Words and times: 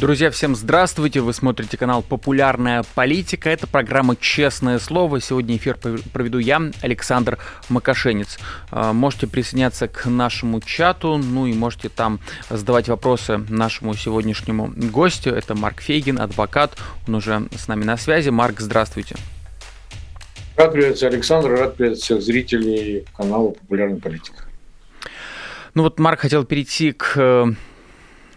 Друзья, 0.00 0.30
всем 0.30 0.56
здравствуйте! 0.56 1.20
Вы 1.20 1.34
смотрите 1.34 1.76
канал 1.76 2.00
«Популярная 2.00 2.84
политика». 2.94 3.50
Это 3.50 3.66
программа 3.66 4.16
«Честное 4.16 4.78
слово». 4.78 5.20
Сегодня 5.20 5.58
эфир 5.58 5.76
проведу 5.76 6.38
я, 6.38 6.70
Александр 6.80 7.36
Макашенец. 7.68 8.38
А, 8.70 8.94
можете 8.94 9.26
присоединяться 9.26 9.88
к 9.88 10.06
нашему 10.06 10.62
чату, 10.62 11.18
ну 11.18 11.46
и 11.46 11.52
можете 11.52 11.90
там 11.90 12.18
задавать 12.48 12.88
вопросы 12.88 13.44
нашему 13.50 13.92
сегодняшнему 13.94 14.72
гостю. 14.74 15.34
Это 15.34 15.54
Марк 15.54 15.82
Фейгин, 15.82 16.18
адвокат. 16.18 16.78
Он 17.06 17.16
уже 17.16 17.42
с 17.54 17.68
нами 17.68 17.84
на 17.84 17.98
связи. 17.98 18.30
Марк, 18.30 18.60
здравствуйте. 18.60 19.16
Рад 20.56 20.72
приветствовать 20.72 21.12
Александр, 21.12 21.50
рад 21.50 21.76
приветствовать 21.76 22.22
всех 22.22 22.26
зрителей 22.26 23.04
канала 23.14 23.50
«Популярная 23.50 24.00
политика». 24.00 24.44
Ну 25.74 25.82
вот 25.82 25.98
Марк 25.98 26.20
хотел 26.20 26.44
перейти 26.44 26.92
к 26.92 27.12
э, 27.16 27.46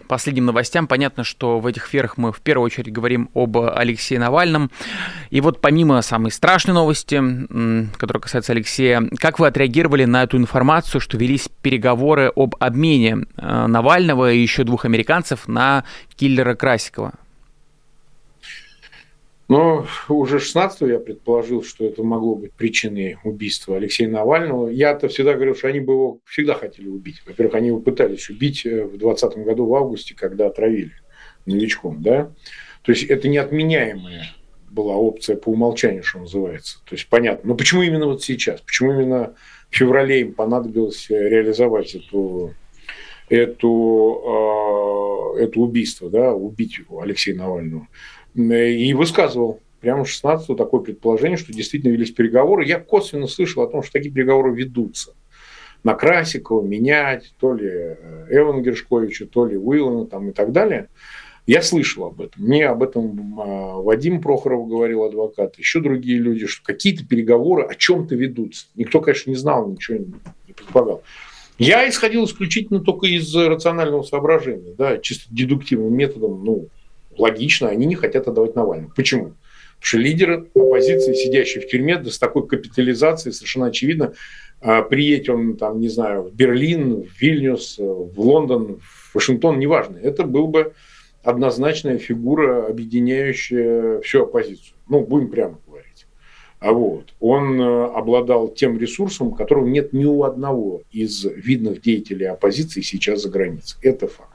последним 0.08 0.46
новостям. 0.46 0.86
Понятно, 0.86 1.24
что 1.24 1.60
в 1.60 1.66
этих 1.66 1.88
эфирах 1.88 2.16
мы 2.16 2.32
в 2.32 2.40
первую 2.40 2.66
очередь 2.66 2.92
говорим 2.92 3.30
об 3.34 3.56
Алексее 3.58 4.18
Навальном. 4.18 4.70
И 5.30 5.40
вот 5.40 5.60
помимо 5.60 6.00
самой 6.02 6.30
страшной 6.30 6.74
новости, 6.74 7.22
которая 7.96 8.20
касается 8.20 8.52
Алексея, 8.52 9.08
как 9.18 9.38
вы 9.38 9.46
отреагировали 9.46 10.04
на 10.04 10.22
эту 10.22 10.36
информацию, 10.36 11.00
что 11.00 11.16
велись 11.16 11.48
переговоры 11.62 12.30
об 12.34 12.56
обмене 12.58 13.26
э, 13.36 13.66
Навального 13.66 14.32
и 14.32 14.38
еще 14.38 14.64
двух 14.64 14.84
американцев 14.84 15.48
на 15.48 15.84
киллера 16.16 16.54
Красикова? 16.54 17.14
Но 19.48 19.86
уже 20.08 20.38
16 20.38 20.82
я 20.82 20.98
предположил, 20.98 21.62
что 21.62 21.84
это 21.84 22.02
могло 22.02 22.34
быть 22.34 22.52
причиной 22.52 23.18
убийства 23.24 23.76
Алексея 23.76 24.08
Навального. 24.08 24.68
Я-то 24.68 25.08
всегда 25.08 25.34
говорил, 25.34 25.54
что 25.54 25.68
они 25.68 25.80
бы 25.80 25.92
его 25.92 26.18
всегда 26.24 26.54
хотели 26.54 26.88
убить. 26.88 27.22
Во-первых, 27.26 27.54
они 27.54 27.68
его 27.68 27.80
пытались 27.80 28.30
убить 28.30 28.64
э, 28.64 28.84
в 28.84 28.96
2020 28.96 29.44
году 29.44 29.66
в 29.66 29.74
августе, 29.74 30.14
когда 30.14 30.46
отравили 30.46 30.92
новичком. 31.44 32.02
Да? 32.02 32.32
То 32.82 32.92
есть 32.92 33.04
это 33.04 33.28
неотменяемая 33.28 34.30
была 34.70 34.96
опция 34.96 35.36
по 35.36 35.50
умолчанию, 35.50 36.02
что 36.02 36.20
называется. 36.20 36.78
То 36.86 36.94
есть 36.94 37.08
понятно. 37.08 37.50
Но 37.50 37.54
почему 37.54 37.82
именно 37.82 38.06
вот 38.06 38.22
сейчас? 38.22 38.62
Почему 38.62 38.92
именно 38.92 39.34
в 39.70 39.76
феврале 39.76 40.22
им 40.22 40.32
понадобилось 40.32 41.10
реализовать 41.10 41.94
эту, 41.94 42.54
эту, 43.28 45.34
э, 45.36 45.42
это 45.42 45.60
убийство, 45.60 46.08
да, 46.08 46.32
убить 46.32 46.80
Алексея 46.98 47.36
Навального? 47.36 47.88
И 48.34 48.92
высказывал 48.94 49.60
прямо 49.80 50.04
16 50.04 50.56
такое 50.56 50.80
предположение, 50.80 51.36
что 51.36 51.52
действительно 51.52 51.92
велись 51.92 52.10
переговоры. 52.10 52.64
Я 52.64 52.80
косвенно 52.80 53.26
слышал 53.26 53.62
о 53.62 53.68
том, 53.68 53.82
что 53.82 53.92
такие 53.92 54.12
переговоры 54.12 54.54
ведутся. 54.54 55.12
На 55.82 55.94
Красикова 55.94 56.62
менять, 56.62 57.34
то 57.38 57.52
ли 57.52 57.68
э, 57.68 58.26
Эвана 58.30 58.62
Гершковича, 58.62 59.26
то 59.26 59.44
ли 59.44 59.58
Уиллана 59.58 60.06
там, 60.06 60.30
и 60.30 60.32
так 60.32 60.52
далее. 60.52 60.88
Я 61.46 61.60
слышал 61.60 62.06
об 62.06 62.22
этом. 62.22 62.42
Мне 62.42 62.66
об 62.66 62.82
этом 62.82 63.38
а, 63.38 63.76
Вадим 63.82 64.22
Прохоров 64.22 64.66
говорил, 64.66 65.04
адвокат, 65.04 65.58
еще 65.58 65.80
другие 65.80 66.18
люди, 66.18 66.46
что 66.46 66.64
какие-то 66.64 67.04
переговоры 67.04 67.64
о 67.64 67.74
чем-то 67.74 68.14
ведутся. 68.14 68.66
Никто, 68.74 69.02
конечно, 69.02 69.28
не 69.28 69.36
знал, 69.36 69.68
ничего 69.68 69.98
не 69.98 70.52
предполагал. 70.54 71.02
Я 71.58 71.86
исходил 71.86 72.24
исключительно 72.24 72.80
только 72.80 73.06
из 73.06 73.34
рационального 73.36 74.02
соображения, 74.02 74.74
да, 74.76 74.96
чисто 74.96 75.26
дедуктивным 75.30 75.94
методом, 75.94 76.42
ну, 76.42 76.68
логично, 77.18 77.68
они 77.68 77.86
не 77.86 77.94
хотят 77.94 78.28
отдавать 78.28 78.54
Навальному. 78.54 78.92
Почему? 78.94 79.32
Потому 79.74 79.80
что 79.80 79.98
лидеры 79.98 80.48
оппозиции, 80.54 81.14
сидящие 81.14 81.62
в 81.62 81.68
тюрьме, 81.68 81.98
да, 81.98 82.10
с 82.10 82.18
такой 82.18 82.46
капитализацией, 82.46 83.32
совершенно 83.34 83.66
очевидно, 83.66 84.14
а, 84.60 84.82
приедет 84.82 85.28
он, 85.28 85.56
там, 85.56 85.80
не 85.80 85.88
знаю, 85.88 86.22
в 86.22 86.34
Берлин, 86.34 87.02
в 87.02 87.20
Вильнюс, 87.20 87.76
в 87.78 88.20
Лондон, 88.20 88.80
в 88.80 89.14
Вашингтон, 89.14 89.58
неважно. 89.58 89.98
Это 89.98 90.24
был 90.24 90.46
бы 90.46 90.72
однозначная 91.22 91.98
фигура, 91.98 92.66
объединяющая 92.66 94.00
всю 94.00 94.22
оппозицию. 94.22 94.76
Ну, 94.88 95.00
будем 95.00 95.28
прямо 95.28 95.58
говорить. 95.66 96.06
А 96.60 96.72
вот 96.72 97.12
он 97.20 97.60
э, 97.60 97.84
обладал 97.88 98.48
тем 98.48 98.78
ресурсом, 98.78 99.32
которого 99.32 99.66
нет 99.66 99.92
ни 99.92 100.06
у 100.06 100.22
одного 100.22 100.82
из 100.90 101.24
видных 101.24 101.82
деятелей 101.82 102.24
оппозиции 102.24 102.80
сейчас 102.80 103.22
за 103.22 103.28
границей. 103.28 103.78
Это 103.82 104.08
факт. 104.08 104.33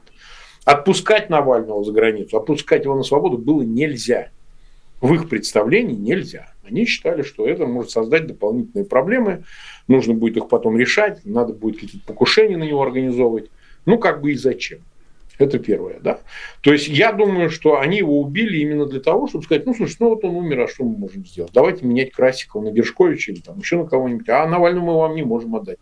Отпускать 0.64 1.30
Навального 1.30 1.84
за 1.84 1.92
границу, 1.92 2.36
отпускать 2.36 2.84
его 2.84 2.94
на 2.96 3.02
свободу 3.02 3.38
было 3.38 3.62
нельзя. 3.62 4.30
В 5.00 5.14
их 5.14 5.28
представлении 5.28 5.94
нельзя. 5.94 6.52
Они 6.62 6.84
считали, 6.84 7.22
что 7.22 7.46
это 7.46 7.66
может 7.66 7.90
создать 7.90 8.26
дополнительные 8.26 8.84
проблемы, 8.84 9.44
нужно 9.88 10.14
будет 10.14 10.36
их 10.36 10.48
потом 10.48 10.78
решать, 10.78 11.24
надо 11.24 11.52
будет 11.52 11.80
какие-то 11.80 12.06
покушения 12.06 12.56
на 12.56 12.64
него 12.64 12.82
организовывать. 12.82 13.50
Ну, 13.86 13.98
как 13.98 14.20
бы 14.20 14.32
и 14.32 14.36
зачем. 14.36 14.80
Это 15.40 15.58
первое, 15.58 15.98
да. 16.00 16.20
То 16.60 16.70
есть 16.70 16.86
я 16.88 17.12
думаю, 17.12 17.48
что 17.48 17.80
они 17.80 17.96
его 17.96 18.20
убили 18.20 18.58
именно 18.58 18.84
для 18.84 19.00
того, 19.00 19.26
чтобы 19.26 19.42
сказать, 19.42 19.64
ну, 19.64 19.74
слушай, 19.74 19.96
ну 19.98 20.10
вот 20.10 20.22
он 20.22 20.36
умер, 20.36 20.60
а 20.60 20.68
что 20.68 20.84
мы 20.84 20.98
можем 20.98 21.24
сделать? 21.24 21.50
Давайте 21.54 21.86
менять 21.86 22.12
Красикова 22.12 22.62
на 22.62 22.70
Гершковича 22.70 23.32
или 23.32 23.40
там 23.40 23.58
еще 23.58 23.78
на 23.78 23.86
кого-нибудь. 23.86 24.28
А 24.28 24.46
Навального 24.46 24.84
мы 24.84 24.98
вам 24.98 25.16
не 25.16 25.22
можем 25.22 25.56
отдать. 25.56 25.78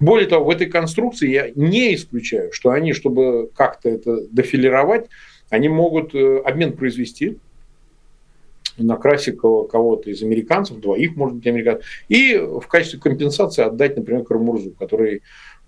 Более 0.00 0.26
того, 0.26 0.46
в 0.46 0.50
этой 0.50 0.66
конструкции 0.66 1.28
я 1.28 1.50
не 1.54 1.94
исключаю, 1.94 2.52
что 2.54 2.70
они, 2.70 2.94
чтобы 2.94 3.50
как-то 3.54 3.90
это 3.90 4.26
дофилировать, 4.30 5.08
они 5.50 5.68
могут 5.68 6.14
э, 6.14 6.38
обмен 6.38 6.72
произвести 6.72 7.36
на 8.78 8.96
Красикова 8.96 9.66
кого-то 9.66 10.08
из 10.08 10.22
американцев, 10.22 10.80
двоих, 10.80 11.16
может 11.16 11.36
быть, 11.36 11.46
американцев, 11.46 11.84
и 12.08 12.38
в 12.38 12.66
качестве 12.66 12.98
компенсации 12.98 13.62
отдать, 13.62 13.94
например, 13.94 14.24
Кармурзу, 14.24 14.70
который 14.70 15.20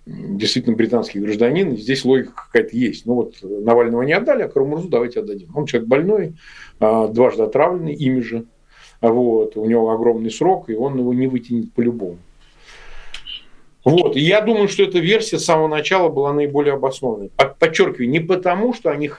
действительно 0.05 0.75
британский 0.75 1.19
гражданин, 1.19 1.75
здесь 1.77 2.05
логика 2.05 2.33
какая-то 2.35 2.75
есть. 2.75 3.05
Ну 3.05 3.15
вот 3.15 3.35
Навального 3.41 4.03
не 4.03 4.13
отдали, 4.13 4.43
а 4.43 4.47
Карамурзу 4.47 4.87
давайте 4.87 5.19
отдадим. 5.19 5.49
Он 5.55 5.65
человек 5.65 5.89
больной, 5.89 6.33
а, 6.79 7.07
дважды 7.07 7.43
отравленный 7.43 7.93
ими 7.93 8.19
же. 8.21 8.45
Вот, 9.01 9.57
у 9.57 9.65
него 9.65 9.91
огромный 9.91 10.31
срок, 10.31 10.69
и 10.69 10.75
он 10.75 10.97
его 10.97 11.13
не 11.13 11.27
вытянет 11.27 11.73
по-любому. 11.73 12.17
Вот. 13.83 14.15
И 14.15 14.19
я 14.19 14.41
думаю, 14.41 14.67
что 14.67 14.83
эта 14.83 14.97
версия 14.97 15.37
с 15.37 15.45
самого 15.45 15.67
начала 15.67 16.09
была 16.09 16.33
наиболее 16.33 16.73
обоснованной. 16.73 17.31
Подчеркиваю, 17.59 18.09
не 18.09 18.19
потому, 18.19 18.73
что 18.73 18.89
они 18.89 19.09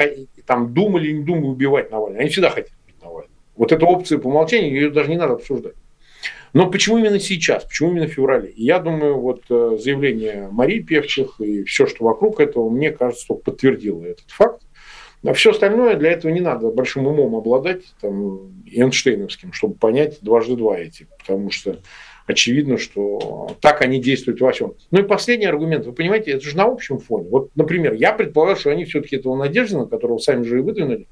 там 0.44 0.74
думали, 0.74 1.12
не 1.12 1.22
думали 1.22 1.46
убивать 1.46 1.92
Навального. 1.92 2.20
Они 2.20 2.30
всегда 2.30 2.50
хотели 2.50 2.74
убить 2.84 3.00
Навального. 3.00 3.30
Вот 3.56 3.70
эта 3.70 3.86
опция 3.86 4.18
по 4.18 4.26
умолчанию, 4.26 4.74
ее 4.74 4.90
даже 4.90 5.08
не 5.08 5.16
надо 5.16 5.34
обсуждать. 5.34 5.74
Но 6.52 6.70
почему 6.70 6.98
именно 6.98 7.20
сейчас? 7.20 7.64
Почему 7.64 7.90
именно 7.90 8.06
в 8.06 8.12
феврале? 8.12 8.52
Я 8.56 8.78
думаю, 8.78 9.18
вот 9.18 9.44
э, 9.50 9.76
заявление 9.80 10.48
Марии 10.50 10.80
Певчих 10.80 11.40
и 11.40 11.64
все, 11.64 11.86
что 11.86 12.04
вокруг 12.04 12.40
этого, 12.40 12.70
мне 12.70 12.90
кажется, 12.90 13.34
подтвердило 13.34 14.04
этот 14.04 14.30
факт. 14.30 14.62
А 15.24 15.32
все 15.32 15.50
остальное 15.50 15.96
для 15.96 16.12
этого 16.12 16.30
не 16.30 16.40
надо 16.40 16.70
большим 16.70 17.06
умом 17.06 17.34
обладать, 17.34 17.82
там, 18.00 18.62
Эйнштейновским, 18.66 19.52
чтобы 19.52 19.74
понять 19.74 20.18
дважды 20.20 20.56
два 20.56 20.78
эти. 20.78 21.08
Потому 21.18 21.50
что 21.50 21.80
очевидно, 22.26 22.78
что 22.78 23.56
так 23.60 23.82
они 23.82 24.00
действуют 24.00 24.40
во 24.40 24.52
всем. 24.52 24.74
Ну 24.90 25.00
и 25.00 25.02
последний 25.02 25.46
аргумент. 25.46 25.86
Вы 25.86 25.92
понимаете, 25.92 26.32
это 26.32 26.44
же 26.44 26.56
на 26.56 26.64
общем 26.64 26.98
фоне. 26.98 27.28
Вот, 27.28 27.50
например, 27.54 27.94
я 27.94 28.12
предполагаю, 28.12 28.56
что 28.56 28.70
они 28.70 28.84
все-таки 28.84 29.16
этого 29.16 29.36
Надеждина, 29.36 29.86
которого 29.86 30.18
сами 30.18 30.44
же 30.44 30.58
и 30.58 30.62
выдвинули, 30.62 31.06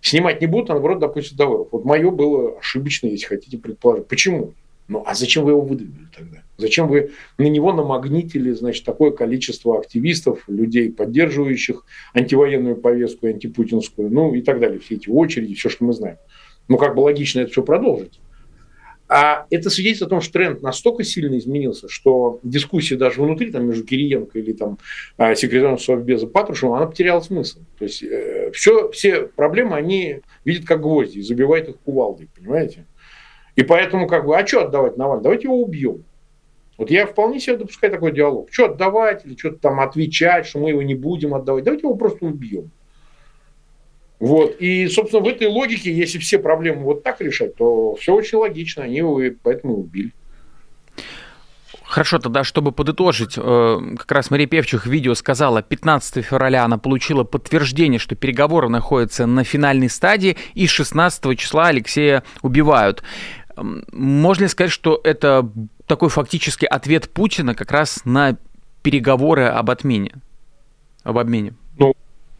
снимать 0.00 0.40
не 0.40 0.46
будут, 0.46 0.70
а 0.70 0.74
наоборот 0.74 0.98
допустят 0.98 1.36
до. 1.36 1.68
Вот 1.70 1.84
мое 1.84 2.10
было 2.10 2.58
ошибочно, 2.58 3.06
если 3.06 3.26
хотите 3.26 3.58
предположить. 3.58 4.06
Почему? 4.08 4.54
Ну, 4.88 5.02
а 5.04 5.14
зачем 5.14 5.44
вы 5.44 5.52
его 5.52 5.62
выдвинули 5.62 6.08
тогда? 6.16 6.42
Зачем 6.58 6.88
вы 6.88 7.10
на 7.38 7.48
него 7.48 7.72
намагнитили, 7.72 8.52
значит, 8.52 8.84
такое 8.84 9.10
количество 9.10 9.78
активистов, 9.78 10.44
людей, 10.48 10.90
поддерживающих 10.90 11.84
антивоенную 12.14 12.76
повестку, 12.76 13.26
антипутинскую, 13.26 14.10
ну 14.10 14.34
и 14.34 14.42
так 14.42 14.60
далее, 14.60 14.78
все 14.78 14.94
эти 14.94 15.08
очереди, 15.08 15.54
все, 15.54 15.68
что 15.68 15.84
мы 15.84 15.92
знаем. 15.92 16.16
Ну, 16.68 16.78
как 16.78 16.94
бы 16.94 17.00
логично 17.00 17.40
это 17.40 17.50
все 17.50 17.62
продолжить. 17.62 18.20
А 19.08 19.46
это 19.50 19.70
свидетельствует 19.70 20.08
о 20.08 20.14
том, 20.16 20.20
что 20.20 20.32
тренд 20.32 20.62
настолько 20.62 21.04
сильно 21.04 21.38
изменился, 21.38 21.88
что 21.88 22.40
дискуссия 22.42 22.96
даже 22.96 23.22
внутри, 23.22 23.52
там, 23.52 23.66
между 23.66 23.84
Кириенко 23.84 24.38
или 24.38 24.52
там, 24.52 24.78
а, 25.16 25.34
секретарем 25.36 25.78
Совбеза 25.78 26.26
Патрушевым, 26.26 26.74
она 26.74 26.86
потеряла 26.86 27.20
смысл. 27.20 27.60
То 27.78 27.84
есть 27.84 28.02
э, 28.02 28.50
все, 28.52 28.90
все 28.90 29.28
проблемы 29.28 29.76
они 29.76 30.22
видят 30.44 30.66
как 30.66 30.80
гвозди 30.80 31.18
и 31.18 31.22
забивают 31.22 31.68
их 31.68 31.76
кувалдой, 31.76 32.28
понимаете? 32.36 32.86
И 33.56 33.62
поэтому, 33.62 34.06
как 34.06 34.26
бы, 34.26 34.38
а 34.38 34.46
что 34.46 34.66
отдавать 34.66 34.96
Навальному? 34.96 35.22
Давайте 35.22 35.44
его 35.44 35.60
убьем. 35.60 36.04
Вот 36.76 36.90
я 36.90 37.06
вполне 37.06 37.40
себе 37.40 37.56
допускаю 37.56 37.92
такой 37.92 38.12
диалог. 38.12 38.48
Что 38.52 38.66
отдавать 38.66 39.24
или 39.24 39.34
что-то 39.34 39.56
там 39.56 39.80
отвечать, 39.80 40.46
что 40.46 40.58
мы 40.58 40.70
его 40.70 40.82
не 40.82 40.94
будем 40.94 41.34
отдавать. 41.34 41.64
Давайте 41.64 41.86
его 41.86 41.96
просто 41.96 42.26
убьем. 42.26 42.70
Вот. 44.18 44.56
И, 44.60 44.86
собственно, 44.88 45.22
в 45.22 45.28
этой 45.28 45.46
логике, 45.46 45.92
если 45.92 46.18
все 46.18 46.38
проблемы 46.38 46.82
вот 46.82 47.02
так 47.02 47.20
решать, 47.20 47.54
то 47.56 47.94
все 47.96 48.14
очень 48.14 48.38
логично. 48.38 48.84
Они 48.84 48.98
его 48.98 49.20
поэтому 49.42 49.78
убили. 49.78 50.12
Хорошо, 51.86 52.18
тогда, 52.18 52.42
чтобы 52.42 52.72
подытожить, 52.72 53.34
э, 53.36 53.80
как 53.96 54.10
раз 54.10 54.30
Мария 54.30 54.48
Певчих 54.48 54.86
в 54.86 54.90
видео 54.90 55.14
сказала, 55.14 55.62
15 55.62 56.24
февраля 56.24 56.64
она 56.64 56.78
получила 56.78 57.22
подтверждение, 57.22 58.00
что 58.00 58.16
переговоры 58.16 58.68
находятся 58.68 59.24
на 59.26 59.44
финальной 59.44 59.88
стадии, 59.88 60.36
и 60.54 60.66
16 60.66 61.36
числа 61.36 61.68
Алексея 61.68 62.24
убивают. 62.42 63.04
Можно 63.56 64.44
ли 64.44 64.48
сказать, 64.48 64.72
что 64.72 65.00
это 65.02 65.48
такой 65.86 66.08
фактически 66.08 66.66
ответ 66.66 67.08
Путина 67.08 67.54
как 67.54 67.70
раз 67.70 68.04
на 68.04 68.36
переговоры 68.82 69.44
об 69.44 69.70
отмене, 69.70 70.12
об 71.02 71.18
обмене? 71.18 71.54
Ну, 71.78 71.94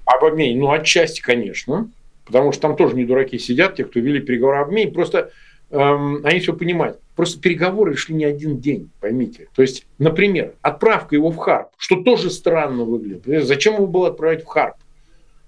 об 0.04 0.24
обмене, 0.24 0.58
ну, 0.58 0.70
отчасти, 0.70 1.20
конечно, 1.20 1.90
потому 2.24 2.52
что 2.52 2.62
там 2.62 2.76
тоже 2.76 2.94
не 2.94 3.04
дураки 3.04 3.38
сидят, 3.38 3.76
те, 3.76 3.84
кто 3.84 3.98
вели 3.98 4.20
переговоры 4.20 4.58
об 4.58 4.68
обмене, 4.68 4.92
просто 4.92 5.30
эм, 5.70 6.20
они 6.24 6.40
все 6.40 6.52
понимают. 6.52 7.00
Просто 7.14 7.40
переговоры 7.40 7.96
шли 7.96 8.14
не 8.14 8.24
один 8.24 8.58
день, 8.58 8.90
поймите. 9.00 9.48
То 9.54 9.62
есть, 9.62 9.86
например, 9.98 10.52
отправка 10.60 11.14
его 11.14 11.30
в 11.30 11.36
Харп, 11.36 11.68
что 11.78 12.02
тоже 12.02 12.30
странно 12.30 12.84
выглядит. 12.84 13.46
Зачем 13.46 13.74
его 13.74 13.86
было 13.86 14.08
отправить 14.08 14.44
в 14.44 14.46
Харп? 14.46 14.76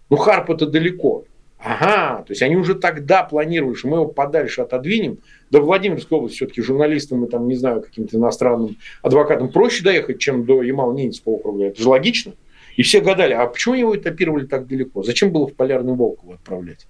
Ну, 0.08 0.16
Харп 0.16 0.50
это 0.50 0.66
далеко. 0.66 1.24
Ага, 1.58 2.22
то 2.22 2.30
есть 2.30 2.42
они 2.42 2.56
уже 2.56 2.76
тогда 2.76 3.24
планировали, 3.24 3.74
что 3.74 3.88
мы 3.88 3.96
его 3.96 4.06
подальше 4.06 4.62
отодвинем. 4.62 5.18
До 5.50 5.60
Владимирской 5.60 6.16
области 6.16 6.36
все-таки 6.36 6.62
журналистам 6.62 7.24
и 7.24 7.28
там, 7.28 7.48
не 7.48 7.56
знаю, 7.56 7.82
каким-то 7.82 8.16
иностранным 8.16 8.76
адвокатам 9.02 9.50
проще 9.50 9.82
доехать, 9.82 10.20
чем 10.20 10.44
до 10.44 10.62
Ямал-Ненецкого 10.62 11.32
округа. 11.32 11.64
Это 11.64 11.82
же 11.82 11.88
логично. 11.88 12.34
И 12.76 12.82
все 12.82 13.00
гадали, 13.00 13.32
а 13.32 13.44
почему 13.46 13.74
его 13.74 13.96
этапировали 13.96 14.46
так 14.46 14.68
далеко? 14.68 15.02
Зачем 15.02 15.32
было 15.32 15.48
в 15.48 15.54
Полярный 15.54 15.94
Волк 15.94 16.22
его 16.22 16.34
отправлять? 16.34 16.86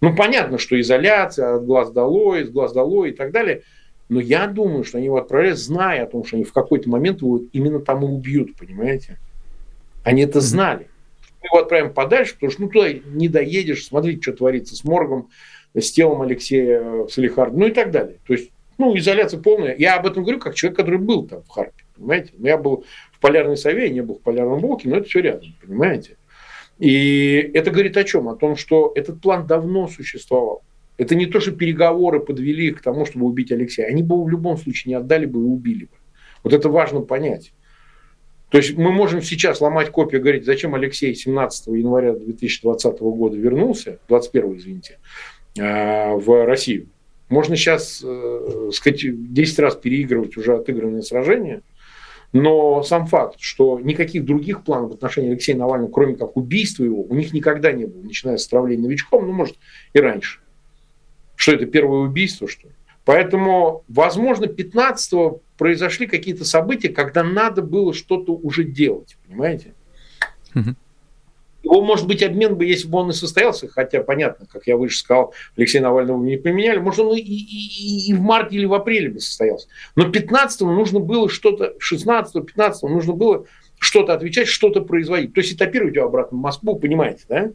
Ну, 0.00 0.16
понятно, 0.16 0.56
что 0.56 0.80
изоляция, 0.80 1.56
от 1.56 1.66
глаз 1.66 1.90
долой, 1.90 2.42
из 2.42 2.50
глаз 2.50 2.72
долой 2.72 3.10
и 3.10 3.12
так 3.12 3.32
далее. 3.32 3.62
Но 4.08 4.20
я 4.20 4.46
думаю, 4.46 4.84
что 4.84 4.96
они 4.96 5.06
его 5.06 5.18
отправляют, 5.18 5.58
зная 5.58 6.04
о 6.04 6.06
том, 6.06 6.24
что 6.24 6.36
они 6.36 6.44
в 6.44 6.54
какой-то 6.54 6.88
момент 6.88 7.20
его 7.20 7.40
именно 7.52 7.80
там 7.80 8.02
и 8.02 8.08
убьют, 8.08 8.56
понимаете? 8.56 9.18
Они 10.04 10.22
это 10.22 10.40
знали 10.40 10.88
его 11.46 11.58
отправим 11.58 11.92
подальше, 11.92 12.34
потому 12.34 12.52
что 12.52 12.62
ну, 12.62 12.68
туда 12.68 12.92
не 12.92 13.28
доедешь, 13.28 13.86
смотрите, 13.86 14.22
что 14.22 14.32
творится 14.32 14.76
с 14.76 14.84
моргом, 14.84 15.30
с 15.74 15.90
телом 15.92 16.22
Алексея 16.22 16.82
в 16.82 17.08
Салихарде, 17.08 17.56
ну 17.56 17.66
и 17.66 17.72
так 17.72 17.90
далее. 17.90 18.18
То 18.26 18.32
есть, 18.32 18.50
ну, 18.78 18.96
изоляция 18.96 19.40
полная. 19.40 19.74
Я 19.76 19.96
об 19.96 20.06
этом 20.06 20.22
говорю 20.22 20.38
как 20.38 20.54
человек, 20.54 20.76
который 20.76 20.98
был 20.98 21.26
там 21.26 21.42
в 21.42 21.48
Харпе, 21.48 21.84
понимаете? 21.96 22.32
Но 22.36 22.48
я 22.48 22.58
был 22.58 22.84
в 23.12 23.20
Полярной 23.20 23.56
Сове, 23.56 23.84
я 23.84 23.92
не 23.92 24.02
был 24.02 24.16
в 24.16 24.22
Полярном 24.22 24.60
Волке, 24.60 24.88
но 24.88 24.96
это 24.96 25.08
все 25.08 25.20
рядом, 25.20 25.54
понимаете? 25.62 26.16
И 26.78 27.50
это 27.54 27.70
говорит 27.70 27.96
о 27.96 28.04
чем? 28.04 28.28
О 28.28 28.36
том, 28.36 28.56
что 28.56 28.92
этот 28.94 29.20
план 29.20 29.46
давно 29.46 29.88
существовал. 29.88 30.62
Это 30.98 31.14
не 31.14 31.26
то, 31.26 31.40
что 31.40 31.52
переговоры 31.52 32.20
подвели 32.20 32.68
их 32.68 32.78
к 32.78 32.82
тому, 32.82 33.06
чтобы 33.06 33.26
убить 33.26 33.52
Алексея. 33.52 33.86
Они 33.86 34.02
бы 34.02 34.22
в 34.22 34.28
любом 34.28 34.56
случае 34.56 34.90
не 34.92 34.94
отдали 34.94 35.26
бы 35.26 35.40
и 35.40 35.44
убили 35.44 35.84
бы. 35.84 35.96
Вот 36.42 36.52
это 36.52 36.68
важно 36.68 37.00
понять. 37.00 37.52
То 38.50 38.58
есть 38.58 38.76
мы 38.76 38.92
можем 38.92 39.22
сейчас 39.22 39.60
ломать 39.60 39.90
копию 39.90 40.20
и 40.20 40.22
говорить, 40.22 40.44
зачем 40.44 40.74
Алексей 40.74 41.14
17 41.14 41.66
января 41.68 42.12
2020 42.12 43.00
года 43.00 43.36
вернулся, 43.36 43.98
21 44.08 44.56
извините, 44.56 44.98
э, 45.58 46.14
в 46.14 46.46
Россию. 46.46 46.88
Можно 47.28 47.56
сейчас, 47.56 48.02
э, 48.04 48.70
сказать, 48.72 49.02
10 49.32 49.58
раз 49.58 49.74
переигрывать 49.74 50.36
уже 50.36 50.54
отыгранные 50.54 51.02
сражения, 51.02 51.62
но 52.32 52.82
сам 52.84 53.06
факт, 53.06 53.36
что 53.40 53.80
никаких 53.80 54.24
других 54.24 54.62
планов 54.62 54.92
в 54.92 54.94
отношении 54.94 55.30
Алексея 55.30 55.56
Навального, 55.56 55.90
кроме 55.90 56.14
как 56.14 56.36
убийства 56.36 56.84
его, 56.84 57.02
у 57.02 57.14
них 57.14 57.32
никогда 57.32 57.72
не 57.72 57.86
было, 57.86 58.02
начиная 58.02 58.36
с 58.36 58.46
отравления 58.46 58.84
новичком, 58.84 59.26
ну, 59.26 59.32
может, 59.32 59.56
и 59.92 59.98
раньше. 59.98 60.40
Что 61.34 61.52
это, 61.52 61.66
первое 61.66 62.00
убийство, 62.00 62.46
что 62.46 62.68
ли? 62.68 62.74
Поэтому, 63.06 63.84
возможно, 63.86 64.48
15 64.48 65.40
произошли 65.56 66.08
какие-то 66.08 66.44
события, 66.44 66.88
когда 66.88 67.22
надо 67.22 67.62
было 67.62 67.94
что-то 67.94 68.32
уже 68.32 68.64
делать, 68.64 69.16
понимаете? 69.26 69.74
Угу. 70.56 70.74
Его, 71.62 71.82
может 71.82 72.08
быть, 72.08 72.24
обмен 72.24 72.56
бы, 72.56 72.66
если 72.66 72.88
бы 72.88 72.98
он 72.98 73.10
и 73.10 73.12
состоялся, 73.12 73.68
хотя, 73.68 74.02
понятно, 74.02 74.46
как 74.46 74.66
я 74.66 74.76
выше 74.76 74.98
сказал, 74.98 75.32
Алексея 75.56 75.82
Навального 75.82 76.20
не 76.22 76.36
поменяли, 76.36 76.78
может, 76.78 76.98
он 76.98 77.16
и, 77.16 77.20
и, 77.20 78.10
и 78.10 78.12
в 78.12 78.20
марте 78.20 78.56
или 78.56 78.64
в 78.64 78.74
апреле 78.74 79.08
бы 79.10 79.20
состоялся. 79.20 79.68
Но 79.94 80.10
15-го 80.10 80.72
нужно 80.72 80.98
было 80.98 81.28
что-то, 81.28 81.74
16-го, 81.80 82.40
15-го 82.40 82.88
нужно 82.88 83.12
было 83.12 83.46
что-то 83.78 84.14
отвечать, 84.14 84.48
что-то 84.48 84.80
производить. 84.80 85.32
То 85.32 85.40
есть 85.40 85.52
этапировать 85.52 85.94
его 85.94 86.06
обратно 86.06 86.38
в 86.38 86.40
Москву, 86.40 86.76
понимаете, 86.76 87.24
да? 87.28 87.50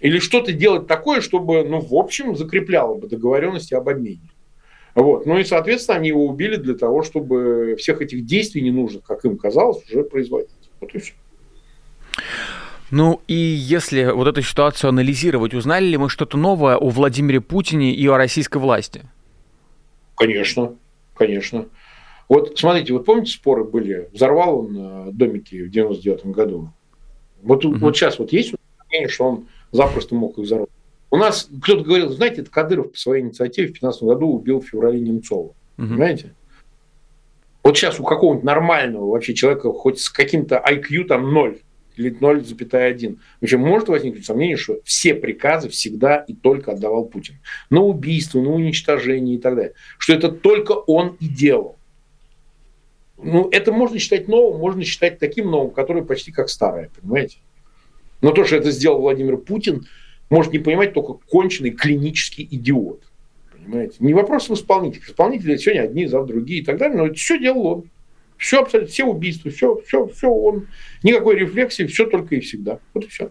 Или 0.00 0.18
что-то 0.18 0.52
делать 0.52 0.86
такое, 0.86 1.20
чтобы, 1.20 1.64
ну, 1.64 1.80
в 1.80 1.94
общем, 1.94 2.36
закрепляло 2.36 2.96
бы 2.96 3.08
договоренности 3.08 3.74
об 3.74 3.88
обмене. 3.88 4.30
Вот. 4.94 5.26
Ну 5.26 5.38
и, 5.38 5.44
соответственно, 5.44 5.98
они 5.98 6.08
его 6.08 6.26
убили 6.26 6.56
для 6.56 6.74
того, 6.74 7.02
чтобы 7.02 7.76
всех 7.78 8.00
этих 8.00 8.24
действий 8.24 8.62
ненужных, 8.62 9.04
как 9.04 9.24
им 9.24 9.36
казалось, 9.36 9.84
уже 9.90 10.04
производить. 10.04 10.50
Вот 10.80 10.94
и 10.94 10.98
все. 10.98 11.12
Ну 12.90 13.20
и 13.26 13.34
если 13.34 14.04
вот 14.04 14.28
эту 14.28 14.42
ситуацию 14.42 14.88
анализировать, 14.88 15.54
узнали 15.54 15.86
ли 15.86 15.96
мы 15.96 16.08
что-то 16.08 16.38
новое 16.38 16.76
о 16.76 16.88
Владимире 16.88 17.40
Путине 17.40 17.92
и 17.92 18.06
о 18.06 18.16
российской 18.16 18.58
власти? 18.58 19.02
Конечно, 20.14 20.76
конечно. 21.14 21.66
Вот 22.28 22.58
смотрите, 22.58 22.92
вот 22.92 23.04
помните 23.04 23.32
споры 23.32 23.64
были? 23.64 24.08
Взорвал 24.12 24.60
он 24.60 24.76
э, 24.78 25.12
домики 25.12 25.62
в 25.62 25.70
99 25.70 26.26
году. 26.26 26.70
Вот, 27.42 27.64
угу. 27.64 27.76
вот 27.76 27.96
сейчас 27.96 28.18
вот 28.18 28.32
есть 28.32 28.54
мнение, 28.88 29.08
что 29.08 29.24
он 29.24 29.48
запросто 29.72 30.14
мог 30.14 30.38
их 30.38 30.44
взорвать. 30.44 30.70
У 31.10 31.16
нас 31.16 31.48
кто-то 31.62 31.84
говорил, 31.84 32.10
знаете, 32.10 32.42
это 32.42 32.50
Кадыров 32.50 32.92
по 32.92 32.98
своей 32.98 33.22
инициативе 33.22 33.68
в 33.68 33.70
2015 33.70 34.02
году 34.02 34.28
убил 34.28 34.60
в 34.60 34.66
феврале 34.66 35.00
Немцова. 35.00 35.44
Угу. 35.44 35.54
Понимаете? 35.76 36.34
Вот 37.62 37.76
сейчас 37.76 37.98
у 37.98 38.04
какого-нибудь 38.04 38.44
нормального 38.44 39.10
вообще 39.10 39.34
человека 39.34 39.72
хоть 39.72 40.00
с 40.00 40.08
каким-то 40.08 40.62
IQ 40.64 41.04
там 41.04 41.32
0 41.32 41.58
или 41.96 42.16
0,1. 42.16 43.18
Вообще 43.40 43.56
может 43.56 43.88
возникнуть 43.88 44.26
сомнение, 44.26 44.56
что 44.56 44.78
все 44.84 45.14
приказы 45.14 45.68
всегда 45.68 46.18
и 46.18 46.34
только 46.34 46.72
отдавал 46.72 47.06
Путин. 47.06 47.36
На 47.70 47.80
убийство, 47.80 48.40
на 48.40 48.50
уничтожение 48.50 49.36
и 49.36 49.38
так 49.38 49.56
далее. 49.56 49.72
Что 49.98 50.12
это 50.12 50.30
только 50.30 50.72
он 50.72 51.16
и 51.20 51.28
делал. 51.28 51.76
Ну, 53.18 53.48
это 53.50 53.72
можно 53.72 53.98
считать 53.98 54.28
новым, 54.28 54.60
можно 54.60 54.84
считать 54.84 55.18
таким 55.18 55.50
новым, 55.50 55.70
который 55.70 56.04
почти 56.04 56.32
как 56.32 56.50
старое, 56.50 56.90
понимаете? 57.00 57.38
Но 58.20 58.32
то, 58.32 58.44
что 58.44 58.56
это 58.56 58.70
сделал 58.70 59.00
Владимир 59.00 59.36
Путин, 59.36 59.86
может 60.30 60.52
не 60.52 60.58
понимать 60.58 60.94
только 60.94 61.14
конченый 61.28 61.70
клинический 61.70 62.46
идиот. 62.50 63.02
Понимаете? 63.52 63.96
Не 64.00 64.14
вопрос 64.14 64.48
в 64.48 64.54
исполнителях. 64.54 65.08
Исполнители 65.08 65.56
сегодня 65.56 65.82
одни, 65.82 66.06
завтра 66.06 66.34
другие 66.34 66.62
и 66.62 66.64
так 66.64 66.78
далее, 66.78 66.96
но 66.96 67.06
это 67.06 67.14
все 67.14 67.38
делал 67.38 67.66
он. 67.66 67.84
Все 68.36 68.60
абсолютно, 68.60 68.92
все 68.92 69.04
убийства, 69.04 69.50
все, 69.50 69.80
все, 69.86 70.06
все 70.08 70.28
он. 70.28 70.66
Никакой 71.02 71.36
рефлексии, 71.36 71.84
все 71.84 72.06
только 72.06 72.36
и 72.36 72.40
всегда. 72.40 72.80
Вот 72.92 73.04
и 73.04 73.08
все. 73.08 73.30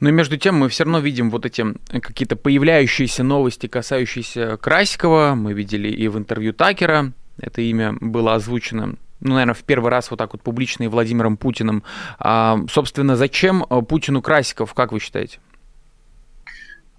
Но 0.00 0.10
между 0.10 0.36
тем 0.36 0.56
мы 0.56 0.68
все 0.68 0.84
равно 0.84 1.00
видим 1.00 1.30
вот 1.30 1.46
эти 1.46 1.64
какие-то 2.00 2.36
появляющиеся 2.36 3.24
новости, 3.24 3.66
касающиеся 3.66 4.56
Красикова. 4.58 5.34
Мы 5.34 5.54
видели 5.54 5.88
и 5.88 6.06
в 6.08 6.18
интервью 6.18 6.52
Такера 6.52 7.12
это 7.40 7.62
имя 7.62 7.94
было 8.00 8.34
озвучено 8.34 8.96
ну, 9.20 9.34
наверное, 9.34 9.54
в 9.54 9.64
первый 9.64 9.90
раз 9.90 10.10
вот 10.10 10.18
так 10.18 10.32
вот 10.32 10.42
публично 10.42 10.84
и 10.84 10.88
Владимиром 10.88 11.36
Путиным. 11.36 11.82
А, 12.18 12.58
собственно, 12.70 13.16
зачем 13.16 13.64
э, 13.68 13.82
Путину 13.82 14.22
Красиков, 14.22 14.74
как 14.74 14.92
вы 14.92 15.00
считаете? 15.00 15.38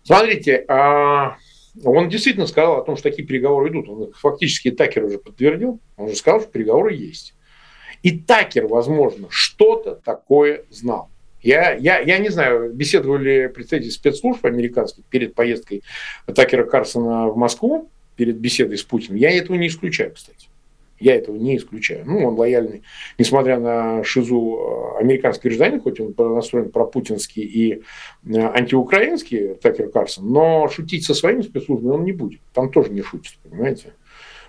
Смотрите, 0.03 0.65
а, 0.67 1.37
он 1.83 2.09
действительно 2.09 2.47
сказал 2.47 2.77
о 2.77 2.83
том, 2.83 2.97
что 2.97 3.09
такие 3.09 3.27
переговоры 3.27 3.69
идут. 3.69 3.89
Он 3.89 4.11
фактически 4.13 4.71
Такер 4.71 5.05
уже 5.05 5.17
подтвердил. 5.17 5.79
Он 5.97 6.07
уже 6.07 6.15
сказал, 6.15 6.41
что 6.41 6.49
переговоры 6.49 6.93
есть. 6.93 7.35
И 8.03 8.17
Такер, 8.17 8.67
возможно, 8.67 9.27
что-то 9.29 9.95
такое 9.95 10.63
знал. 10.69 11.09
Я, 11.41 11.73
я, 11.73 11.99
я 11.99 12.17
не 12.17 12.29
знаю, 12.29 12.73
беседовали 12.73 13.47
представители 13.47 13.89
спецслужб 13.89 14.45
американских 14.45 15.05
перед 15.05 15.35
поездкой 15.35 15.83
Такера 16.25 16.65
Карсона 16.65 17.27
в 17.27 17.37
Москву, 17.37 17.89
перед 18.17 18.37
беседой 18.37 18.77
с 18.77 18.83
Путиным. 18.83 19.17
Я 19.17 19.31
этого 19.31 19.55
не 19.55 19.67
исключаю, 19.67 20.13
кстати. 20.13 20.47
Я 20.99 21.15
этого 21.15 21.35
не 21.35 21.57
исключаю. 21.57 22.03
Ну, 22.05 22.27
он 22.27 22.35
лояльный, 22.35 22.83
несмотря 23.17 23.59
на 23.59 24.03
шизу 24.03 24.95
э, 24.97 24.99
американский 25.01 25.47
гражданин, 25.47 25.81
хоть 25.81 25.99
он 25.99 26.13
настроен 26.17 26.71
пропутинский 26.71 27.43
и 27.43 27.73
э, 27.73 28.39
антиукраинский, 28.39 29.55
Такер 29.55 29.89
Карсон, 29.89 30.31
но 30.31 30.67
шутить 30.67 31.05
со 31.05 31.13
своими 31.13 31.41
спецслужбами 31.41 31.93
он 31.93 32.03
не 32.03 32.11
будет. 32.11 32.41
Там 32.53 32.71
тоже 32.71 32.91
не 32.91 33.01
шутит, 33.01 33.37
понимаете? 33.43 33.93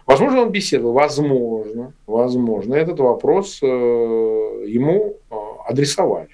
Возможно, 0.06 0.42
он 0.42 0.50
беседовал, 0.50 0.92
возможно, 0.92 1.92
возможно, 2.06 2.74
этот 2.74 2.98
вопрос 2.98 3.60
э, 3.62 3.66
ему 3.66 5.18
адресовали. 5.66 6.30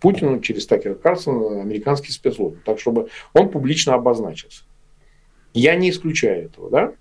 Путину 0.00 0.40
через 0.40 0.66
Такера 0.66 0.94
Карсона 0.94 1.62
американский 1.62 2.12
спецслужбы, 2.12 2.60
так 2.64 2.78
чтобы 2.78 3.08
он 3.32 3.48
публично 3.48 3.94
обозначился. 3.94 4.64
Я 5.54 5.76
не 5.76 5.90
исключаю 5.90 6.46
этого, 6.46 6.70
да? 6.70 6.92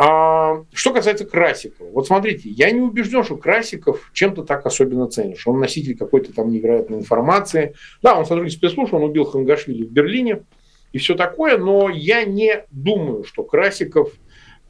А, 0.00 0.64
что 0.72 0.92
касается 0.92 1.24
Красикова. 1.24 1.90
Вот 1.90 2.06
смотрите, 2.06 2.48
я 2.48 2.70
не 2.70 2.80
убежден, 2.80 3.24
что 3.24 3.36
Красиков 3.36 4.10
чем-то 4.14 4.44
так 4.44 4.64
особенно 4.64 5.08
ценишь. 5.08 5.46
Он 5.46 5.58
носитель 5.58 5.96
какой-то 5.96 6.32
там 6.32 6.50
невероятной 6.50 6.98
информации. 6.98 7.74
Да, 8.00 8.16
он 8.16 8.24
сотрудник 8.24 8.52
спецслужб, 8.52 8.94
он 8.94 9.02
убил 9.02 9.24
Хангашвили 9.24 9.84
в 9.84 9.90
Берлине 9.90 10.44
и 10.92 10.98
все 10.98 11.16
такое, 11.16 11.58
но 11.58 11.90
я 11.90 12.24
не 12.24 12.64
думаю, 12.70 13.24
что 13.24 13.42
Красиков 13.42 14.12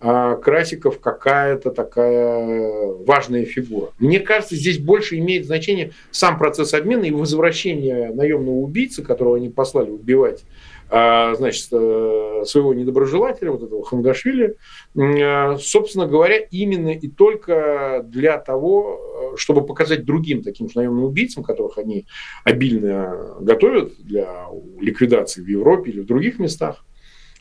а 0.01 0.37
Красиков 0.37 1.01
какая-то 1.01 1.73
такая 1.73 2.71
важная 3.05 3.45
фигура. 3.45 3.91
Мне 3.99 4.21
кажется, 4.21 4.55
здесь 4.55 4.79
больше 4.79 5.19
имеет 5.19 5.45
значение 5.45 5.91
сам 6.13 6.39
процесс 6.39 6.73
обмена 6.73 7.05
и 7.05 7.11
возвращение 7.11 8.13
наемного 8.13 8.59
убийцы, 8.59 9.03
которого 9.03 9.37
они 9.37 9.49
послали 9.49 9.91
убивать 9.91 10.45
значит, 10.91 11.69
э, 11.73 12.45
своего 12.47 12.73
недоброжелателя, 12.73 13.51
вот 13.51 13.63
этого 13.63 13.85
Хангашвили, 13.85 14.57
э, 14.97 15.59
собственно 15.59 16.07
говоря, 16.07 16.39
именно 16.39 16.89
и 16.89 17.09
только 17.09 18.05
для 18.07 18.39
того, 18.39 19.33
э, 19.35 19.37
чтобы 19.37 19.67
показать 19.67 20.05
другим 20.05 20.43
таким 20.43 20.69
же 20.69 20.79
наемным 20.79 21.05
убийцам, 21.05 21.45
которых 21.45 21.79
они 21.79 22.07
обильно 22.45 23.37
готовят 23.41 23.93
для 23.99 24.47
ликвидации 24.81 25.43
в 25.43 25.47
Европе 25.47 25.91
или 25.91 26.01
в 26.01 26.07
других 26.07 26.39
местах, 26.39 26.85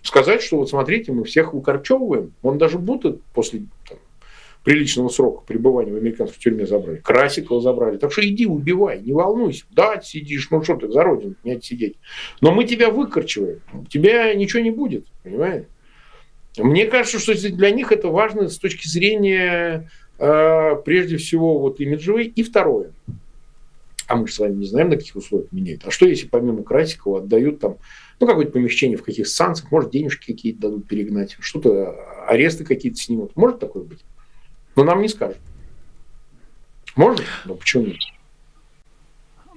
сказать, 0.01 0.42
что 0.42 0.58
вот 0.58 0.70
смотрите, 0.70 1.12
мы 1.12 1.24
всех 1.24 1.54
укорчевываем, 1.54 2.34
он 2.42 2.58
даже 2.58 2.77
будет 2.77 3.22
после 3.34 3.62
там, 3.88 3.98
приличного 4.64 5.10
срока 5.10 5.46
пребывания 5.46 5.94
в 5.94 5.96
американской 5.96 6.40
тюрьме 6.40 6.66
забрали. 6.66 6.98
Красикова 6.98 7.62
забрали. 7.62 7.98
Так 7.98 8.12
что 8.12 8.28
иди 8.28 8.46
убивай, 8.46 9.00
не 9.00 9.14
волнуйся. 9.14 9.66
Да, 9.72 10.02
сидишь, 10.02 10.50
ну 10.52 10.62
что 10.64 10.76
ты 10.76 10.90
за 10.90 11.04
родину 11.04 11.36
не 11.44 11.60
сидеть. 11.62 11.96
Но 12.42 12.54
мы 12.54 12.66
тебя 12.66 12.90
выкорчиваем. 12.90 13.62
Тебя 13.90 14.34
ничего 14.34 14.62
не 14.62 14.72
будет, 14.72 15.06
понимаешь? 15.24 15.66
Мне 16.58 16.86
кажется, 16.88 17.20
что 17.20 17.34
для 17.50 17.72
них 17.72 17.92
это 17.92 18.10
важно 18.10 18.50
с 18.50 18.58
точки 18.58 18.88
зрения, 18.88 19.90
э, 20.20 20.76
прежде 20.84 21.18
всего, 21.18 21.60
вот 21.60 21.80
имиджевой. 21.80 22.26
И 22.26 22.44
второе. 22.44 22.92
А 24.08 24.16
мы 24.16 24.28
же 24.28 24.34
с 24.34 24.40
вами 24.40 24.56
не 24.56 24.66
знаем, 24.66 24.90
на 24.90 24.98
каких 24.98 25.16
условиях 25.18 25.52
меняют. 25.52 25.82
А 25.86 25.92
что, 25.92 26.08
если 26.08 26.28
помимо 26.28 26.64
Красикова 26.64 27.20
отдают 27.20 27.60
там 27.60 27.78
ну, 28.20 28.28
какое-то 28.28 28.52
помещение 28.52 28.98
в 28.98 29.04
каких-то 29.04 29.30
станциях, 29.30 29.72
может, 29.72 29.92
денежки 29.92 30.32
какие-то 30.32 30.62
дадут 30.62 30.88
перегнать, 30.88 31.36
что-то, 31.40 32.26
аресты 32.26 32.64
какие-то 32.64 32.98
снимут. 32.98 33.36
Может 33.36 33.60
такое 33.60 33.84
быть? 33.84 34.00
Но 34.77 34.84
нам 34.84 35.01
не 35.01 35.10
скажут. 35.10 35.38
Может? 36.96 37.25
Но 37.46 37.55
почему 37.55 37.88
нет? 37.88 37.98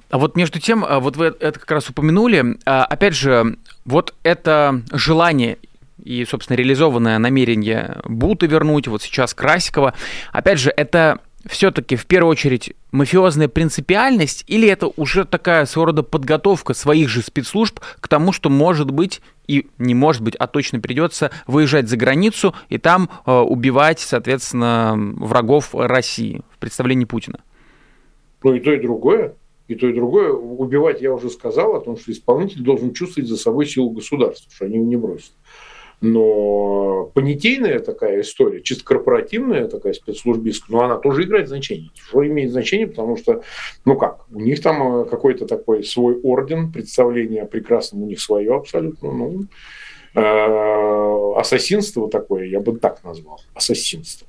А 0.08 0.18
вот 0.18 0.34
между 0.34 0.58
тем, 0.58 0.84
а, 0.84 0.98
вот 0.98 1.16
вы 1.16 1.26
это 1.26 1.60
как 1.60 1.70
раз 1.70 1.88
упомянули, 1.88 2.58
а, 2.64 2.84
опять 2.84 3.14
же, 3.14 3.56
вот 3.84 4.14
это 4.24 4.82
желание 4.90 5.58
и, 6.02 6.24
собственно, 6.24 6.56
реализованное 6.56 7.18
намерение 7.18 7.98
Бута 8.04 8.46
вернуть, 8.46 8.88
вот 8.88 9.02
сейчас 9.02 9.34
Красикова, 9.34 9.94
опять 10.32 10.58
же, 10.58 10.70
это 10.70 11.20
все-таки 11.46 11.96
в 11.96 12.06
первую 12.06 12.30
очередь 12.30 12.74
мафиозная 12.92 13.48
принципиальность 13.48 14.44
или 14.46 14.68
это 14.68 14.88
уже 14.96 15.24
такая 15.24 15.66
своего 15.66 15.86
рода 15.86 16.02
подготовка 16.02 16.74
своих 16.74 17.08
же 17.08 17.22
спецслужб 17.22 17.80
к 18.00 18.08
тому, 18.08 18.32
что 18.32 18.50
может 18.50 18.90
быть 18.90 19.20
и 19.46 19.68
не 19.78 19.94
может 19.94 20.22
быть, 20.22 20.36
а 20.36 20.46
точно 20.46 20.80
придется 20.80 21.30
выезжать 21.46 21.88
за 21.88 21.96
границу 21.96 22.54
и 22.68 22.78
там 22.78 23.10
э, 23.26 23.32
убивать, 23.32 24.00
соответственно, 24.00 24.94
врагов 24.96 25.70
России 25.74 26.42
в 26.50 26.58
представлении 26.58 27.04
Путина? 27.04 27.40
Ну 28.42 28.54
и 28.54 28.60
то, 28.60 28.72
и 28.72 28.80
другое. 28.80 29.34
И 29.68 29.74
то, 29.74 29.88
и 29.88 29.92
другое. 29.92 30.32
Убивать 30.32 31.00
я 31.00 31.12
уже 31.12 31.30
сказал 31.30 31.76
о 31.76 31.80
том, 31.80 31.96
что 31.96 32.12
исполнитель 32.12 32.62
должен 32.62 32.92
чувствовать 32.92 33.28
за 33.28 33.36
собой 33.36 33.66
силу 33.66 33.90
государства, 33.90 34.50
что 34.52 34.64
они 34.64 34.76
его 34.76 34.86
не 34.86 34.96
бросят. 34.96 35.32
Но 36.00 37.10
понятийная 37.14 37.78
такая 37.78 38.22
история, 38.22 38.62
чисто 38.62 38.84
корпоративная 38.84 39.68
такая 39.68 39.92
спецслужбистская, 39.92 40.74
но 40.74 40.84
она 40.84 40.96
тоже 40.96 41.24
играет 41.24 41.48
значение. 41.48 41.90
Что 41.94 42.26
имеет 42.26 42.52
значение, 42.52 42.86
потому 42.86 43.18
что, 43.18 43.42
ну 43.84 43.96
как, 43.96 44.24
у 44.30 44.40
них 44.40 44.62
там 44.62 45.02
э, 45.02 45.04
какой-то 45.04 45.46
такой 45.46 45.84
свой 45.84 46.18
орден, 46.22 46.72
представление 46.72 47.42
о 47.42 47.46
прекрасном 47.46 48.04
у 48.04 48.06
них 48.06 48.20
свое 48.20 48.54
абсолютно, 48.54 49.12
ну, 49.12 49.44
э, 50.14 51.38
ассасинство 51.38 52.08
такое, 52.08 52.46
я 52.46 52.60
бы 52.60 52.78
так 52.78 53.04
назвал, 53.04 53.40
ассасинство. 53.52 54.26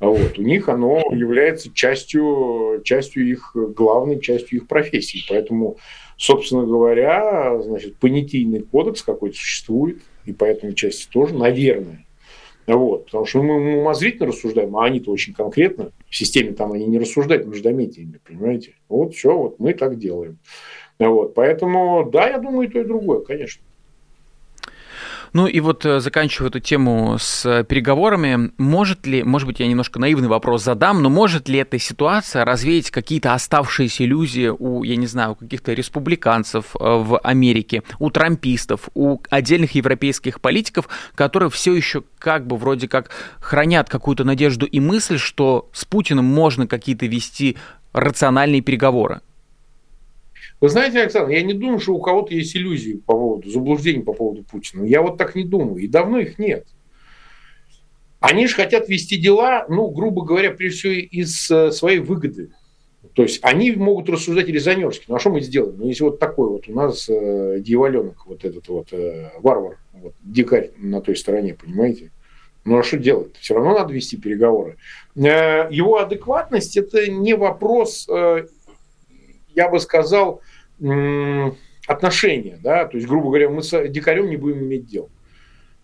Вот. 0.00 0.38
У 0.38 0.42
них 0.42 0.68
оно 0.68 1.02
является 1.12 1.72
частью, 1.72 2.82
частью 2.84 3.30
их, 3.30 3.52
главной 3.54 4.20
частью 4.20 4.58
их 4.58 4.66
профессии. 4.66 5.24
Поэтому, 5.28 5.78
собственно 6.18 6.66
говоря, 6.66 7.62
значит, 7.62 7.96
понятийный 7.96 8.60
кодекс 8.60 9.02
какой-то 9.02 9.36
существует, 9.36 10.02
и 10.24 10.32
по 10.32 10.44
этой 10.44 10.74
части 10.74 11.08
тоже, 11.10 11.34
наверное. 11.34 12.04
Вот, 12.66 13.06
потому 13.06 13.26
что 13.26 13.42
мы 13.42 13.80
умозрительно 13.80 14.28
рассуждаем, 14.28 14.74
а 14.76 14.86
они-то 14.86 15.10
очень 15.10 15.34
конкретно, 15.34 15.92
в 16.08 16.16
системе 16.16 16.52
там 16.52 16.72
они 16.72 16.86
не 16.86 16.98
рассуждают 16.98 17.46
междометиями, 17.46 18.20
понимаете? 18.26 18.74
Вот 18.88 19.14
все, 19.14 19.36
вот 19.36 19.58
мы 19.58 19.74
так 19.74 19.98
делаем. 19.98 20.38
Вот, 20.98 21.34
поэтому, 21.34 22.08
да, 22.10 22.28
я 22.28 22.38
думаю, 22.38 22.68
и 22.68 22.72
то, 22.72 22.80
и 22.80 22.84
другое, 22.84 23.20
конечно. 23.20 23.62
Ну 25.34 25.48
и 25.48 25.58
вот 25.58 25.84
э, 25.84 25.98
заканчивая 25.98 26.48
эту 26.48 26.60
тему 26.60 27.16
с 27.18 27.44
э, 27.44 27.64
переговорами, 27.64 28.52
может 28.56 29.04
ли, 29.04 29.24
может 29.24 29.48
быть, 29.48 29.58
я 29.58 29.66
немножко 29.66 29.98
наивный 29.98 30.28
вопрос 30.28 30.62
задам, 30.62 31.02
но 31.02 31.10
может 31.10 31.48
ли 31.48 31.58
эта 31.58 31.76
ситуация 31.76 32.44
развеять 32.44 32.92
какие-то 32.92 33.34
оставшиеся 33.34 34.04
иллюзии 34.04 34.46
у, 34.46 34.84
я 34.84 34.94
не 34.94 35.08
знаю, 35.08 35.32
у 35.32 35.34
каких-то 35.34 35.72
республиканцев 35.72 36.76
э, 36.76 36.78
в 36.78 37.18
Америке, 37.18 37.82
у 37.98 38.10
трампистов, 38.10 38.88
у 38.94 39.18
отдельных 39.28 39.74
европейских 39.74 40.40
политиков, 40.40 40.88
которые 41.16 41.50
все 41.50 41.74
еще 41.74 42.04
как 42.20 42.46
бы 42.46 42.56
вроде 42.56 42.86
как 42.86 43.10
хранят 43.40 43.88
какую-то 43.88 44.22
надежду 44.22 44.66
и 44.66 44.78
мысль, 44.78 45.18
что 45.18 45.68
с 45.72 45.84
Путиным 45.84 46.26
можно 46.26 46.68
какие-то 46.68 47.06
вести 47.06 47.56
рациональные 47.92 48.60
переговоры? 48.60 49.20
Вы 50.60 50.68
знаете, 50.68 51.00
Александр, 51.00 51.30
я 51.30 51.42
не 51.42 51.52
думаю, 51.52 51.78
что 51.78 51.94
у 51.94 52.00
кого-то 52.00 52.34
есть 52.34 52.56
иллюзии 52.56 52.94
по 52.94 53.14
поводу, 53.14 53.50
заблуждений 53.50 54.02
по 54.02 54.12
поводу 54.12 54.44
Путина. 54.44 54.84
Я 54.84 55.02
вот 55.02 55.18
так 55.18 55.34
не 55.34 55.44
думаю. 55.44 55.82
И 55.82 55.88
давно 55.88 56.18
их 56.18 56.38
нет. 56.38 56.66
Они 58.20 58.46
же 58.46 58.54
хотят 58.54 58.88
вести 58.88 59.18
дела, 59.18 59.66
ну, 59.68 59.90
грубо 59.90 60.24
говоря, 60.24 60.50
прежде 60.50 60.78
всего 60.78 60.92
из 60.92 61.50
э, 61.50 61.70
своей 61.72 61.98
выгоды. 61.98 62.50
То 63.14 63.22
есть 63.22 63.40
они 63.42 63.72
могут 63.72 64.08
рассуждать 64.08 64.48
резонерски. 64.48 65.04
Ну 65.08 65.14
а 65.14 65.18
что 65.18 65.30
мы 65.30 65.40
сделаем? 65.40 65.76
Ну, 65.78 65.86
если 65.86 66.04
вот 66.04 66.18
такой 66.18 66.48
вот 66.48 66.68
у 66.68 66.72
нас 66.72 67.08
э, 67.08 67.58
дьяволенок, 67.60 68.26
вот 68.26 68.44
этот 68.44 68.66
вот 68.68 68.92
э, 68.92 69.30
варвар, 69.40 69.78
вот, 69.92 70.14
дикарь 70.22 70.70
на 70.78 71.00
той 71.00 71.16
стороне, 71.16 71.54
понимаете? 71.54 72.10
Ну 72.64 72.78
а 72.78 72.82
что 72.82 72.96
делать? 72.96 73.36
Все 73.38 73.54
равно 73.54 73.74
надо 73.74 73.92
вести 73.92 74.16
переговоры. 74.16 74.78
Э, 75.16 75.68
его 75.70 75.98
адекватность 75.98 76.76
это 76.76 77.08
не 77.08 77.34
вопрос, 77.34 78.08
э, 78.08 78.46
я 79.54 79.68
бы 79.68 79.80
сказал, 79.80 80.40
отношения, 81.86 82.58
да, 82.62 82.86
то 82.86 82.96
есть, 82.96 83.08
грубо 83.08 83.28
говоря, 83.28 83.50
мы 83.50 83.62
с 83.62 83.88
дикарем 83.88 84.30
не 84.30 84.36
будем 84.36 84.60
иметь 84.60 84.86
дел. 84.86 85.10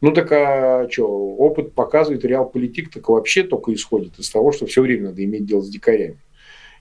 Ну 0.00 0.12
так 0.12 0.32
а 0.32 0.88
что, 0.90 1.06
опыт 1.06 1.74
показывает, 1.74 2.24
реал-политик 2.24 2.90
так 2.90 3.08
вообще 3.08 3.42
только 3.42 3.74
исходит 3.74 4.18
из 4.18 4.30
того, 4.30 4.50
что 4.50 4.66
все 4.66 4.80
время 4.80 5.08
надо 5.08 5.22
иметь 5.24 5.44
дело 5.44 5.60
с 5.60 5.68
дикарями. 5.68 6.18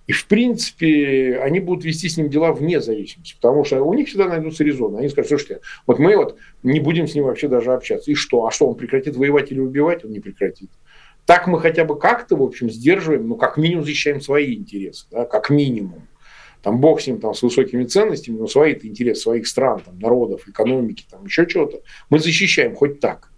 И, 0.08 0.12
в 0.12 0.25
принципе, 0.25 1.39
они 1.43 1.60
будут 1.60 1.86
вести 1.86 2.10
с 2.10 2.17
ним 2.17 2.29
дела 2.29 2.51
вне 2.51 2.81
зависимости, 2.81 3.36
потому 3.36 3.63
что 3.63 3.84
у 3.84 3.93
них 3.93 4.08
всегда 4.08 4.27
найдутся 4.27 4.63
резоны. 4.63 4.98
Они 4.98 5.10
скажут, 5.10 5.29
слушайте, 5.29 5.60
вот 5.86 6.00
мы 6.00 6.17
вот 6.17 6.36
не 6.63 6.79
будем 6.79 7.08
с 7.08 7.13
ним 7.13 7.25
вообще 7.25 7.48
даже 7.48 7.74
общаться. 7.74 8.10
И 8.10 8.15
что? 8.15 8.48
А 8.48 8.51
что, 8.51 8.67
он 8.67 8.74
прекратит 8.74 9.15
воевать 9.15 9.51
или 9.51 9.60
убивать? 9.60 10.03
Он 10.03 10.12
не 10.12 10.19
прекратит. 10.19 10.72
Так 11.27 11.46
мы 11.46 11.60
хотя 11.60 11.86
бы 11.86 12.00
как-то, 12.00 12.38
в 12.38 12.41
общем, 12.41 12.72
сдерживаем, 12.72 13.27
ну, 13.27 13.36
как 13.36 13.58
минимум 13.58 13.86
защищаем 13.86 14.19
свои 14.19 14.55
интересы, 14.55 15.05
да, 15.12 15.25
как 15.25 15.51
минимум. 15.51 16.08
Там 16.62 16.80
бог 16.80 17.01
с 17.01 17.08
ним 17.08 17.20
там, 17.20 17.34
с 17.34 17.42
высокими 17.42 17.86
ценностями, 17.86 18.38
но 18.38 18.48
свои 18.48 18.74
интересы 18.74 19.22
своих 19.22 19.48
стран, 19.48 19.82
там, 19.86 19.98
народов, 20.00 20.48
экономики, 20.48 21.06
там, 21.10 21.25
еще 21.25 21.46
чего-то, 21.48 21.82
мы 22.10 22.20
защищаем 22.20 22.75
хоть 22.75 23.00
так. 23.00 23.32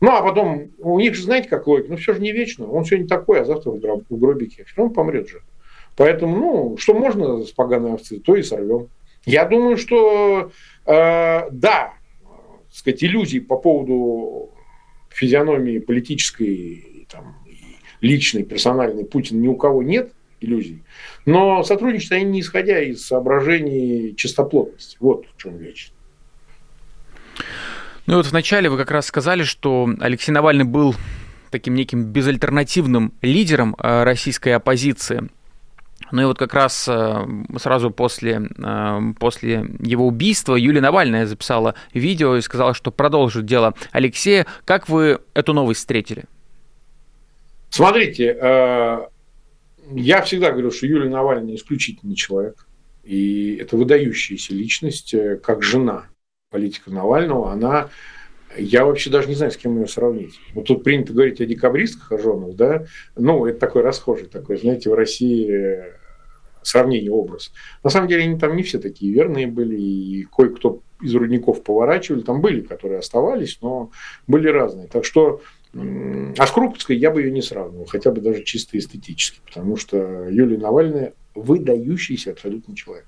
Ну, 0.00 0.12
а 0.12 0.22
потом, 0.22 0.70
у 0.78 0.98
них 0.98 1.14
же, 1.14 1.24
знаете, 1.24 1.48
как 1.48 1.66
логика, 1.66 1.90
ну, 1.90 1.96
все 1.96 2.14
же 2.14 2.20
не 2.20 2.32
вечно. 2.32 2.70
Он 2.70 2.84
сегодня 2.84 3.08
такой, 3.08 3.40
а 3.40 3.44
завтра 3.44 3.70
в, 3.70 3.80
гроб, 3.80 4.04
гробике. 4.08 4.64
Все 4.64 4.76
равно 4.76 4.94
помрет 4.94 5.28
же. 5.28 5.42
Поэтому, 5.96 6.36
ну, 6.36 6.76
что 6.78 6.94
можно 6.94 7.44
с 7.44 7.50
поганой 7.50 7.94
овцы, 7.94 8.20
то 8.20 8.36
и 8.36 8.42
сорвем. 8.42 8.88
Я 9.26 9.44
думаю, 9.44 9.76
что, 9.76 10.52
э, 10.86 11.50
да, 11.50 11.94
сказать, 12.70 13.02
иллюзий 13.02 13.40
по 13.40 13.56
поводу 13.56 14.50
физиономии 15.10 15.80
политической, 15.80 17.06
там, 17.10 17.36
личной, 18.00 18.44
персональной 18.44 19.04
Путина 19.04 19.40
ни 19.40 19.48
у 19.48 19.56
кого 19.56 19.82
нет 19.82 20.12
иллюзий. 20.40 20.82
Но 21.26 21.62
сотрудничают 21.62 22.12
они 22.12 22.24
не 22.24 22.40
исходя 22.40 22.80
из 22.80 23.06
соображений 23.06 24.14
чистоплотности. 24.16 24.96
Вот 25.00 25.26
в 25.26 25.40
чем 25.40 25.60
речь. 25.60 25.92
Ну 28.06 28.14
и 28.14 28.16
вот 28.16 28.26
вначале 28.26 28.70
вы 28.70 28.78
как 28.78 28.90
раз 28.90 29.06
сказали, 29.06 29.42
что 29.42 29.88
Алексей 30.00 30.32
Навальный 30.32 30.64
был 30.64 30.94
таким 31.50 31.74
неким 31.74 32.04
безальтернативным 32.04 33.12
лидером 33.22 33.76
э, 33.78 34.04
российской 34.04 34.54
оппозиции. 34.54 35.28
Ну 36.10 36.22
и 36.22 36.24
вот 36.24 36.38
как 36.38 36.54
раз 36.54 36.88
э, 36.88 37.26
сразу 37.58 37.90
после, 37.90 38.48
э, 38.56 39.00
после 39.18 39.66
его 39.80 40.06
убийства 40.06 40.54
Юлия 40.54 40.80
Навальная 40.80 41.26
записала 41.26 41.74
видео 41.92 42.36
и 42.36 42.40
сказала, 42.40 42.72
что 42.72 42.90
продолжит 42.90 43.44
дело 43.44 43.74
Алексея. 43.92 44.46
Как 44.64 44.88
вы 44.88 45.20
эту 45.34 45.52
новость 45.52 45.80
встретили? 45.80 46.24
Смотрите, 47.70 48.38
я 49.92 50.22
всегда 50.22 50.50
говорю, 50.52 50.70
что 50.70 50.86
Юлия 50.86 51.08
Навальная 51.08 51.54
исключительный 51.54 52.14
человек. 52.14 52.66
И 53.04 53.56
это 53.56 53.76
выдающаяся 53.76 54.52
личность, 54.52 55.14
э, 55.14 55.36
как 55.36 55.62
жена 55.62 56.06
политика 56.50 56.90
Навального. 56.90 57.52
Она 57.52 57.88
я 58.56 58.84
вообще 58.84 59.10
даже 59.10 59.28
не 59.28 59.34
знаю, 59.34 59.52
с 59.52 59.56
кем 59.56 59.78
ее 59.78 59.86
сравнить. 59.86 60.40
Вот 60.54 60.66
тут 60.66 60.82
принято 60.82 61.12
говорить 61.12 61.40
о 61.40 61.46
декабристах, 61.46 62.10
о 62.12 62.18
женах, 62.18 62.54
да, 62.54 62.86
ну, 63.14 63.44
это 63.46 63.58
такой 63.58 63.82
расхожий 63.82 64.26
такой, 64.26 64.56
знаете, 64.56 64.88
в 64.88 64.94
России 64.94 65.84
сравнение, 66.62 67.10
образ. 67.10 67.52
На 67.82 67.90
самом 67.90 68.08
деле 68.08 68.24
они 68.24 68.38
там 68.38 68.56
не 68.56 68.62
все 68.62 68.78
такие 68.78 69.12
верные 69.12 69.46
были, 69.46 69.76
и 69.76 70.24
кое-кто 70.24 70.82
из 71.00 71.14
рудников 71.14 71.62
поворачивали, 71.62 72.22
там 72.22 72.40
были, 72.40 72.60
которые 72.60 72.98
оставались, 72.98 73.58
но 73.62 73.90
были 74.26 74.48
разные. 74.48 74.88
Так 74.88 75.04
что 75.04 75.40
а 75.74 76.46
с 76.46 76.50
Крупской 76.50 76.96
я 76.96 77.10
бы 77.10 77.22
ее 77.22 77.30
не 77.30 77.42
сравнивал, 77.42 77.84
хотя 77.86 78.10
бы 78.10 78.20
даже 78.20 78.44
чисто 78.44 78.78
эстетически, 78.78 79.40
потому 79.44 79.76
что 79.76 80.28
Юлия 80.28 80.58
Навальная 80.58 81.14
выдающийся 81.34 82.32
абсолютно 82.32 82.74
человек. 82.74 83.06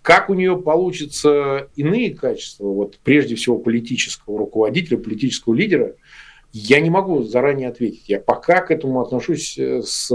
Как 0.00 0.30
у 0.30 0.34
нее 0.34 0.60
получится 0.60 1.68
иные 1.76 2.14
качества, 2.14 2.66
вот 2.66 2.98
прежде 3.04 3.36
всего 3.36 3.58
политического 3.58 4.38
руководителя, 4.38 4.98
политического 4.98 5.54
лидера, 5.54 5.94
я 6.52 6.80
не 6.80 6.90
могу 6.90 7.22
заранее 7.22 7.68
ответить. 7.68 8.08
Я 8.08 8.20
пока 8.20 8.60
к 8.62 8.70
этому 8.70 9.00
отношусь 9.00 9.56
э, 9.56 9.80
с 9.82 10.12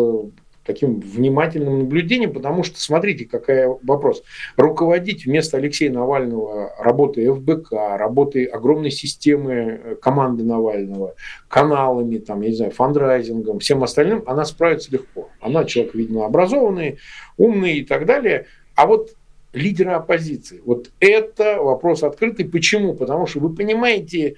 таким 0.68 1.00
внимательным 1.00 1.80
наблюдением, 1.80 2.34
потому 2.34 2.64
что, 2.64 2.80
смотрите, 2.80 3.26
какой 3.26 3.68
вопрос. 3.84 4.22
Руководить 4.58 5.26
вместо 5.26 5.58
Алексея 5.58 5.92
Навального 5.92 6.74
работой 6.78 7.28
ФБК, 7.30 7.72
работой 7.98 8.44
огромной 8.44 8.92
системы 8.92 9.54
э, 9.54 9.96
команды 9.96 10.44
Навального, 10.44 11.16
каналами, 11.48 12.18
там, 12.18 12.42
я 12.42 12.50
не 12.50 12.56
знаю, 12.56 12.72
фандрайзингом, 12.72 13.60
всем 13.60 13.84
остальным, 13.84 14.24
она 14.28 14.46
справится 14.46 14.92
легко. 14.92 15.30
Она 15.40 15.64
человек, 15.64 15.96
видно, 15.96 16.26
образованный, 16.26 17.00
умный 17.38 17.78
и 17.78 17.86
так 17.86 18.06
далее. 18.06 18.46
А 18.76 18.86
вот 18.86 19.16
лидера 19.54 19.96
оппозиции, 19.96 20.62
вот 20.66 20.92
это 21.00 21.58
вопрос 21.62 22.04
открытый. 22.04 22.46
Почему? 22.46 22.94
Потому 22.94 23.26
что 23.26 23.40
вы 23.40 23.54
понимаете, 23.56 24.36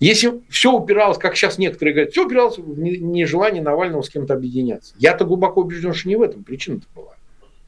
если 0.00 0.42
все 0.48 0.72
упиралось, 0.72 1.18
как 1.18 1.36
сейчас 1.36 1.58
некоторые 1.58 1.94
говорят, 1.94 2.12
все 2.12 2.24
упиралось 2.24 2.58
в 2.58 2.78
нежелание 2.78 3.62
Навального 3.62 4.02
с 4.02 4.10
кем-то 4.10 4.34
объединяться. 4.34 4.94
Я-то 4.98 5.24
глубоко 5.24 5.62
убежден, 5.62 5.92
что 5.92 6.08
не 6.08 6.16
в 6.16 6.22
этом 6.22 6.44
причина-то 6.44 6.86
была. 6.94 7.16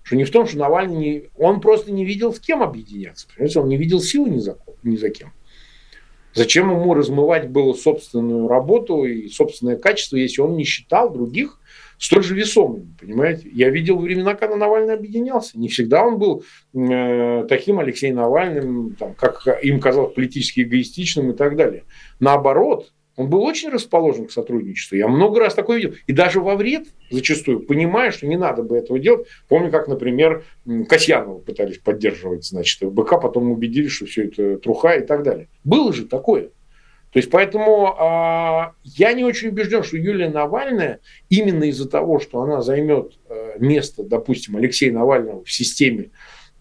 Что 0.03 0.17
не 0.17 0.25
в 0.25 0.31
том, 0.31 0.47
что 0.47 0.59
Навальный, 0.59 0.97
не, 0.97 1.25
он 1.37 1.61
просто 1.61 1.91
не 1.93 2.05
видел, 2.05 2.33
с 2.33 2.41
кем 2.41 2.63
объединяться. 2.63 3.27
Понимаете? 3.35 3.61
Он 3.61 3.69
не 3.69 3.77
видел 3.77 4.01
силы 4.01 4.31
ни 4.31 4.39
за, 4.39 4.59
ни 4.83 4.97
за 4.97 5.11
кем. 5.11 5.33
Зачем 6.33 6.71
ему 6.71 6.95
размывать 6.95 7.49
было 7.49 7.73
собственную 7.73 8.47
работу 8.47 9.05
и 9.05 9.29
собственное 9.29 9.77
качество, 9.77 10.17
если 10.17 10.41
он 10.41 10.57
не 10.57 10.65
считал 10.65 11.11
других 11.11 11.59
столь 12.01 12.25
же 12.25 12.35
весомыми, 12.35 12.95
понимаете? 12.99 13.49
Я 13.53 13.71
видел 13.71 13.99
времена, 13.99 14.35
когда 14.35 14.57
Навальный 14.57 14.95
объединялся. 14.95 15.59
Не 15.59 15.69
всегда 15.69 16.05
он 16.05 16.19
был 16.19 16.43
э, 16.75 17.47
таким 17.49 17.79
Алексеем 17.79 18.17
Навальным, 18.17 18.97
там, 18.99 19.15
как 19.15 19.47
им 19.63 19.81
казалось, 19.81 20.15
политически 20.15 20.63
эгоистичным 20.63 21.31
и 21.31 21.37
так 21.37 21.57
далее. 21.57 21.85
Наоборот, 22.19 22.91
он 23.17 23.29
был 23.29 23.43
очень 23.43 23.69
расположен 23.69 24.27
к 24.27 24.31
сотрудничеству. 24.31 24.97
Я 24.97 25.07
много 25.07 25.41
раз 25.41 25.55
такое 25.55 25.77
видел. 25.77 25.95
И 26.07 26.13
даже 26.13 26.41
во 26.41 26.57
вред 26.57 26.89
зачастую, 27.11 27.61
понимая, 27.61 28.13
что 28.13 28.27
не 28.27 28.39
надо 28.39 28.63
бы 28.63 28.79
этого 28.79 28.99
делать. 28.99 29.27
Помню, 29.47 29.71
как, 29.71 29.89
например, 29.89 30.45
Касьянова 30.89 31.39
пытались 31.39 31.79
поддерживать, 31.79 32.47
значит, 32.47 32.83
БК, 32.83 33.19
потом 33.19 33.51
убедились, 33.51 33.91
что 33.91 34.07
все 34.07 34.25
это 34.25 34.57
труха 34.57 34.95
и 34.95 35.05
так 35.05 35.23
далее. 35.23 35.49
Было 35.65 35.93
же 35.93 36.07
такое. 36.07 36.51
То 37.13 37.19
есть 37.19 37.31
поэтому 37.31 37.89
э, 37.89 38.73
я 38.85 39.13
не 39.13 39.25
очень 39.25 39.49
убежден, 39.49 39.83
что 39.83 39.97
Юлия 39.97 40.29
Навальная 40.29 41.01
именно 41.29 41.65
из-за 41.65 41.89
того, 41.89 42.21
что 42.21 42.41
она 42.43 42.63
займет 42.63 43.19
э, 43.29 43.57
место, 43.59 44.05
допустим, 44.05 44.57
Алексея 44.57 44.93
Навального 44.93 45.45
в 45.45 45.51
системе 45.51 46.11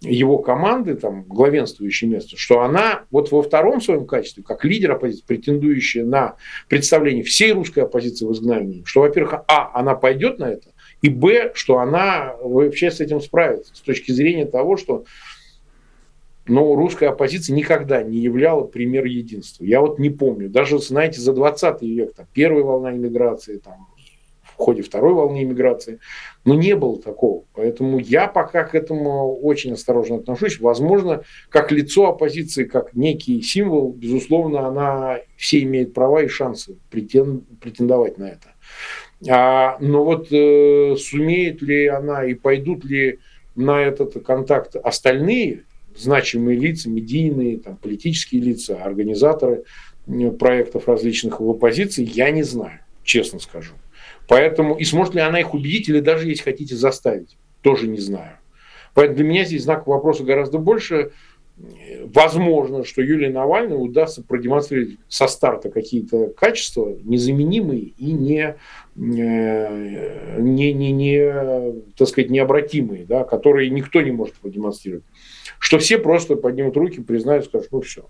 его 0.01 0.37
команды, 0.37 0.95
там, 0.95 1.23
главенствующее 1.23 2.09
место, 2.09 2.37
что 2.37 2.61
она 2.61 3.03
вот 3.11 3.31
во 3.31 3.41
втором 3.41 3.81
своем 3.81 4.05
качестве, 4.05 4.43
как 4.43 4.63
лидер 4.63 4.91
оппозиции, 4.91 5.25
претендующая 5.27 6.05
на 6.05 6.35
представление 6.67 7.23
всей 7.23 7.51
русской 7.51 7.81
оппозиции 7.81 8.25
в 8.25 8.31
изгнании, 8.31 8.83
что, 8.85 9.01
во-первых, 9.01 9.41
а, 9.47 9.71
она 9.77 9.95
пойдет 9.95 10.39
на 10.39 10.45
это, 10.45 10.69
и 11.01 11.09
б, 11.09 11.51
что 11.53 11.79
она 11.79 12.35
вообще 12.41 12.91
с 12.91 13.01
этим 13.01 13.21
справится 13.21 13.75
с 13.75 13.81
точки 13.81 14.11
зрения 14.11 14.45
того, 14.45 14.77
что 14.77 15.05
но 16.47 16.75
русская 16.75 17.09
оппозиция 17.09 17.55
никогда 17.55 18.01
не 18.01 18.17
являла 18.17 18.63
пример 18.63 19.05
единства. 19.05 19.63
Я 19.63 19.81
вот 19.81 19.99
не 19.99 20.09
помню, 20.09 20.49
даже, 20.49 20.79
знаете, 20.79 21.21
за 21.21 21.33
20 21.33 21.81
век, 21.83 22.13
там, 22.13 22.25
первая 22.33 22.63
волна 22.63 22.91
иммиграции, 22.91 23.57
там, 23.57 23.87
в 24.43 24.55
ходе 24.55 24.81
второй 24.81 25.13
волны 25.13 25.43
иммиграции, 25.43 25.99
но 26.43 26.53
не 26.53 26.75
было 26.75 26.99
такого. 27.01 27.43
Поэтому 27.53 27.99
я 27.99 28.27
пока 28.27 28.65
к 28.65 28.75
этому 28.75 29.37
очень 29.37 29.71
осторожно 29.73 30.17
отношусь. 30.17 30.59
Возможно, 30.59 31.23
как 31.49 31.71
лицо 31.71 32.07
оппозиции, 32.07 32.65
как 32.65 32.93
некий 32.93 33.41
символ, 33.41 33.93
безусловно, 33.93 34.67
она 34.67 35.19
все 35.37 35.61
имеет 35.61 35.93
права 35.93 36.23
и 36.23 36.27
шансы 36.27 36.75
претендовать 36.89 38.17
на 38.17 38.25
это. 38.25 38.49
А, 39.29 39.77
но 39.79 40.03
вот 40.03 40.27
э, 40.31 40.95
сумеет 40.97 41.61
ли 41.61 41.87
она 41.87 42.25
и 42.25 42.33
пойдут 42.33 42.83
ли 42.83 43.19
на 43.55 43.81
этот 43.81 44.23
контакт 44.25 44.75
остальные, 44.75 45.63
значимые 45.99 46.57
лица, 46.57 46.89
медийные, 46.89 47.59
там, 47.59 47.75
политические 47.77 48.41
лица, 48.41 48.81
организаторы 48.83 49.63
э, 50.07 50.31
проектов 50.31 50.87
различных 50.87 51.39
в 51.39 51.49
оппозиции, 51.49 52.03
я 52.03 52.31
не 52.31 52.43
знаю, 52.43 52.79
честно 53.03 53.39
скажу. 53.39 53.73
Поэтому, 54.27 54.75
и 54.75 54.83
сможет 54.83 55.15
ли 55.15 55.21
она 55.21 55.39
их 55.39 55.53
убедить, 55.53 55.89
или 55.89 55.99
даже, 55.99 56.27
если 56.27 56.43
хотите, 56.43 56.75
заставить, 56.75 57.37
тоже 57.61 57.87
не 57.87 57.99
знаю. 57.99 58.37
Поэтому 58.93 59.17
для 59.17 59.25
меня 59.25 59.45
здесь 59.45 59.63
знак 59.63 59.87
вопроса 59.87 60.23
гораздо 60.23 60.59
больше. 60.59 61.11
Возможно, 62.13 62.85
что 62.85 63.01
Юлии 63.01 63.27
Навальной 63.27 63.75
удастся 63.75 64.23
продемонстрировать 64.23 64.97
со 65.09 65.27
старта 65.27 65.69
какие-то 65.69 66.27
качества 66.27 66.95
незаменимые 67.03 67.91
и 67.97 68.13
не, 68.13 68.55
э, 68.95 70.37
не, 70.39 70.73
не, 70.73 70.91
не, 70.91 71.73
так 71.97 72.07
сказать, 72.07 72.29
необратимые, 72.29 73.05
да, 73.05 73.25
которые 73.25 73.69
никто 73.71 73.99
не 74.01 74.11
может 74.11 74.35
продемонстрировать 74.35 75.03
что 75.59 75.77
все 75.77 75.99
просто 75.99 76.35
поднимут 76.35 76.75
руки, 76.77 77.01
признают, 77.01 77.45
скажут, 77.45 77.69
ну 77.71 77.81
все, 77.81 78.05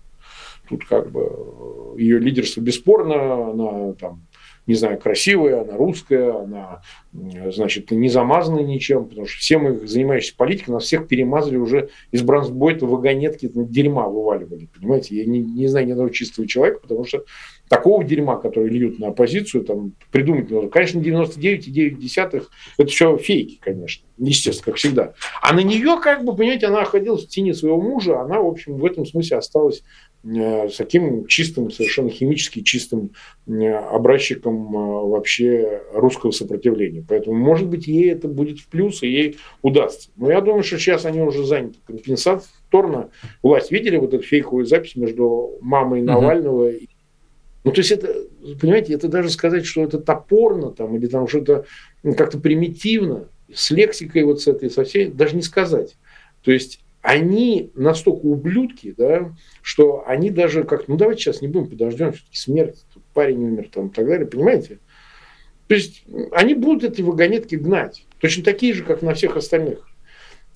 тут 0.68 0.84
как 0.86 1.10
бы 1.10 1.20
э, 1.22 2.00
ее 2.00 2.18
лидерство 2.18 2.60
бесспорно, 2.60 3.50
она 3.50 3.92
там 3.94 4.26
не 4.70 4.76
знаю, 4.76 4.98
красивая, 4.98 5.62
она 5.62 5.76
русская, 5.76 6.32
она, 6.42 6.82
значит, 7.12 7.90
не 7.90 8.08
замазана 8.08 8.60
ничем, 8.60 9.06
потому 9.06 9.26
что 9.26 9.40
все 9.40 9.58
мы, 9.58 9.86
занимающиеся 9.86 10.36
политикой, 10.36 10.70
нас 10.70 10.84
всех 10.84 11.08
перемазали 11.08 11.56
уже 11.56 11.88
из 12.12 12.22
бронзбойта 12.22 12.86
вагонетки 12.86 13.50
дерьма 13.52 14.06
вываливали, 14.06 14.68
понимаете? 14.72 15.16
Я 15.16 15.26
не, 15.26 15.40
не 15.40 15.66
знаю 15.66 15.86
ни 15.86 15.90
одного 15.90 16.10
чистого 16.10 16.46
человека, 16.46 16.80
потому 16.80 17.04
что 17.04 17.24
такого 17.70 18.02
дерьма, 18.02 18.36
который 18.36 18.68
льют 18.68 18.98
на 18.98 19.08
оппозицию, 19.08 19.64
там, 19.64 19.92
придумать 20.10 20.50
нужно. 20.50 20.68
Конечно, 20.68 20.98
99,9 20.98 22.42
это 22.76 22.90
все 22.90 23.16
фейки, 23.16 23.58
конечно, 23.60 24.04
естественно, 24.18 24.64
как 24.64 24.74
всегда. 24.74 25.14
А 25.40 25.54
на 25.54 25.60
нее, 25.60 25.96
как 26.02 26.24
бы, 26.24 26.34
понимаете, 26.34 26.66
она 26.66 26.80
находилась 26.80 27.24
в 27.24 27.28
тени 27.28 27.52
своего 27.52 27.80
мужа, 27.80 28.20
она, 28.20 28.40
в 28.40 28.48
общем, 28.48 28.76
в 28.76 28.84
этом 28.84 29.06
смысле 29.06 29.36
осталась 29.36 29.84
э, 30.24 30.68
таким 30.76 31.28
чистым, 31.28 31.70
совершенно 31.70 32.10
химически 32.10 32.60
чистым 32.62 33.12
э, 33.46 33.72
образчиком 33.72 34.76
э, 34.76 35.06
вообще 35.06 35.82
русского 35.94 36.32
сопротивления. 36.32 37.04
Поэтому, 37.08 37.36
может 37.36 37.68
быть, 37.68 37.86
ей 37.86 38.10
это 38.10 38.26
будет 38.26 38.58
в 38.58 38.66
плюс, 38.66 39.04
и 39.04 39.08
ей 39.08 39.36
удастся. 39.62 40.10
Но 40.16 40.28
я 40.28 40.40
думаю, 40.40 40.64
что 40.64 40.76
сейчас 40.76 41.04
они 41.04 41.20
уже 41.20 41.46
заняты 41.46 41.78
компенсаторно. 41.86 43.10
Власть 43.44 43.70
видели 43.70 43.96
вот 43.96 44.12
эту 44.12 44.24
фейковую 44.24 44.66
запись 44.66 44.96
между 44.96 45.56
мамой 45.60 46.02
Навального 46.02 46.72
и 46.72 46.88
ну, 47.62 47.72
то 47.72 47.80
есть 47.80 47.92
это, 47.92 48.14
понимаете, 48.60 48.94
это 48.94 49.08
даже 49.08 49.28
сказать, 49.30 49.66
что 49.66 49.84
это 49.84 49.98
топорно 49.98 50.70
там, 50.70 50.96
или 50.96 51.06
там 51.06 51.28
что-то 51.28 51.66
как-то 52.16 52.38
примитивно, 52.38 53.28
с 53.52 53.70
лексикой 53.70 54.22
вот 54.24 54.40
с 54.40 54.46
этой, 54.46 54.70
со 54.70 54.84
всей, 54.84 55.08
даже 55.08 55.36
не 55.36 55.42
сказать. 55.42 55.96
То 56.42 56.52
есть 56.52 56.80
они 57.02 57.70
настолько 57.74 58.26
ублюдки, 58.26 58.94
да, 58.96 59.34
что 59.62 60.04
они 60.06 60.30
даже 60.30 60.64
как, 60.64 60.88
ну 60.88 60.96
давайте 60.96 61.22
сейчас 61.22 61.42
не 61.42 61.48
будем, 61.48 61.68
подождем, 61.68 62.12
все-таки 62.12 62.36
смерть, 62.36 62.84
парень 63.14 63.44
умер 63.44 63.68
там 63.72 63.88
и 63.88 63.90
так 63.90 64.06
далее, 64.06 64.26
понимаете? 64.26 64.78
То 65.66 65.74
есть 65.74 66.04
они 66.32 66.54
будут 66.54 66.84
эти 66.84 67.02
вагонетки 67.02 67.56
гнать, 67.56 68.06
точно 68.20 68.42
такие 68.44 68.74
же, 68.74 68.84
как 68.84 69.02
на 69.02 69.14
всех 69.14 69.36
остальных. 69.36 69.86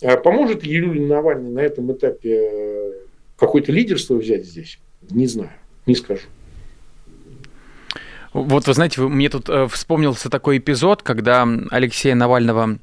А 0.03 0.17
поможет 0.17 0.64
Юлия 0.64 1.07
Навальный 1.07 1.51
на 1.51 1.61
этом 1.61 1.93
этапе 1.93 2.51
э, 2.53 2.93
какое-то 3.37 3.73
лидерство 3.73 4.14
взять 4.14 4.45
здесь? 4.45 4.79
Не 5.11 5.27
знаю, 5.27 5.53
не 5.87 5.95
скажу. 5.95 6.27
Вот 8.35 8.66
вы 8.66 8.75
знаете, 8.75 9.01
мне 9.01 9.29
тут 9.29 9.49
э, 9.49 9.68
вспомнился 9.68 10.29
такой 10.29 10.59
эпизод, 10.59 11.03
когда 11.03 11.49
Алексея 11.70 12.16
Навального 12.16 12.79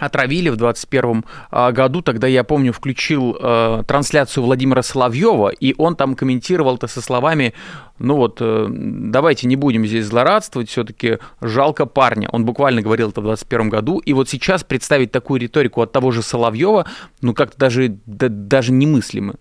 отравили 0.00 0.48
в 0.48 0.56
21 0.56 1.24
а, 1.50 1.72
году, 1.72 2.02
тогда 2.02 2.26
я 2.26 2.42
помню, 2.42 2.72
включил 2.72 3.36
э, 3.38 3.82
трансляцию 3.86 4.44
Владимира 4.44 4.82
Соловьева, 4.82 5.50
и 5.50 5.74
он 5.76 5.94
там 5.94 6.14
комментировал 6.16 6.76
это 6.76 6.86
со 6.86 7.02
словами, 7.02 7.54
ну 7.98 8.16
вот, 8.16 8.38
э, 8.40 8.66
давайте 8.68 9.46
не 9.46 9.56
будем 9.56 9.86
здесь 9.86 10.06
злорадствовать, 10.06 10.70
все-таки 10.70 11.18
жалко 11.40 11.86
парня. 11.86 12.28
Он 12.32 12.44
буквально 12.44 12.82
говорил 12.82 13.10
это 13.10 13.20
в 13.20 13.24
21 13.24 13.68
году, 13.68 13.98
и 13.98 14.12
вот 14.12 14.28
сейчас 14.28 14.64
представить 14.64 15.12
такую 15.12 15.40
риторику 15.40 15.82
от 15.82 15.92
того 15.92 16.10
же 16.10 16.22
Соловьева, 16.22 16.86
ну 17.20 17.34
как-то 17.34 17.58
даже, 17.58 17.98
да, 18.06 18.28
даже 18.28 18.72
немыслимо. 18.72 19.34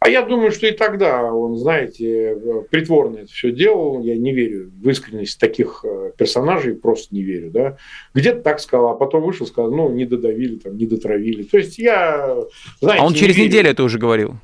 А 0.00 0.08
я 0.08 0.22
думаю, 0.22 0.52
что 0.52 0.66
и 0.68 0.72
тогда 0.72 1.32
он, 1.32 1.56
знаете, 1.56 2.38
притворно 2.70 3.18
это 3.18 3.32
все 3.32 3.50
делал. 3.50 4.00
Я 4.00 4.16
не 4.16 4.32
верю 4.32 4.70
в 4.70 4.88
искренность 4.88 5.40
таких 5.40 5.84
э, 5.84 6.12
персонажей, 6.16 6.74
просто 6.74 7.14
не 7.14 7.22
верю. 7.22 7.50
Да? 7.50 7.76
Где-то 8.14 8.40
так 8.42 8.60
сказал, 8.60 8.90
а 8.90 8.94
потом 8.94 9.24
вышел, 9.24 9.44
сказал, 9.46 9.72
ну, 9.72 9.90
не 9.90 10.04
додавили, 10.04 10.56
там, 10.56 10.76
не 10.76 10.86
дотравили. 10.86 11.42
То 11.42 11.58
есть 11.58 11.78
я, 11.78 12.36
знаете... 12.80 13.02
А 13.02 13.06
он 13.06 13.14
через 13.14 13.36
верю. 13.36 13.48
неделю 13.48 13.70
это 13.70 13.82
уже 13.82 13.98
говорил? 13.98 14.36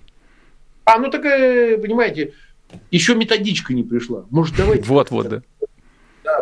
А, 0.84 0.98
ну 0.98 1.08
так, 1.08 1.24
э, 1.24 1.78
понимаете, 1.78 2.32
еще 2.90 3.14
методичка 3.14 3.74
не 3.74 3.84
пришла. 3.84 4.26
Может, 4.30 4.56
давайте... 4.56 4.84
Вот, 4.84 5.10
вот, 5.12 5.28
да. 5.28 5.42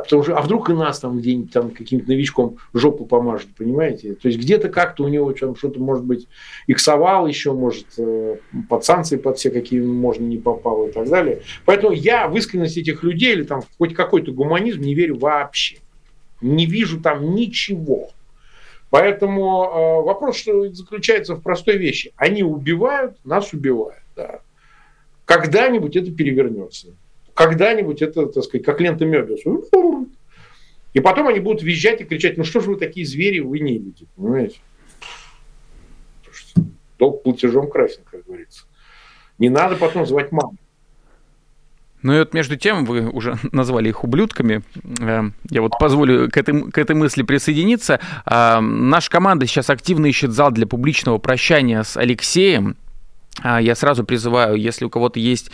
Потому 0.04 0.22
что, 0.22 0.36
а 0.36 0.42
вдруг 0.42 0.70
и 0.70 0.72
нас 0.72 1.00
там 1.00 1.18
где-нибудь 1.18 1.52
там 1.52 1.70
каким-то 1.70 2.08
новичком 2.08 2.58
жопу 2.72 3.06
помажет, 3.06 3.48
понимаете? 3.56 4.14
То 4.14 4.28
есть 4.28 4.40
где-то 4.40 4.68
как-то 4.68 5.04
у 5.04 5.08
него 5.08 5.32
там 5.32 5.56
что-то, 5.56 5.80
может 5.80 6.04
быть, 6.04 6.28
иксовал 6.66 7.26
еще, 7.26 7.52
может, 7.52 7.86
э, 7.98 8.36
под 8.68 8.84
санкции 8.84 9.16
под 9.16 9.38
все, 9.38 9.50
какие 9.50 9.80
можно 9.80 10.24
не 10.24 10.38
попал 10.38 10.86
и 10.86 10.92
так 10.92 11.08
далее. 11.08 11.42
Поэтому 11.64 11.92
я 11.92 12.28
в 12.28 12.36
искренность 12.36 12.76
этих 12.76 13.02
людей 13.02 13.32
или 13.32 13.44
там 13.44 13.62
хоть 13.78 13.94
какой-то 13.94 14.32
гуманизм 14.32 14.80
не 14.80 14.94
верю 14.94 15.18
вообще. 15.18 15.78
Не 16.40 16.66
вижу 16.66 17.00
там 17.00 17.34
ничего. 17.34 18.10
Поэтому 18.90 19.64
э, 19.64 20.04
вопрос 20.04 20.36
что 20.36 20.68
заключается 20.72 21.34
в 21.34 21.40
простой 21.40 21.76
вещи. 21.78 22.12
Они 22.16 22.42
убивают, 22.42 23.16
нас 23.24 23.52
убивают. 23.52 24.02
Да. 24.16 24.40
Когда-нибудь 25.24 25.96
это 25.96 26.12
перевернется 26.12 26.88
когда-нибудь 27.34 28.02
это, 28.02 28.26
так 28.26 28.44
сказать, 28.44 28.64
как 28.64 28.80
лента 28.80 29.04
Мебиуса. 29.04 29.50
И 30.92 31.00
потом 31.00 31.28
они 31.28 31.40
будут 31.40 31.62
визжать 31.62 32.00
и 32.00 32.04
кричать, 32.04 32.36
ну 32.36 32.44
что 32.44 32.60
же 32.60 32.70
вы 32.70 32.76
такие 32.76 33.06
звери, 33.06 33.40
вы 33.40 33.60
не 33.60 33.78
люди, 33.78 34.06
понимаете? 34.14 34.58
Долг 36.98 37.22
платежом 37.22 37.70
красен, 37.70 38.02
как 38.10 38.24
говорится. 38.24 38.64
Не 39.38 39.48
надо 39.48 39.76
потом 39.76 40.06
звать 40.06 40.30
маму. 40.32 40.56
Ну 42.02 42.14
и 42.14 42.18
вот 42.18 42.34
между 42.34 42.56
тем, 42.56 42.84
вы 42.84 43.08
уже 43.08 43.36
назвали 43.52 43.88
их 43.88 44.04
ублюдками. 44.04 44.62
Э, 45.00 45.22
я 45.50 45.62
вот 45.62 45.78
позволю 45.78 46.30
к 46.30 46.36
этой, 46.36 46.70
к 46.70 46.76
этой 46.76 46.94
мысли 46.96 47.22
присоединиться. 47.22 48.00
А, 48.26 48.60
наша 48.60 49.10
команда 49.10 49.46
сейчас 49.46 49.70
активно 49.70 50.06
ищет 50.06 50.32
зал 50.32 50.50
для 50.50 50.66
публичного 50.66 51.18
прощания 51.18 51.82
с 51.82 51.96
Алексеем. 51.96 52.76
А, 53.40 53.60
я 53.60 53.74
сразу 53.74 54.04
призываю, 54.04 54.54
если 54.56 54.84
у 54.84 54.90
кого-то 54.90 55.18
есть 55.18 55.50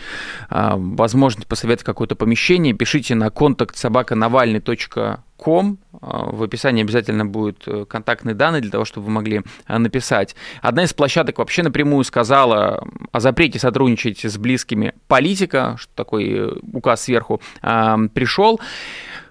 а, 0.48 0.74
возможность 0.76 1.48
посоветовать 1.48 1.84
какое-то 1.84 2.16
помещение, 2.16 2.74
пишите 2.74 3.14
на 3.14 3.30
контакт 3.30 3.76
собаканавальный.ком. 3.76 5.78
А, 6.00 6.30
в 6.30 6.42
описании 6.42 6.82
обязательно 6.82 7.24
будут 7.24 7.62
э, 7.66 7.84
контактные 7.88 8.34
данные 8.34 8.62
для 8.62 8.72
того, 8.72 8.84
чтобы 8.84 9.06
вы 9.06 9.12
могли 9.12 9.42
написать. 9.68 10.34
Одна 10.60 10.82
из 10.84 10.92
площадок 10.92 11.38
вообще 11.38 11.62
напрямую 11.62 12.02
сказала 12.04 12.84
о 13.12 13.20
запрете 13.20 13.60
сотрудничать 13.60 14.24
с 14.24 14.36
близкими 14.36 14.94
политика, 15.06 15.76
что 15.78 15.92
такой 15.94 16.30
э, 16.30 16.50
указ 16.72 17.02
сверху 17.02 17.40
пришел. 17.60 18.60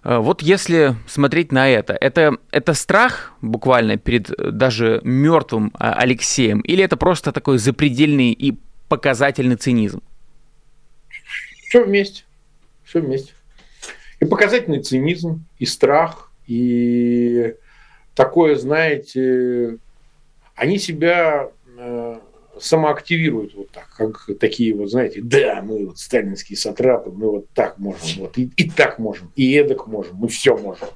Э, 0.08 0.20
вот 0.20 0.42
если 0.42 0.96
смотреть 1.06 1.52
на 1.52 1.70
это, 1.70 1.98
это, 2.00 2.38
это 2.52 2.74
страх 2.74 3.34
буквально 3.42 3.98
перед 3.98 4.30
э, 4.32 4.52
даже 4.52 5.02
мертвым 5.04 5.68
э, 5.68 5.72
Алексеем, 5.80 6.62
или 6.62 6.82
это 6.82 6.96
просто 6.96 7.34
такой 7.34 7.58
запредельный 7.58 8.32
и 8.32 8.58
показательный 8.88 9.58
цинизм? 9.58 10.02
Все 11.68 11.84
вместе. 11.84 12.24
Все 12.86 13.02
вместе. 13.02 13.34
И 14.22 14.26
показательный 14.26 14.82
цинизм, 14.82 15.44
и 15.60 15.66
страх, 15.66 16.32
и 16.48 17.56
такое, 18.16 18.56
знаете, 18.56 19.78
они 20.56 20.80
себя 20.80 21.50
самоактивируют 22.62 23.56
вот 23.56 23.72
так, 23.72 23.88
как 23.96 24.30
такие 24.40 24.74
вот, 24.74 24.90
знаете, 24.90 25.22
да, 25.22 25.62
мы 25.62 25.86
вот 25.86 25.98
сталинские 25.98 26.58
сатрапы, 26.58 27.12
мы 27.12 27.30
вот 27.30 27.50
так 27.54 27.78
можем, 27.80 28.22
вот 28.22 28.38
и, 28.38 28.50
и 28.58 28.70
так 28.70 29.00
можем, 29.00 29.32
и 29.36 29.54
эдак 29.54 29.88
можем, 29.88 30.18
мы 30.18 30.28
все 30.28 30.58
можем. 30.58 30.88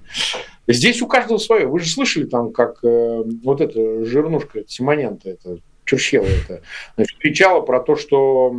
Здесь 0.67 1.01
у 1.01 1.07
каждого 1.07 1.37
свое. 1.37 1.67
Вы 1.67 1.79
же 1.79 1.89
слышали 1.89 2.25
там, 2.25 2.51
как 2.51 2.83
э, 2.83 3.23
вот 3.43 3.61
эта 3.61 4.05
жирнушка, 4.05 4.63
Симонянта, 4.67 5.31
это 5.31 5.57
Черщела, 5.85 6.25
это, 6.25 6.61
значит, 6.95 7.17
кричала 7.17 7.61
про 7.61 7.81
то, 7.81 7.95
что, 7.95 8.55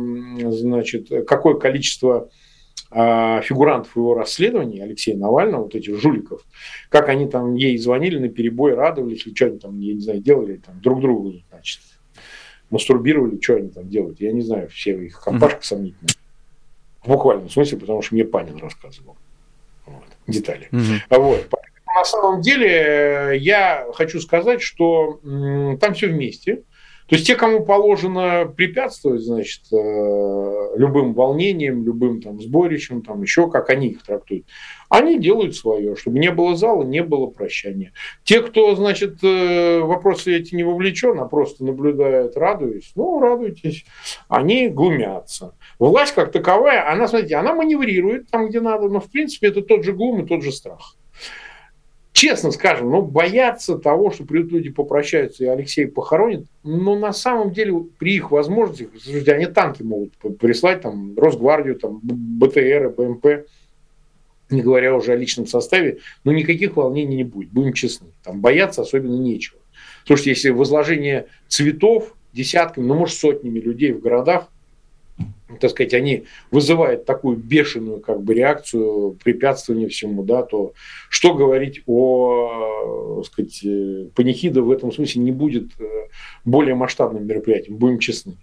значит, 0.49 1.09
какое 1.25 1.55
количество 1.55 2.29
э, 2.91 3.41
фигурантов 3.41 3.95
его 3.95 4.13
расследования 4.13 4.83
Алексея 4.83 5.17
Навального, 5.17 5.63
вот 5.63 5.75
этих 5.75 5.99
жуликов, 5.99 6.45
как 6.89 7.09
они 7.09 7.27
там 7.27 7.55
ей 7.55 7.77
звонили 7.77 8.19
на 8.19 8.29
перебой, 8.29 8.75
радовались, 8.75 9.25
или 9.25 9.33
что 9.33 9.45
они 9.47 9.57
там, 9.57 9.79
я 9.79 9.93
не 9.93 10.01
знаю, 10.01 10.19
делали 10.19 10.57
там 10.57 10.79
друг 10.81 11.01
другу, 11.01 11.33
значит, 11.49 11.81
мастурбировали, 12.73 13.39
что 13.39 13.55
они 13.55 13.69
там 13.69 13.87
делают. 13.87 14.19
Я 14.19 14.31
не 14.31 14.41
знаю, 14.41 14.67
все 14.69 14.97
их 14.97 15.21
компашка 15.21 15.59
mm-hmm. 15.59 15.63
сомнительная. 15.63 16.13
В 17.03 17.07
буквальном 17.07 17.49
смысле, 17.49 17.77
потому 17.77 18.01
что 18.01 18.15
мне 18.15 18.25
Панин 18.25 18.57
рассказывал 18.57 19.15
вот, 19.85 20.03
детали. 20.27 20.69
Mm-hmm. 20.71 21.01
Вот. 21.09 21.47
На 21.95 22.03
самом 22.03 22.41
деле, 22.41 22.67
э, 22.67 23.37
я 23.37 23.85
хочу 23.93 24.19
сказать, 24.19 24.61
что 24.63 25.19
там 25.79 25.93
все 25.93 26.07
вместе. 26.07 26.63
То 27.13 27.17
есть 27.17 27.27
те, 27.27 27.35
кому 27.35 27.63
положено 27.63 28.51
препятствовать, 28.57 29.21
значит, 29.21 29.61
э, 29.71 30.67
любым 30.75 31.13
волнениям, 31.13 31.85
любым 31.85 32.23
там 32.23 32.41
сборищам, 32.41 33.03
там 33.03 33.21
еще 33.21 33.51
как 33.51 33.69
они 33.69 33.89
их 33.89 34.01
трактуют, 34.01 34.47
они 34.89 35.19
делают 35.19 35.55
свое, 35.55 35.95
чтобы 35.95 36.17
не 36.17 36.31
было 36.31 36.55
зала, 36.55 36.81
не 36.81 37.03
было 37.03 37.27
прощания. 37.27 37.93
Те, 38.23 38.41
кто, 38.41 38.75
значит, 38.75 39.23
э, 39.23 39.81
вопросы 39.81 40.35
эти 40.35 40.55
не 40.55 40.63
вовлечен, 40.63 41.19
а 41.19 41.25
просто 41.25 41.63
наблюдает, 41.63 42.35
радуясь, 42.35 42.91
ну, 42.95 43.19
радуйтесь, 43.19 43.85
они 44.27 44.69
глумятся. 44.69 45.53
Власть 45.77 46.15
как 46.15 46.31
таковая, 46.31 46.91
она, 46.91 47.07
смотрите, 47.07 47.35
она 47.35 47.53
маневрирует 47.53 48.31
там, 48.31 48.49
где 48.49 48.59
надо, 48.59 48.89
но, 48.89 48.99
в 48.99 49.11
принципе, 49.11 49.49
это 49.49 49.61
тот 49.61 49.83
же 49.83 49.93
глум 49.93 50.23
и 50.23 50.27
тот 50.27 50.41
же 50.41 50.51
страх 50.51 50.95
честно 52.13 52.51
скажем, 52.51 52.91
ну, 52.91 53.01
бояться 53.01 53.77
того, 53.77 54.11
что 54.11 54.23
придут 54.23 54.51
люди 54.53 54.69
попрощаются 54.69 55.43
и 55.43 55.47
Алексей 55.47 55.87
похоронит, 55.87 56.45
но 56.63 56.97
на 56.97 57.11
самом 57.11 57.51
деле 57.51 57.73
при 57.97 58.15
их 58.15 58.31
возможностях, 58.31 58.89
слушайте, 59.01 59.33
они 59.33 59.47
танки 59.47 59.83
могут 59.83 60.13
прислать, 60.39 60.81
там, 60.81 61.17
Росгвардию, 61.17 61.75
там, 61.75 61.99
БТР, 62.01 62.93
БМП, 62.95 63.47
не 64.49 64.61
говоря 64.61 64.95
уже 64.95 65.11
о 65.11 65.15
личном 65.15 65.47
составе, 65.47 65.97
но 66.23 66.31
никаких 66.31 66.77
волнений 66.77 67.17
не 67.17 67.23
будет, 67.23 67.49
будем 67.49 67.73
честны. 67.73 68.07
Там 68.23 68.39
бояться 68.39 68.83
особенно 68.83 69.17
нечего. 69.17 69.59
Слушайте, 70.05 70.29
если 70.31 70.49
возложение 70.51 71.27
цветов 71.47 72.15
десятками, 72.31 72.85
ну, 72.85 72.93
может, 72.93 73.17
сотнями 73.17 73.59
людей 73.59 73.91
в 73.91 74.01
городах, 74.01 74.49
так 75.59 75.71
сказать, 75.71 75.93
они 75.93 76.25
вызывают 76.51 77.05
такую 77.05 77.37
бешеную 77.37 77.99
как 77.99 78.21
бы 78.21 78.33
реакцию, 78.33 79.17
препятствование 79.23 79.87
всему, 79.87 80.23
да, 80.23 80.43
то 80.43 80.73
что 81.09 81.33
говорить 81.33 81.81
о, 81.85 83.21
так 83.23 83.31
сказать, 83.31 83.61
панихида 84.15 84.61
в 84.61 84.71
этом 84.71 84.91
смысле 84.91 85.21
не 85.21 85.31
будет 85.31 85.69
э, 85.79 85.83
более 86.45 86.75
масштабным 86.75 87.25
мероприятием, 87.25 87.77
будем 87.77 87.99
честны. 87.99 88.37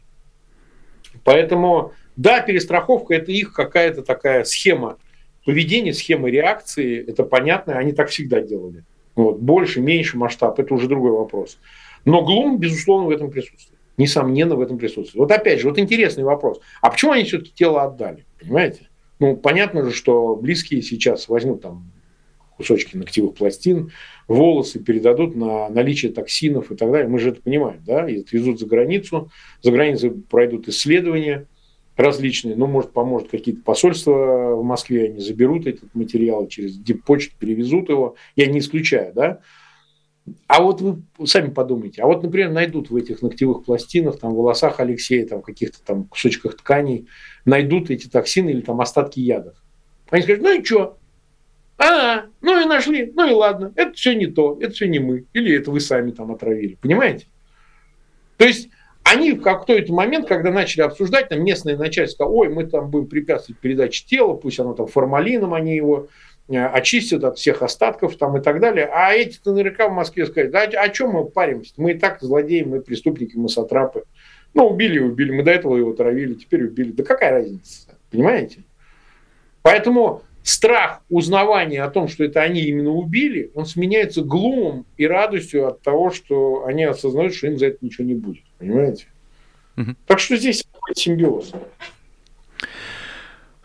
Поэтому, 1.25 1.93
да, 2.17 2.41
перестраховка– 2.41 3.15
это 3.17 3.33
их 3.33 3.53
какая-то 3.53 4.03
такая 4.03 4.45
схема 4.45 4.99
поведения, 5.45 5.93
схема 5.93 6.31
реакции, 6.31 7.05
это 7.07 7.25
понятно, 7.25 7.77
они 7.77 7.93
так 7.93 8.09
всегда 8.09 8.41
делали. 8.41 8.85
Вот, 9.17 9.39
больше, 9.39 9.81
меньше 9.81 10.17
масштаб– 10.17 10.59
это 10.61 10.73
уже 10.73 10.89
другой 10.89 11.13
вопрос. 11.13 11.59
Но 12.05 12.23
Глум, 12.23 12.59
безусловно, 12.59 13.09
в 13.09 13.11
этом 13.11 13.31
присутствует 13.31 13.80
несомненно, 14.01 14.57
в 14.57 14.61
этом 14.61 14.79
присутствует. 14.79 15.15
Вот 15.15 15.31
опять 15.31 15.61
же, 15.61 15.69
вот 15.69 15.79
интересный 15.79 16.25
вопрос. 16.25 16.61
А 16.81 16.91
почему 16.91 17.13
они 17.13 17.25
все-таки 17.25 17.53
тело 17.55 17.83
отдали? 17.83 18.25
Понимаете? 18.41 18.89
Ну, 19.19 19.37
понятно 19.37 19.85
же, 19.85 19.93
что 19.93 20.35
близкие 20.35 20.83
сейчас 20.83 21.29
возьмут 21.29 21.63
там 21.63 21.93
кусочки 22.57 22.97
ногтевых 22.97 23.35
пластин, 23.35 23.91
волосы 24.29 24.81
передадут 24.81 25.35
на 25.35 25.69
наличие 25.71 26.13
токсинов 26.13 26.71
и 26.71 26.77
так 26.77 26.91
далее. 26.91 27.09
Мы 27.09 27.19
же 27.19 27.31
это 27.31 27.41
понимаем, 27.41 27.83
да? 27.87 28.09
И 28.09 28.21
отвезут 28.21 28.59
за 28.59 28.67
границу. 28.67 29.31
За 29.63 29.71
границей 29.71 30.11
пройдут 30.11 30.69
исследования 30.69 31.47
различные. 31.97 32.57
Ну, 32.57 32.67
может, 32.67 32.93
поможет 32.93 33.29
какие-то 33.29 33.63
посольства 33.63 34.55
в 34.57 34.65
Москве, 34.65 35.07
они 35.07 35.21
заберут 35.21 35.67
этот 35.67 35.95
материал 35.95 36.47
через 36.49 36.77
диппочту, 36.77 37.35
перевезут 37.39 37.89
его. 37.89 38.17
Я 38.37 38.47
не 38.47 38.59
исключаю, 38.59 39.13
да? 39.15 39.41
А 40.47 40.63
вот 40.63 40.81
вы 40.81 41.03
сами 41.27 41.51
подумайте, 41.51 42.03
а 42.03 42.07
вот, 42.07 42.23
например, 42.23 42.51
найдут 42.51 42.91
в 42.91 42.97
этих 42.97 43.23
ногтевых 43.23 43.65
пластинах, 43.65 44.19
там, 44.19 44.35
волосах 44.35 44.81
Алексея, 44.81 45.27
там, 45.27 45.43
каких-то 45.43 45.79
там 45.85 46.05
кусочках 46.05 46.57
тканей, 46.57 47.09
найдут 47.45 47.91
эти 47.91 48.09
токсины 48.09 48.51
или 48.51 48.61
там 48.61 48.81
остатки 48.81 49.21
ядов. 49.21 49.55
Они 50.11 50.23
скажут, 50.23 50.43
ну 50.43 50.61
и 50.61 50.65
что? 50.65 50.99
А, 51.79 52.27
ну 52.41 52.61
и 52.61 52.67
нашли, 52.67 53.13
ну 53.15 53.29
и 53.29 53.33
ладно, 53.33 53.73
это 53.77 53.93
все 53.95 54.15
не 54.15 54.27
то, 54.27 54.59
это 54.61 54.73
все 54.73 54.87
не 54.87 54.99
мы, 54.99 55.25
или 55.33 55.57
это 55.57 55.71
вы 55.71 55.81
сами 55.81 56.11
там 56.11 56.31
отравили, 56.31 56.77
понимаете? 56.81 57.27
То 58.37 58.45
есть 58.45 58.69
они 59.03 59.33
в 59.33 59.41
какой-то 59.41 59.93
момент, 59.93 60.29
когда 60.29 60.51
начали 60.51 60.83
обсуждать, 60.83 61.31
там 61.31 61.43
местное 61.43 61.77
начальство, 61.77 62.27
ой, 62.27 62.49
мы 62.49 62.67
там 62.67 62.91
будем 62.91 63.07
препятствовать 63.07 63.61
передаче 63.61 64.05
тела, 64.07 64.35
пусть 64.35 64.61
оно 64.61 64.75
там 64.75 64.87
формалином, 64.89 65.55
они 65.55 65.75
его 65.75 66.09
Э, 66.09 66.30
очистят 66.57 67.25
от 67.25 67.39
всех 67.39 67.63
остатков 67.63 68.17
там 68.17 68.37
и 68.37 68.43
так 68.43 68.61
далее. 68.61 68.91
А 68.93 69.13
эти 69.13 69.39
наверняка 69.45 69.89
в 69.89 69.93
Москве 69.93 70.27
сказать, 70.27 70.51
да, 70.51 70.63
о 70.63 70.89
чем 70.89 71.11
мы 71.11 71.25
паримся? 71.25 71.73
Мы 71.77 71.93
и 71.93 71.99
так 71.99 72.21
злодеи, 72.21 72.63
мы 72.63 72.81
преступники, 72.81 73.37
мы 73.37 73.49
сатрапы. 73.49 74.05
Ну, 74.55 74.67
убили 74.67 74.97
и 74.97 75.01
убили. 75.01 75.31
Мы 75.31 75.43
до 75.43 75.53
этого 75.53 75.77
его 75.77 75.93
травили, 75.93 76.35
теперь 76.35 76.65
убили. 76.65 76.93
Да 76.93 77.05
какая 77.05 77.31
разница? 77.31 77.89
Понимаете? 78.11 78.65
Поэтому 79.63 80.23
страх 80.43 81.03
узнавания 81.09 81.83
о 81.83 81.91
том, 81.91 82.09
что 82.09 82.25
это 82.25 82.43
они 82.43 82.63
именно 82.63 82.91
убили, 82.91 83.51
он 83.55 83.67
сменяется 83.67 84.23
глумом 84.23 84.87
и 84.97 85.07
радостью 85.07 85.69
от 85.69 85.83
того, 85.83 86.11
что 86.11 86.65
они 86.65 86.85
осознают, 86.85 87.35
что 87.35 87.47
им 87.47 87.59
за 87.59 87.67
это 87.67 87.79
ничего 87.81 88.07
не 88.07 88.15
будет. 88.15 88.43
Понимаете? 88.59 89.07
Угу. 89.77 89.95
Так 90.07 90.19
что 90.19 90.37
здесь 90.37 90.65
симбиоз. 90.95 91.53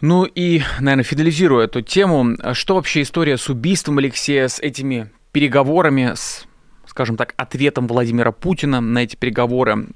Ну 0.08 0.26
и, 0.26 0.62
наверное, 0.80 1.04
финализируя 1.04 1.66
эту 1.66 1.82
тему, 1.82 2.36
что 2.54 2.76
вообще 2.76 3.02
история 3.02 3.38
с 3.38 3.50
убийством 3.50 3.98
Алексея, 3.98 4.48
с 4.48 4.60
этими 4.60 5.10
переговорами, 5.32 6.12
с, 6.14 6.46
скажем 6.86 7.18
так, 7.18 7.34
ответом 7.38 7.88
Владимира 7.88 8.32
Путина 8.32 8.82
на 8.82 9.00
эти 9.00 9.16
переговоры, 9.16 9.88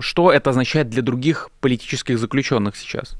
что 0.00 0.32
это 0.32 0.50
означает 0.50 0.88
для 0.88 1.00
других 1.00 1.52
политических 1.60 2.18
заключенных 2.18 2.74
сейчас? 2.74 3.16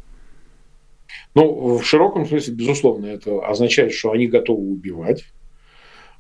Ну, 1.37 1.79
в 1.79 1.85
широком 1.85 2.27
смысле, 2.27 2.55
безусловно, 2.55 3.07
это 3.07 3.47
означает, 3.47 3.93
что 3.93 4.11
они 4.11 4.27
готовы 4.27 4.69
убивать, 4.69 5.27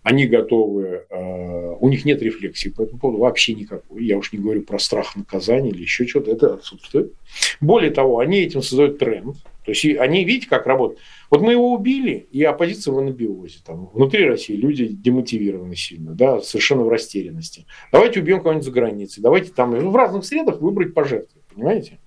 они 0.05 0.29
готовы, 0.29 1.05
э, 1.11 1.75
у 1.81 1.88
них 1.88 2.05
нет 2.05 2.23
рефлексии 2.23 2.69
по 2.69 2.83
этому 2.83 3.01
поводу, 3.01 3.19
вообще 3.19 3.55
никакой. 3.55 4.05
Я 4.05 4.19
уж 4.19 4.33
не 4.33 4.38
говорю 4.38 4.62
про 4.62 4.79
страх 4.79 5.16
наказания 5.16 5.71
или 5.71 5.83
еще 5.83 6.07
что-то, 6.07 6.31
это 6.31 6.55
отсутствует. 6.55 7.12
Более 7.61 7.90
того, 7.90 8.21
они 8.21 8.38
этим 8.38 8.62
создают 8.62 9.01
тренд. 9.01 9.37
То 9.66 9.72
есть 9.72 9.85
они, 9.85 10.24
видите, 10.24 10.48
как 10.48 10.64
работают. 10.66 11.00
Вот 11.29 11.42
мы 11.42 11.52
его 11.52 11.72
убили, 11.72 12.29
и 12.31 12.42
оппозиция 12.44 12.94
в 12.94 12.98
анабиозе. 12.98 13.59
Там, 13.66 13.90
внутри 13.92 14.24
России 14.24 14.55
люди 14.55 14.87
демотивированы 14.87 15.74
сильно, 15.74 16.12
да, 16.12 16.40
совершенно 16.40 16.85
в 16.85 16.88
растерянности. 16.88 17.66
Давайте 17.90 18.20
убьем 18.20 18.38
кого-нибудь 18.38 18.64
за 18.64 18.70
границей, 18.70 19.22
давайте 19.24 19.52
там 19.52 19.72
ну, 19.72 19.90
в 19.90 19.96
разных 19.96 20.24
средах 20.24 20.61
выбрать 20.61 20.94
пожертвовать, 20.94 21.44
понимаете? 21.52 21.98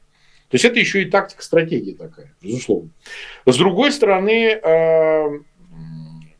То 0.48 0.56
есть 0.56 0.64
это 0.64 0.80
еще 0.80 1.04
и 1.04 1.06
тактика, 1.06 1.44
стратегия 1.44 1.96
такая, 1.96 2.34
безусловно. 2.42 2.92
С 3.46 3.58
другой 3.58 3.92
стороны, 3.92 4.52
э, 4.54 5.40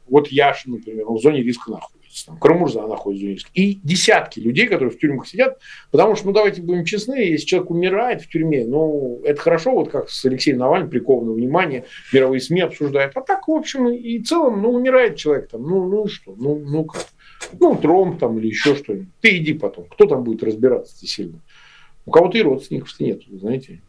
вот 0.08 0.30
Яш, 0.30 0.66
например, 0.68 1.06
в 1.06 1.20
зоне 1.20 1.44
риска 1.44 1.70
находится, 1.70 1.99
там, 2.26 2.38
Карамурза 2.38 2.86
находится 2.88 3.26
в 3.26 3.30
риска. 3.30 3.50
И 3.54 3.80
десятки 3.84 4.40
людей, 4.40 4.68
которые 4.68 4.92
в 4.92 5.00
тюрьмах 5.00 5.28
сидят, 5.28 5.60
потому 5.92 6.16
что, 6.16 6.28
ну 6.28 6.34
давайте 6.34 6.62
будем 6.62 6.86
честны, 6.86 7.16
если 7.16 7.46
человек 7.46 7.72
умирает 7.72 8.22
в 8.22 8.30
тюрьме, 8.30 8.66
ну 8.66 9.22
это 9.24 9.40
хорошо, 9.40 9.72
вот 9.72 9.90
как 9.90 10.10
с 10.10 10.26
Алексеем 10.26 10.58
Навальным, 10.58 10.90
приковано 10.90 11.32
внимание, 11.32 11.86
мировые 12.14 12.42
СМИ 12.42 12.62
обсуждают. 12.62 13.16
А 13.16 13.22
так, 13.22 13.48
в 13.48 13.52
общем, 13.52 13.88
и 13.90 14.20
в 14.20 14.28
целом, 14.28 14.62
ну 14.62 14.72
умирает 14.72 15.16
человек 15.16 15.50
там, 15.50 15.64
ну, 15.64 15.88
ну 15.88 16.08
что, 16.08 16.36
ну, 16.38 16.60
ну 16.60 16.86
как? 16.86 17.06
Ну, 17.58 17.76
тромб 17.76 18.20
там 18.20 18.38
или 18.38 18.48
еще 18.48 18.76
что-нибудь. 18.76 19.08
Ты 19.22 19.38
иди 19.38 19.54
потом. 19.54 19.86
Кто 19.86 20.06
там 20.06 20.24
будет 20.24 20.44
разбираться 20.44 21.08
сильно? 21.08 21.40
У 22.06 22.12
кого-то 22.12 22.38
и 22.38 22.42
родственников-то 22.42 23.04
нет, 23.04 23.22
знаете 23.32 23.80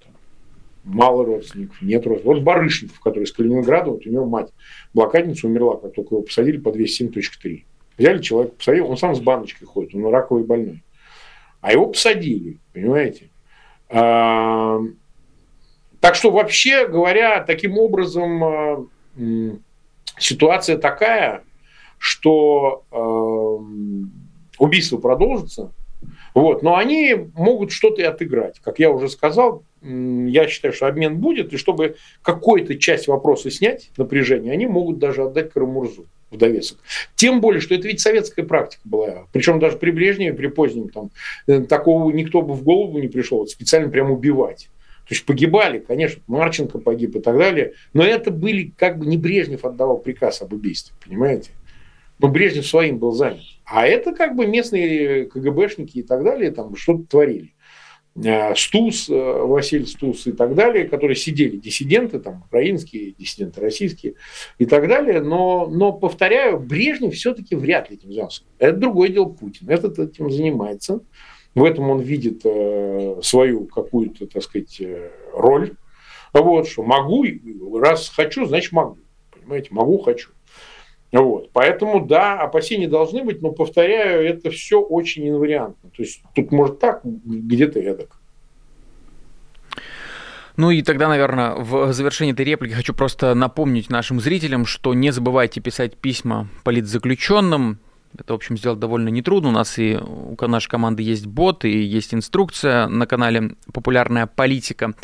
мало 0.85 1.25
родственников, 1.25 1.81
нет 1.83 2.07
родственников. 2.07 2.37
Вот 2.37 2.43
Барышников, 2.43 3.01
который 3.01 3.25
из 3.25 3.33
Калининграда, 3.33 3.90
вот 3.90 4.07
у 4.07 4.11
него 4.11 4.27
мать 4.27 4.51
блокадница 4.95 5.47
умерла, 5.47 5.77
как 5.77 5.95
только 5.95 6.14
его 6.14 6.23
посадили 6.23 6.59
по 6.59 6.71
207.3. 6.71 7.64
Взяли 8.01 8.23
человека, 8.23 8.55
посадили, 8.57 8.83
он 8.83 8.97
сам 8.97 9.15
с 9.15 9.21
баночкой 9.21 9.69
ходит, 9.69 9.95
он 9.95 10.07
раковый 10.11 10.43
больной. 10.43 10.83
А 11.61 11.71
его 11.71 11.85
посадили, 11.85 12.57
понимаете? 12.73 13.29
А, 13.91 14.81
так 16.01 16.15
что 16.15 16.31
вообще 16.31 16.89
говоря, 16.89 17.45
таким 17.45 17.77
образом 17.77 18.43
а, 18.43 18.87
ситуация 20.19 20.79
такая, 20.79 21.43
что 21.99 22.85
а, 22.91 23.63
убийство 24.59 24.97
продолжится, 24.97 25.71
вот, 26.33 26.63
но 26.63 26.77
они 26.77 27.27
могут 27.35 27.71
что-то 27.71 28.01
и 28.01 28.07
отыграть. 28.07 28.61
Как 28.61 28.79
я 28.79 28.91
уже 28.91 29.11
сказал, 29.11 29.63
я 29.83 30.49
считаю, 30.49 30.73
что 30.73 30.87
обмен 30.87 31.19
будет, 31.19 31.53
и 31.53 31.59
чтобы 31.59 31.97
какую-то 32.23 32.79
часть 32.79 33.09
вопроса 33.09 33.51
снять, 33.51 33.91
напряжение, 33.99 34.55
они 34.55 34.67
могут 34.67 34.99
даже 34.99 35.25
отдать 35.25 35.53
Карамурзу 35.53 36.07
в 36.31 36.37
довесок. 36.37 36.79
Тем 37.16 37.40
более, 37.40 37.61
что 37.61 37.75
это 37.75 37.88
ведь 37.88 38.01
советская 38.01 38.45
практика 38.45 38.83
была. 38.85 39.27
Причем 39.33 39.59
даже 39.59 39.77
при 39.77 39.90
Брежневе, 39.90 40.33
при 40.33 40.47
позднем, 40.47 40.88
там, 40.88 41.11
э, 41.47 41.61
такого 41.62 42.11
никто 42.11 42.43
бы 42.43 42.55
в 42.55 42.62
голову 42.62 42.99
не 42.99 43.09
пришел, 43.09 43.38
вот 43.38 43.51
специально 43.51 43.90
прям 43.90 44.11
убивать. 44.11 44.69
То 45.09 45.14
есть 45.14 45.27
погибали, 45.27 45.81
конечно, 45.81 46.23
Марченко 46.29 46.79
погиб 46.79 47.16
и 47.16 47.21
так 47.21 47.37
далее, 47.37 47.73
но 47.93 48.05
это 48.05 48.31
были, 48.31 48.73
как 48.77 48.99
бы 48.99 49.07
не 49.07 49.16
Брежнев 49.16 49.64
отдавал 49.64 49.99
приказ 49.99 50.40
об 50.40 50.53
убийстве, 50.53 50.95
понимаете? 51.05 51.51
Но 52.21 52.29
Брежнев 52.29 52.66
своим 52.66 52.99
был 52.99 53.11
занят. 53.11 53.40
А 53.64 53.87
это 53.87 54.12
как 54.12 54.37
бы 54.37 54.47
местные 54.47 55.27
КГБшники 55.27 55.99
и 55.99 56.03
так 56.03 56.23
далее 56.23 56.53
там 56.53 56.77
что-то 56.77 57.05
творили. 57.05 57.55
Э, 58.23 58.55
Стус, 58.55 59.09
э, 59.09 59.15
Василий 59.15 59.87
Стус 59.87 60.27
и 60.27 60.33
так 60.33 60.55
далее, 60.55 60.85
которые 60.87 61.17
сидели, 61.17 61.57
диссиденты, 61.57 62.19
там, 62.19 62.43
украинские, 62.47 63.13
диссиденты 63.13 63.61
российские 63.61 64.15
и 64.59 64.67
так 64.67 64.89
далее. 64.89 65.21
Но, 65.21 65.67
но 65.67 65.93
повторяю, 65.93 66.59
Брежнев 66.59 67.15
все-таки 67.15 67.55
вряд 67.55 67.91
ли 67.91 67.97
этим 67.97 68.13
занялся. 68.13 68.43
Это 68.59 68.77
другое 68.77 69.09
дело 69.09 69.27
Путин. 69.27 69.69
Этот 69.71 69.99
этим 69.99 70.31
занимается. 70.31 71.01
В 71.55 71.65
этом 71.65 71.91
он 71.91 72.01
видит 72.01 72.43
э, 72.45 73.21
свою 73.23 73.67
какую-то, 73.67 74.27
так 74.27 74.43
сказать, 74.43 74.81
роль. 75.33 75.75
Вот, 76.33 76.69
что 76.69 76.83
могу, 76.83 77.25
раз 77.81 78.09
хочу, 78.09 78.45
значит 78.47 78.73
могу. 78.73 78.99
Понимаете, 79.31 79.69
могу, 79.73 79.99
хочу. 79.99 80.31
Вот. 81.12 81.51
Поэтому, 81.53 82.07
да, 82.07 82.40
опасения 82.40 82.88
должны 82.88 83.25
быть, 83.25 83.42
но, 83.42 83.51
повторяю, 83.51 84.25
это 84.25 84.51
все 84.51 84.81
очень 84.81 85.29
инвариантно. 85.29 85.90
То 85.90 86.03
есть 86.03 86.23
тут 86.35 86.53
может 86.53 86.79
так, 86.79 87.01
где-то 87.05 87.81
эдак. 87.81 88.20
Ну 90.57 90.70
и 90.70 90.83
тогда, 90.83 91.09
наверное, 91.09 91.55
в 91.55 91.92
завершении 91.92 92.33
этой 92.33 92.44
реплики 92.44 92.75
хочу 92.75 92.92
просто 92.92 93.35
напомнить 93.35 93.88
нашим 93.88 94.20
зрителям, 94.20 94.66
что 94.66 94.94
не 94.94 95.11
забывайте 95.11 95.61
писать 95.61 95.96
письма 95.96 96.49
политзаключенным. 96.64 97.79
Это, 98.18 98.33
в 98.33 98.37
общем, 98.37 98.59
сделать 98.59 98.81
довольно 98.81 99.09
нетрудно. 99.09 99.51
У 99.51 99.53
нас 99.53 99.79
и 99.79 99.96
у 99.96 100.37
нашей 100.46 100.68
команды 100.68 101.03
есть 101.03 101.27
бот, 101.27 101.64
и 101.64 101.70
есть 101.70 102.12
инструкция 102.12 102.88
на 102.88 103.07
канале 103.07 103.53
«Популярная 103.73 104.27
политика». 104.27 104.94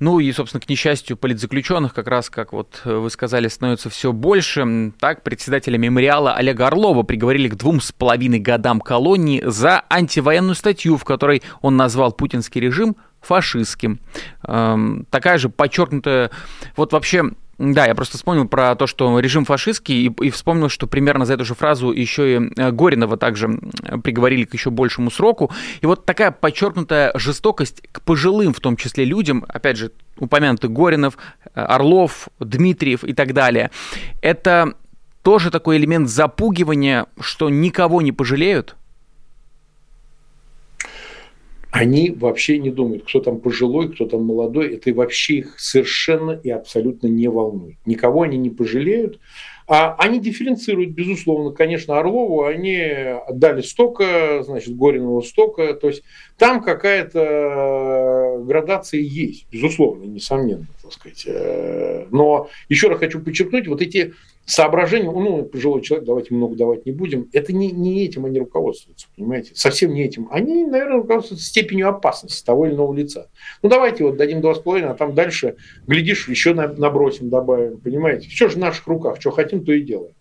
Ну 0.00 0.20
и, 0.20 0.30
собственно, 0.32 0.60
к 0.60 0.68
несчастью, 0.68 1.16
политзаключенных, 1.16 1.92
как 1.92 2.06
раз, 2.06 2.30
как 2.30 2.52
вот 2.52 2.80
вы 2.84 3.10
сказали, 3.10 3.48
становится 3.48 3.90
все 3.90 4.12
больше. 4.12 4.92
Так, 5.00 5.24
председателя 5.24 5.76
мемориала 5.76 6.34
Олега 6.34 6.68
Орлова 6.68 7.02
приговорили 7.02 7.48
к 7.48 7.56
двум 7.56 7.80
с 7.80 7.92
половиной 7.92 8.38
годам 8.38 8.80
колонии 8.80 9.42
за 9.44 9.84
антивоенную 9.90 10.54
статью, 10.54 10.96
в 10.96 11.04
которой 11.04 11.42
он 11.60 11.76
назвал 11.76 12.12
путинский 12.12 12.60
режим 12.60 12.96
фашистским. 13.20 13.98
Эм, 14.44 15.04
такая 15.10 15.38
же 15.38 15.48
подчеркнутая, 15.48 16.30
вот 16.76 16.92
вообще 16.92 17.24
да, 17.58 17.86
я 17.86 17.94
просто 17.96 18.16
вспомнил 18.16 18.46
про 18.46 18.76
то, 18.76 18.86
что 18.86 19.18
режим 19.18 19.44
фашистский, 19.44 20.06
и, 20.06 20.26
и 20.26 20.30
вспомнил, 20.30 20.68
что 20.68 20.86
примерно 20.86 21.24
за 21.24 21.34
эту 21.34 21.44
же 21.44 21.54
фразу 21.54 21.90
еще 21.90 22.36
и 22.36 22.52
э, 22.56 22.70
Горинова 22.70 23.16
также 23.16 23.58
приговорили 24.04 24.44
к 24.44 24.54
еще 24.54 24.70
большему 24.70 25.10
сроку. 25.10 25.50
И 25.80 25.86
вот 25.86 26.06
такая 26.06 26.30
подчеркнутая 26.30 27.10
жестокость 27.16 27.82
к 27.90 28.00
пожилым, 28.02 28.52
в 28.52 28.60
том 28.60 28.76
числе 28.76 29.04
людям, 29.04 29.44
опять 29.48 29.76
же, 29.76 29.90
упомянутый 30.18 30.70
Горинов, 30.70 31.18
э, 31.44 31.60
Орлов, 31.60 32.28
Дмитриев 32.38 33.02
и 33.02 33.12
так 33.12 33.34
далее, 33.34 33.72
это 34.22 34.74
тоже 35.22 35.50
такой 35.50 35.78
элемент 35.78 36.08
запугивания, 36.08 37.06
что 37.18 37.50
никого 37.50 38.02
не 38.02 38.12
пожалеют, 38.12 38.76
они 41.70 42.10
вообще 42.10 42.58
не 42.58 42.70
думают, 42.70 43.04
кто 43.04 43.20
там 43.20 43.40
пожилой, 43.40 43.92
кто 43.92 44.06
там 44.06 44.24
молодой. 44.24 44.74
Это 44.74 44.92
вообще 44.94 45.34
их 45.38 45.58
совершенно 45.58 46.32
и 46.32 46.50
абсолютно 46.50 47.08
не 47.08 47.28
волнует. 47.28 47.76
Никого 47.84 48.22
они 48.22 48.38
не 48.38 48.50
пожалеют. 48.50 49.18
А 49.66 49.94
они 49.98 50.18
дифференцируют, 50.18 50.92
безусловно. 50.92 51.50
Конечно, 51.50 51.98
Орлову 51.98 52.44
они 52.44 52.78
отдали 52.78 53.60
столько, 53.60 54.42
значит, 54.42 54.74
Горинову 54.74 55.20
столько. 55.20 55.74
То 55.74 55.88
есть 55.88 56.02
там 56.38 56.62
какая-то 56.62 58.42
градация 58.46 59.00
есть, 59.00 59.46
безусловно, 59.52 60.04
несомненно, 60.04 60.66
так 60.88 60.94
сказать. 60.94 61.24
Э, 61.26 62.06
но 62.10 62.48
еще 62.68 62.88
раз 62.88 62.98
хочу 62.98 63.20
подчеркнуть, 63.20 63.68
вот 63.68 63.82
эти 63.82 64.14
соображение, 64.48 65.10
ну, 65.10 65.44
пожилой 65.44 65.82
человек, 65.82 66.06
давайте 66.06 66.34
много 66.34 66.56
давать 66.56 66.86
не 66.86 66.92
будем, 66.92 67.28
это 67.32 67.52
не, 67.52 67.70
не 67.70 68.04
этим 68.04 68.24
они 68.24 68.38
руководствуются, 68.38 69.06
понимаете? 69.14 69.52
Совсем 69.54 69.92
не 69.92 70.02
этим. 70.02 70.28
Они, 70.30 70.64
наверное, 70.64 70.96
руководствуются 70.96 71.46
степенью 71.46 71.88
опасности 71.88 72.44
того 72.44 72.66
или 72.66 72.74
иного 72.74 72.94
лица. 72.94 73.30
Ну, 73.62 73.68
давайте 73.68 74.04
вот 74.04 74.16
дадим 74.16 74.40
два 74.40 74.54
с 74.54 74.58
половиной, 74.58 74.90
а 74.90 74.94
там 74.94 75.14
дальше, 75.14 75.56
глядишь, 75.86 76.28
еще 76.28 76.54
набросим, 76.54 77.28
добавим, 77.28 77.78
понимаете? 77.78 78.28
Все 78.28 78.48
же 78.48 78.56
в 78.56 78.58
наших 78.58 78.86
руках, 78.86 79.20
что 79.20 79.30
хотим, 79.30 79.64
то 79.64 79.72
и 79.72 79.82
делаем. 79.82 80.14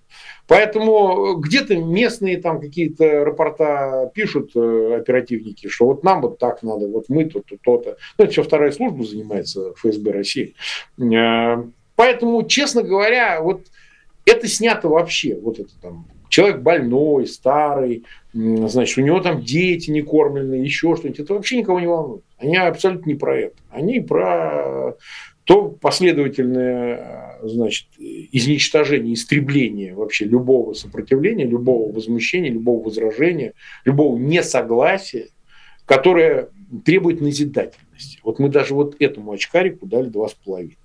Поэтому 0.47 1.35
где-то 1.35 1.75
местные 1.75 2.37
там 2.37 2.61
какие-то 2.61 3.25
рапорта 3.25 4.09
пишут 4.13 4.51
э, 4.55 4.95
оперативники, 4.95 5.67
что 5.67 5.85
вот 5.87 6.03
нам 6.03 6.21
вот 6.21 6.39
так 6.39 6.63
надо, 6.63 6.87
вот 6.87 7.05
мы 7.09 7.25
тут, 7.25 7.51
то-то. 7.63 7.97
Ну, 8.17 8.23
это 8.23 8.31
все 8.31 8.43
вторая 8.43 8.71
служба 8.71 9.03
занимается 9.03 9.73
ФСБ 9.73 10.11
России. 10.11 10.55
Э, 10.99 11.63
поэтому, 11.95 12.43
честно 12.43 12.81
говоря, 12.81 13.41
вот 13.41 13.63
это 14.25 14.47
снято 14.47 14.87
вообще, 14.87 15.35
вот 15.35 15.59
это 15.59 15.71
там 15.81 16.07
человек 16.29 16.59
больной, 16.59 17.27
старый, 17.27 18.05
значит, 18.33 18.97
у 18.97 19.01
него 19.01 19.19
там 19.19 19.41
дети 19.41 19.91
не 19.91 20.01
кормленные, 20.01 20.63
еще 20.63 20.95
что-нибудь. 20.95 21.19
Это 21.19 21.33
вообще 21.33 21.57
никого 21.57 21.79
не 21.79 21.87
волнует. 21.87 22.23
Они 22.37 22.55
абсолютно 22.55 23.09
не 23.09 23.15
про 23.15 23.37
это. 23.37 23.55
Они 23.69 23.99
про 23.99 24.95
то 25.45 25.69
последовательное 25.69 27.26
значит, 27.43 27.87
изничтожение, 27.97 29.13
истребление 29.13 29.93
вообще 29.93 30.25
любого 30.25 30.73
сопротивления, 30.73 31.45
любого 31.45 31.91
возмущения, 31.91 32.51
любого 32.51 32.85
возражения, 32.85 33.53
любого 33.85 34.17
несогласия, 34.17 35.29
которое 35.85 36.49
требует 36.85 37.21
назидательности. 37.21 38.19
Вот 38.23 38.39
мы 38.39 38.49
даже 38.49 38.73
вот 38.73 38.95
этому 38.99 39.31
очкарику 39.31 39.85
дали 39.85 40.09
два 40.09 40.27
с 40.27 40.33
половиной. 40.33 40.77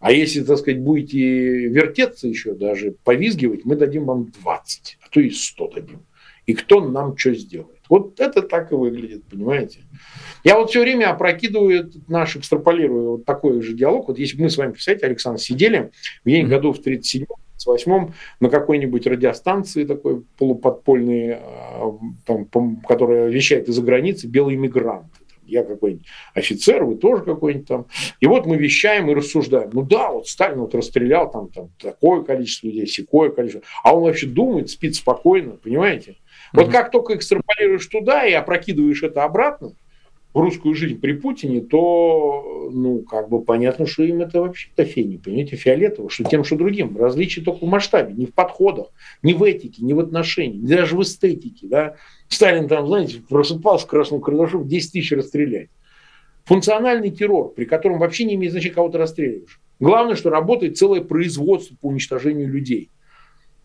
А 0.00 0.12
если, 0.12 0.42
так 0.42 0.58
сказать, 0.58 0.80
будете 0.80 1.18
вертеться 1.68 2.28
еще, 2.28 2.54
даже 2.54 2.94
повизгивать, 3.04 3.64
мы 3.64 3.76
дадим 3.76 4.04
вам 4.04 4.30
20, 4.42 4.98
а 5.00 5.08
то 5.08 5.20
и 5.20 5.30
100 5.30 5.68
дадим. 5.70 6.06
И 6.46 6.54
кто 6.54 6.80
нам 6.80 7.16
что 7.16 7.34
сделает. 7.34 7.77
Вот 7.88 8.20
это 8.20 8.42
так 8.42 8.72
и 8.72 8.74
выглядит, 8.74 9.24
понимаете? 9.24 9.80
Я 10.44 10.58
вот 10.58 10.70
все 10.70 10.80
время 10.80 11.10
опрокидываю 11.10 11.90
наш, 12.06 12.36
экстраполирую 12.36 13.10
вот 13.12 13.24
такой 13.24 13.60
же 13.62 13.74
диалог. 13.74 14.08
Вот 14.08 14.18
если 14.18 14.36
бы 14.36 14.44
мы 14.44 14.50
с 14.50 14.56
вами, 14.56 14.72
представляете, 14.72 15.06
Александр, 15.06 15.40
сидели 15.40 15.90
в 16.24 16.28
день 16.28 16.46
году 16.46 16.72
в 16.72 16.80
37 16.80 17.26
1938 17.58 18.14
на 18.40 18.50
какой-нибудь 18.50 19.06
радиостанции 19.06 19.84
такой 19.84 20.22
полуподпольной, 20.38 21.38
а, 21.40 21.98
там, 22.24 22.76
которая 22.86 23.28
вещает 23.28 23.68
из-за 23.68 23.82
границы, 23.82 24.26
белый 24.26 24.56
мигрант 24.56 25.12
я 25.48 25.64
какой-нибудь 25.64 26.06
офицер, 26.34 26.84
вы 26.84 26.96
тоже 26.96 27.24
какой-нибудь 27.24 27.66
там. 27.66 27.86
И 28.20 28.26
вот 28.26 28.44
мы 28.44 28.58
вещаем 28.58 29.10
и 29.10 29.14
рассуждаем. 29.14 29.70
Ну 29.72 29.82
да, 29.82 30.12
вот 30.12 30.28
Сталин 30.28 30.60
вот 30.60 30.74
расстрелял 30.74 31.30
там, 31.30 31.48
там 31.48 31.70
такое 31.80 32.22
количество 32.22 32.66
людей, 32.66 32.86
секое 32.86 33.30
количество. 33.30 33.62
А 33.82 33.96
он 33.96 34.02
вообще 34.02 34.26
думает, 34.26 34.68
спит 34.68 34.94
спокойно, 34.94 35.52
понимаете? 35.52 36.16
Вот 36.52 36.70
как 36.70 36.90
только 36.90 37.14
экстраполируешь 37.14 37.86
туда 37.86 38.26
и 38.26 38.32
опрокидываешь 38.32 39.02
это 39.02 39.24
обратно, 39.24 39.72
в 40.34 40.40
русскую 40.40 40.74
жизнь 40.74 41.00
при 41.00 41.12
Путине, 41.12 41.60
то, 41.62 42.70
ну, 42.70 43.00
как 43.00 43.28
бы 43.28 43.42
понятно, 43.42 43.86
что 43.86 44.02
им 44.02 44.20
это 44.20 44.42
вообще-то 44.42 44.84
фени, 44.84 45.16
понимаете, 45.16 45.56
фиолетово, 45.56 46.10
что 46.10 46.24
тем, 46.24 46.44
что 46.44 46.56
другим. 46.56 46.96
Различие 46.96 47.44
только 47.44 47.64
в 47.64 47.68
масштабе, 47.68 48.14
не 48.14 48.26
в 48.26 48.34
подходах, 48.34 48.88
не 49.22 49.32
в 49.32 49.42
этике, 49.42 49.82
не 49.82 49.94
в 49.94 50.00
отношении, 50.00 50.60
даже 50.60 50.96
в 50.96 51.02
эстетике, 51.02 51.66
да. 51.66 51.96
Сталин 52.28 52.68
там, 52.68 52.86
знаете, 52.86 53.22
просыпался 53.26 53.86
в 53.86 53.88
красном 53.88 54.20
карандашом 54.20 54.68
10 54.68 54.92
тысяч 54.92 55.12
расстрелять. 55.12 55.70
Функциональный 56.44 57.10
террор, 57.10 57.52
при 57.54 57.64
котором 57.64 57.98
вообще 57.98 58.24
не 58.24 58.34
имеет 58.34 58.52
значения, 58.52 58.74
кого 58.74 58.90
то 58.90 58.98
расстреливаешь. 58.98 59.60
Главное, 59.80 60.14
что 60.14 60.30
работает 60.30 60.76
целое 60.76 61.00
производство 61.00 61.74
по 61.80 61.86
уничтожению 61.86 62.48
людей. 62.48 62.90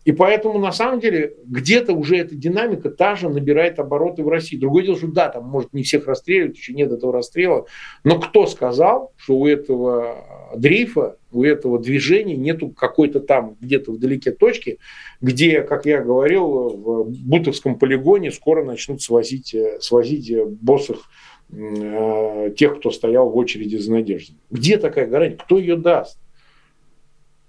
И 0.04 0.12
поэтому, 0.12 0.58
на 0.58 0.72
самом 0.72 1.00
деле, 1.00 1.34
где-то 1.46 1.94
уже 1.94 2.16
эта 2.16 2.34
динамика 2.34 2.90
та 2.90 3.16
же 3.16 3.28
набирает 3.28 3.78
обороты 3.78 4.22
в 4.22 4.28
России. 4.28 4.56
Другое 4.56 4.84
дело, 4.84 4.98
что 4.98 5.08
да, 5.08 5.28
там, 5.30 5.44
может, 5.44 5.72
не 5.72 5.82
всех 5.82 6.06
расстреливают, 6.06 6.56
еще 6.56 6.74
нет 6.74 6.92
этого 6.92 7.12
расстрела. 7.12 7.66
Но 8.04 8.20
кто 8.20 8.46
сказал, 8.46 9.12
что 9.16 9.36
у 9.36 9.46
этого 9.46 10.52
дрейфа, 10.56 11.16
у 11.32 11.42
этого 11.42 11.78
движения 11.78 12.36
нету 12.36 12.68
какой-то 12.68 13.20
там 13.20 13.56
где-то 13.60 13.92
вдалеке 13.92 14.30
точки, 14.30 14.78
где, 15.20 15.62
как 15.62 15.86
я 15.86 16.02
говорил, 16.02 16.68
в 16.68 17.10
Бутовском 17.26 17.78
полигоне 17.78 18.30
скоро 18.30 18.62
начнут 18.62 19.00
свозить, 19.00 19.56
свозить 19.80 20.32
боссов 20.60 21.08
э, 21.50 22.52
тех, 22.56 22.78
кто 22.78 22.90
стоял 22.90 23.30
в 23.30 23.36
очереди 23.36 23.76
за 23.76 23.90
надеждой. 23.90 24.36
Где 24.50 24.76
такая 24.76 25.06
гарантия? 25.06 25.38
Кто 25.38 25.58
ее 25.58 25.76
даст? 25.76 26.18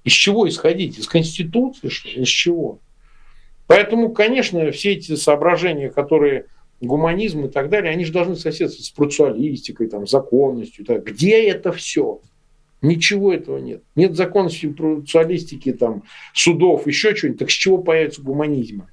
Из 0.06 0.14
чего 0.14 0.48
исходить? 0.48 0.98
Из 1.00 1.08
Конституции? 1.08 1.90
Что? 1.90 2.10
Из 2.10 2.28
чего? 2.28 2.80
Поэтому, 3.68 4.12
конечно, 4.12 4.72
все 4.72 4.94
эти 4.94 5.16
соображения, 5.16 5.90
которые 5.90 6.46
гуманизм 6.80 7.46
и 7.46 7.50
так 7.50 7.70
далее, 7.70 7.92
они 7.92 8.06
же 8.06 8.14
должны 8.14 8.36
соседствовать 8.36 8.86
с 8.86 8.92
процессуалистикой, 8.92 9.88
там, 9.88 10.06
законностью. 10.06 10.86
Так. 10.86 11.04
Где 11.06 11.50
это 11.50 11.72
все? 11.72 12.22
Ничего 12.84 13.34
этого 13.34 13.58
нет. 13.58 13.82
Нет 13.96 14.16
законности 14.16 14.68
процессуалистики, 14.68 15.74
там, 15.74 16.04
судов, 16.34 16.86
еще 16.86 17.16
чего-нибудь. 17.16 17.40
Так 17.40 17.50
с 17.50 17.54
чего 17.54 17.80
появится 17.80 18.22
гуманизм? 18.22 18.84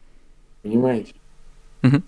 Понимаете? 0.63 1.13
Угу. 1.83 2.03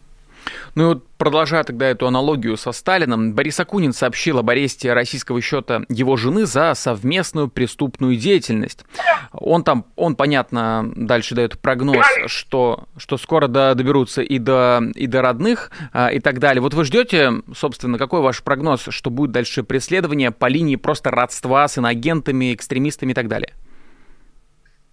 Ну 0.74 0.82
и 0.82 0.86
вот 0.86 1.06
продолжая 1.18 1.64
тогда 1.64 1.86
эту 1.86 2.06
аналогию 2.06 2.56
со 2.56 2.72
Сталином, 2.72 3.34
Борис 3.34 3.60
Акунин 3.60 3.92
сообщил 3.92 4.38
об 4.38 4.50
аресте 4.50 4.92
российского 4.92 5.40
счета 5.40 5.82
его 5.88 6.16
жены 6.16 6.46
за 6.46 6.74
совместную 6.74 7.48
преступную 7.48 8.16
деятельность. 8.16 8.84
Он 9.32 9.62
там, 9.62 9.86
он, 9.96 10.16
понятно, 10.16 10.90
дальше 10.96 11.34
дает 11.34 11.58
прогноз, 11.58 12.04
что, 12.26 12.84
что 12.96 13.16
скоро 13.16 13.46
до, 13.46 13.74
доберутся 13.74 14.22
и 14.22 14.38
до, 14.38 14.82
и 14.94 15.06
до 15.06 15.22
родных 15.22 15.70
а, 15.92 16.08
и 16.08 16.20
так 16.20 16.40
далее. 16.40 16.60
Вот 16.60 16.74
вы 16.74 16.84
ждете, 16.84 17.32
собственно, 17.54 17.98
какой 17.98 18.20
ваш 18.20 18.42
прогноз, 18.42 18.86
что 18.88 19.10
будет 19.10 19.30
дальше 19.30 19.62
преследование 19.62 20.30
по 20.30 20.46
линии 20.46 20.76
просто 20.76 21.10
родства 21.10 21.68
с 21.68 21.78
иноагентами, 21.78 22.52
экстремистами 22.52 23.12
и 23.12 23.14
так 23.14 23.28
далее? 23.28 23.54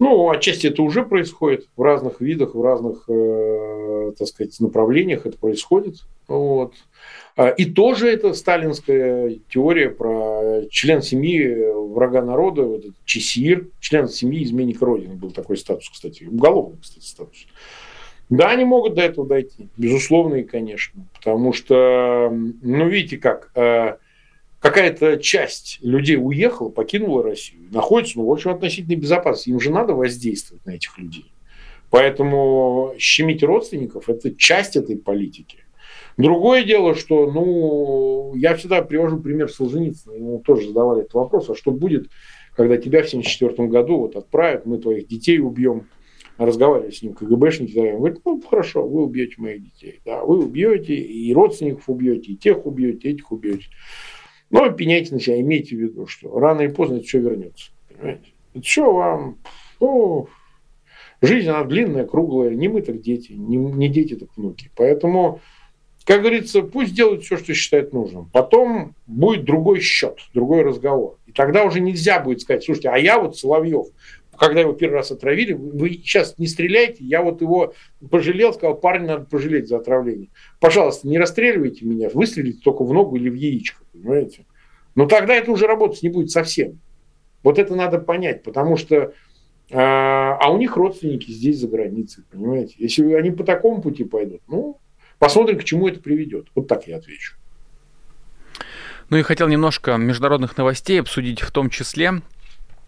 Ну, 0.02 0.30
отчасти 0.30 0.66
это 0.66 0.82
уже 0.82 1.04
происходит 1.04 1.68
в 1.76 1.82
разных 1.82 2.20
видах, 2.20 2.56
в 2.56 2.60
разных, 2.60 3.04
э, 3.08 4.10
так 4.18 4.26
сказать, 4.26 4.58
направлениях 4.58 5.26
это 5.26 5.38
происходит. 5.38 5.98
Вот. 6.26 6.74
А, 7.36 7.50
и 7.50 7.66
тоже 7.66 8.10
это 8.10 8.34
сталинская 8.34 9.38
теория 9.48 9.90
про 9.90 10.62
член 10.70 11.02
семьи 11.02 11.54
врага 11.72 12.20
народа, 12.20 12.64
вот 12.64 12.80
этот 12.80 12.96
чесир, 13.04 13.68
член 13.78 14.08
семьи 14.08 14.42
изменник 14.42 14.82
Родины, 14.82 15.14
был 15.14 15.30
такой 15.30 15.56
статус, 15.56 15.88
кстати, 15.88 16.24
уголовный, 16.24 16.78
кстати, 16.82 17.04
статус. 17.04 17.46
Да, 18.28 18.50
они 18.50 18.64
могут 18.64 18.94
до 18.94 19.02
этого 19.02 19.24
дойти, 19.24 19.68
безусловно 19.76 20.34
и 20.34 20.42
конечно, 20.42 21.06
потому 21.14 21.52
что, 21.52 22.28
ну, 22.32 22.88
видите 22.88 23.18
как, 23.18 23.52
э, 23.54 23.98
какая-то 24.62 25.16
часть 25.18 25.78
людей 25.82 26.16
уехала, 26.16 26.68
покинула 26.68 27.22
Россию, 27.22 27.68
находится 27.72 28.18
ну, 28.18 28.26
в 28.26 28.32
общем 28.32 28.52
относительной 28.52 28.96
безопасности. 28.96 29.50
Им 29.50 29.60
же 29.60 29.70
надо 29.70 29.94
воздействовать 29.94 30.64
на 30.64 30.70
этих 30.70 30.96
людей. 30.98 31.32
Поэтому 31.90 32.94
щемить 32.96 33.42
родственников– 33.42 34.08
это 34.08 34.34
часть 34.34 34.76
этой 34.76 34.96
политики. 34.96 35.58
Другое 36.16 36.62
дело, 36.62 36.94
что, 36.94 37.30
ну, 37.30 38.34
я 38.36 38.54
всегда 38.54 38.82
привожу 38.82 39.18
пример 39.18 39.50
Солженицына, 39.50 40.14
ему 40.14 40.38
тоже 40.38 40.68
задавали 40.68 41.02
этот 41.02 41.14
вопрос, 41.14 41.50
а 41.50 41.54
что 41.54 41.70
будет, 41.70 42.08
когда 42.54 42.76
тебя 42.76 43.02
в 43.02 43.06
1974 43.08 43.68
году 43.68 43.98
вот 43.98 44.16
отправят, 44.16 44.64
мы 44.64 44.78
твоих 44.78 45.08
детей 45.08 45.38
убьем, 45.38 45.88
разговаривали 46.38 46.92
с 46.92 47.02
ним 47.02 47.14
КГБшники, 47.14 47.76
он 47.78 47.98
говорит, 47.98 48.20
ну, 48.24 48.40
хорошо, 48.40 48.86
вы 48.86 49.02
убьете 49.02 49.34
моих 49.38 49.62
детей, 49.64 50.00
да, 50.04 50.24
вы 50.24 50.44
убьете, 50.44 50.94
и 50.94 51.32
родственников 51.34 51.88
убьете, 51.88 52.32
и 52.32 52.36
тех 52.36 52.64
убьете, 52.64 53.08
и 53.08 53.12
этих 53.12 53.32
убьете. 53.32 53.66
Но 54.52 54.70
пеняйте 54.70 55.14
на 55.14 55.20
себя, 55.20 55.40
имейте 55.40 55.74
в 55.74 55.80
виду, 55.80 56.06
что 56.06 56.38
рано 56.38 56.60
или 56.60 56.70
поздно 56.70 56.96
это 56.96 57.06
все 57.06 57.18
вернется. 57.18 57.72
Понимаете? 57.88 58.32
Это 58.54 58.64
все 58.64 58.92
вам... 58.92 59.38
Ну, 59.80 60.28
жизнь, 61.22 61.48
она 61.48 61.64
длинная, 61.64 62.04
круглая. 62.04 62.50
Не 62.50 62.68
мы, 62.68 62.82
так 62.82 63.00
дети. 63.00 63.32
Не, 63.32 63.56
не 63.56 63.88
дети, 63.88 64.14
так 64.14 64.28
внуки. 64.36 64.70
Поэтому, 64.76 65.40
как 66.04 66.20
говорится, 66.20 66.60
пусть 66.60 66.94
делают 66.94 67.24
все, 67.24 67.38
что 67.38 67.54
считают 67.54 67.94
нужным. 67.94 68.28
Потом 68.30 68.94
будет 69.06 69.44
другой 69.44 69.80
счет, 69.80 70.18
другой 70.34 70.62
разговор. 70.62 71.16
И 71.26 71.32
тогда 71.32 71.64
уже 71.64 71.80
нельзя 71.80 72.20
будет 72.20 72.42
сказать, 72.42 72.62
слушайте, 72.62 72.90
а 72.90 72.98
я 72.98 73.18
вот 73.18 73.38
Соловьев, 73.38 73.86
когда 74.42 74.62
его 74.62 74.72
первый 74.72 74.94
раз 74.94 75.12
отравили, 75.12 75.52
вы 75.52 75.90
сейчас 75.90 76.36
не 76.36 76.48
стреляйте, 76.48 77.04
я 77.04 77.22
вот 77.22 77.40
его 77.42 77.74
пожалел, 78.10 78.52
сказал, 78.52 78.74
парень, 78.74 79.04
надо 79.04 79.24
пожалеть 79.24 79.68
за 79.68 79.76
отравление. 79.76 80.30
Пожалуйста, 80.58 81.06
не 81.06 81.16
расстреливайте 81.16 81.84
меня, 81.84 82.10
выстрелите 82.12 82.58
только 82.58 82.82
в 82.82 82.92
ногу 82.92 83.14
или 83.14 83.30
в 83.30 83.34
яичко, 83.34 83.84
понимаете? 83.92 84.44
Но 84.96 85.06
тогда 85.06 85.36
это 85.36 85.52
уже 85.52 85.68
работать 85.68 86.02
не 86.02 86.08
будет 86.08 86.32
совсем. 86.32 86.80
Вот 87.44 87.60
это 87.60 87.76
надо 87.76 88.00
понять, 88.00 88.42
потому 88.42 88.76
что 88.76 89.14
а, 89.70 90.36
а 90.40 90.50
у 90.50 90.58
них 90.58 90.76
родственники 90.76 91.30
здесь 91.30 91.60
за 91.60 91.68
границей, 91.68 92.24
понимаете? 92.28 92.74
Если 92.78 93.12
они 93.12 93.30
по 93.30 93.44
такому 93.44 93.80
пути 93.80 94.02
пойдут, 94.02 94.40
ну, 94.48 94.80
посмотрим, 95.20 95.60
к 95.60 95.62
чему 95.62 95.86
это 95.86 96.00
приведет. 96.00 96.48
Вот 96.56 96.66
так 96.66 96.88
я 96.88 96.96
отвечу. 96.96 97.36
Ну 99.08 99.18
и 99.18 99.22
хотел 99.22 99.46
немножко 99.46 99.98
международных 99.98 100.56
новостей 100.56 101.00
обсудить 101.00 101.42
в 101.42 101.52
том 101.52 101.70
числе. 101.70 102.22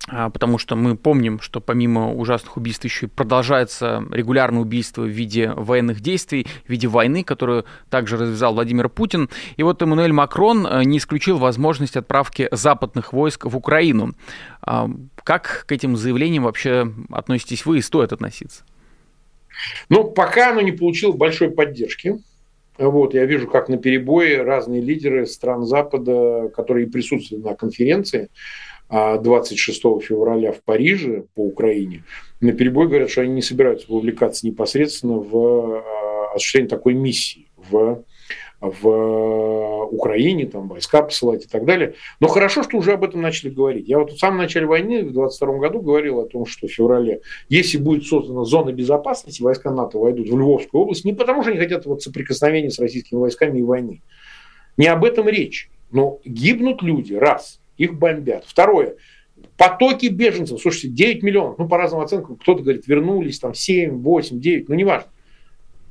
А, 0.07 0.29
потому 0.29 0.59
что 0.59 0.77
мы 0.77 0.97
помним, 0.97 1.41
что 1.41 1.61
помимо 1.61 2.13
ужасных 2.13 2.59
убийств 2.59 2.85
еще 2.85 3.07
и 3.07 3.09
продолжается 3.09 4.05
регулярное 4.11 4.61
убийство 4.61 5.03
в 5.03 5.09
виде 5.09 5.51
военных 5.51 6.01
действий, 6.01 6.47
в 6.67 6.71
виде 6.71 6.89
войны, 6.89 7.25
которую 7.25 7.65
также 7.89 8.19
развязал 8.19 8.55
Владимир 8.55 8.91
Путин. 8.91 9.31
И 9.57 9.63
вот 9.63 9.81
Эммануэль 9.81 10.13
Макрон 10.13 10.67
э, 10.67 10.85
не 10.85 10.99
исключил 10.99 11.39
возможность 11.39 11.97
отправки 11.97 12.49
западных 12.51 13.15
войск 13.15 13.47
в 13.47 13.57
Украину. 13.57 14.15
А, 14.61 14.91
как 15.23 15.65
к 15.67 15.73
этим 15.73 15.97
заявлениям 15.97 16.45
вообще 16.45 16.93
относитесь 17.11 17.65
вы 17.65 17.79
и 17.79 17.83
стоит 17.83 18.13
относиться? 18.13 18.65
Ну, 19.89 20.05
пока 20.05 20.51
оно 20.51 20.61
не 20.61 20.73
получило 20.73 21.13
большой 21.13 21.51
поддержки. 21.51 22.19
Вот, 22.77 23.15
я 23.15 23.25
вижу, 23.25 23.47
как 23.47 23.69
на 23.69 23.79
перебои 23.79 24.35
разные 24.35 24.83
лидеры 24.83 25.27
стран 25.27 25.65
Запада, 25.65 26.51
которые 26.55 26.89
присутствовали 26.89 27.43
на 27.43 27.55
конференции, 27.55 28.29
26 28.89 29.81
февраля 30.03 30.53
в 30.53 30.63
Париже 30.63 31.25
по 31.35 31.41
Украине, 31.41 32.05
на 32.41 32.53
перебой 32.53 32.89
говорят, 32.89 33.11
что 33.11 33.23
они 33.23 33.35
не 33.35 33.43
собираются 33.43 33.91
вовлекаться 33.91 34.47
непосредственно 34.47 35.19
в 35.19 35.83
осуществление 36.35 36.69
такой 36.69 36.95
миссии 36.95 37.49
в 37.57 38.05
в 38.65 39.85
Украине, 39.87 40.47
там 40.47 40.69
войска 40.69 41.03
посылать 41.03 41.45
и 41.45 41.49
так 41.49 41.65
далее. 41.65 41.95
Но 42.21 42.29
хорошо, 42.29 42.63
что 42.63 42.79
уже 42.79 42.93
об 42.93 43.05
этом 43.05 43.21
начали 43.21 43.51
говорить. 43.51 43.89
Я 43.89 43.99
вот 43.99 44.13
в 44.13 44.19
самом 44.19 44.39
начале 44.39 44.67
войны, 44.67 45.05
в 45.05 45.13
22 45.13 45.59
году, 45.59 45.81
говорил 45.83 46.21
о 46.21 46.27
том, 46.27 46.47
что 46.47 46.67
в 46.67 46.71
феврале, 46.71 47.21
если 47.49 47.79
будет 47.79 48.07
создана 48.07 48.45
зона 48.45 48.73
безопасности, 48.73 49.43
войска 49.43 49.71
НАТО 49.71 49.99
войдут 49.99 50.29
в 50.29 50.39
Львовскую 50.39 50.83
область, 50.83 51.05
не 51.05 51.13
потому 51.13 51.43
что 51.43 51.51
они 51.51 51.61
хотят 51.61 51.85
вот 51.85 52.03
соприкосновения 52.03 52.71
с 52.71 52.79
российскими 52.79 53.19
войсками 53.19 53.59
и 53.59 53.63
войны. 53.63 54.03
Не 54.77 54.87
об 54.87 55.05
этом 55.05 55.29
речь. 55.29 55.71
Но 55.91 56.21
гибнут 56.25 56.83
люди, 56.83 57.15
раз, 57.15 57.61
их 57.77 57.99
бомбят. 57.99 58.45
Второе, 58.47 58.97
потоки 59.57 60.07
беженцев, 60.07 60.61
слушайте, 60.61 60.89
9 60.89 61.23
миллионов, 61.23 61.59
ну, 61.59 61.69
по 61.69 61.79
разным 61.79 62.01
оценкам, 62.01 62.37
кто-то 62.37 62.63
говорит, 62.63 62.87
вернулись, 62.87 63.39
там, 63.39 63.55
7, 63.55 64.03
8, 64.03 64.41
9, 64.41 64.69
ну, 64.69 64.75
неважно. 64.75 65.11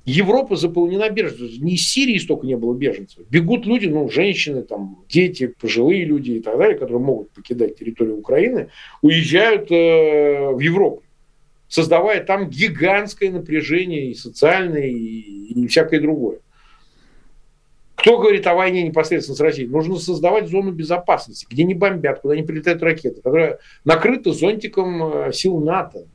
Европа 0.06 0.58
заполнена 0.58 1.10
беженцами. 1.10 1.64
Ни 1.64 1.74
из 1.76 1.90
Сирии 1.90 2.18
столько 2.18 2.46
не 2.46 2.58
было 2.58 2.74
беженцев. 2.74 3.26
Бегут 3.30 3.66
люди, 3.66 3.88
ну, 3.88 4.10
женщины, 4.10 4.62
там, 4.64 5.04
дети, 5.08 5.48
пожилые 5.48 6.04
люди 6.04 6.32
и 6.32 6.40
так 6.42 6.58
далее, 6.58 6.78
которые 6.78 7.02
могут 7.02 7.32
покидать 7.32 7.78
территорию 7.78 8.18
Украины, 8.18 8.70
уезжают 9.02 9.72
э, 9.72 10.50
в 10.52 10.60
Европу, 10.60 11.04
создавая 11.70 12.22
там 12.22 12.50
гигантское 12.50 13.32
напряжение 13.32 14.12
и 14.12 14.14
социальное, 14.14 14.88
и, 14.88 14.94
и 14.98 15.68
всякое 15.68 16.02
другое. 16.02 16.40
Кто 18.04 18.18
говорит 18.18 18.46
о 18.48 18.54
войне 18.54 18.84
непосредственно 18.84 19.38
с 19.38 19.40
Россией? 19.40 19.70
Нужно 19.70 19.96
создавать 19.96 20.50
зону 20.50 20.74
безопасности, 20.74 21.48
где 21.50 21.64
не 21.64 21.74
бомбят, 21.74 22.20
куда 22.20 22.36
не 22.36 22.44
прилетают 22.44 22.84
ракеты, 22.84 23.22
которая 23.22 23.60
накрыта 23.86 24.34
зонтиком 24.34 25.30
э, 25.30 25.32
сил 25.32 25.58
НАТО. 25.62 26.06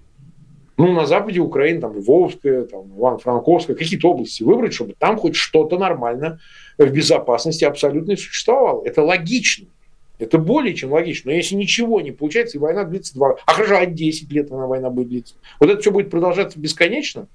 Ну, 0.76 0.92
на 0.92 1.06
западе 1.06 1.40
Украины, 1.40 1.80
там, 1.80 1.96
Львовская, 1.96 2.64
там, 2.64 2.94
Иван-Франковская, 2.94 3.74
какие-то 3.74 4.10
области 4.10 4.42
выбрать, 4.42 4.74
чтобы 4.74 4.96
там 4.98 5.16
хоть 5.16 5.34
что-то 5.34 5.78
нормально 5.78 6.40
в 6.76 6.90
безопасности 6.90 7.64
абсолютно 7.64 8.16
существовало. 8.16 8.84
Это 8.84 9.02
логично. 9.02 9.68
Это 10.18 10.36
более 10.36 10.74
чем 10.74 10.92
логично. 10.92 11.30
Но 11.30 11.36
если 11.38 11.54
ничего 11.54 12.02
не 12.02 12.10
получается, 12.10 12.58
и 12.58 12.60
война 12.60 12.84
длится 12.84 13.14
два... 13.14 13.36
А 13.46 13.52
хорошо, 13.54 13.78
а 13.78 13.86
10 13.86 14.30
лет 14.30 14.52
она 14.52 14.66
война 14.66 14.90
будет 14.90 15.08
длиться. 15.08 15.36
Вот 15.58 15.70
это 15.70 15.80
все 15.80 15.90
будет 15.90 16.10
продолжаться 16.10 16.60
бесконечно. 16.60 17.28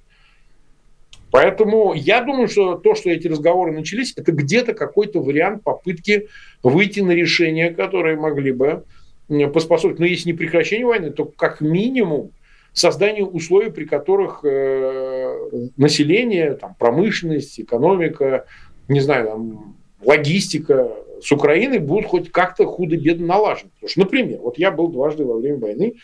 Поэтому 1.34 1.94
я 1.94 2.22
думаю, 2.22 2.46
что 2.46 2.76
то, 2.76 2.94
что 2.94 3.10
эти 3.10 3.26
разговоры 3.26 3.72
начались, 3.72 4.14
это 4.16 4.30
где-то 4.30 4.72
какой-то 4.72 5.20
вариант 5.20 5.64
попытки 5.64 6.28
выйти 6.62 7.00
на 7.00 7.10
решения, 7.10 7.70
которые 7.72 8.16
могли 8.16 8.52
бы 8.52 8.84
поспособствовать. 9.28 9.98
Но 9.98 10.06
если 10.06 10.28
не 10.28 10.36
прекращение 10.36 10.86
войны, 10.86 11.10
то 11.10 11.24
как 11.24 11.60
минимум 11.60 12.30
созданию 12.72 13.26
условий, 13.26 13.72
при 13.72 13.84
которых 13.84 14.44
э, 14.44 15.70
население, 15.76 16.54
там, 16.54 16.76
промышленность, 16.78 17.58
экономика, 17.58 18.44
не 18.86 19.00
знаю, 19.00 19.26
там, 19.26 19.76
логистика 20.04 20.92
с 21.20 21.32
Украиной 21.32 21.78
будут 21.78 22.06
хоть 22.06 22.30
как-то 22.30 22.64
худо-бедно 22.64 23.26
налажены. 23.26 23.70
Потому 23.74 23.90
что, 23.90 24.00
например, 24.00 24.38
вот 24.38 24.56
я 24.56 24.70
был 24.70 24.86
дважды 24.86 25.24
во 25.24 25.38
время 25.38 25.58
войны, 25.58 25.94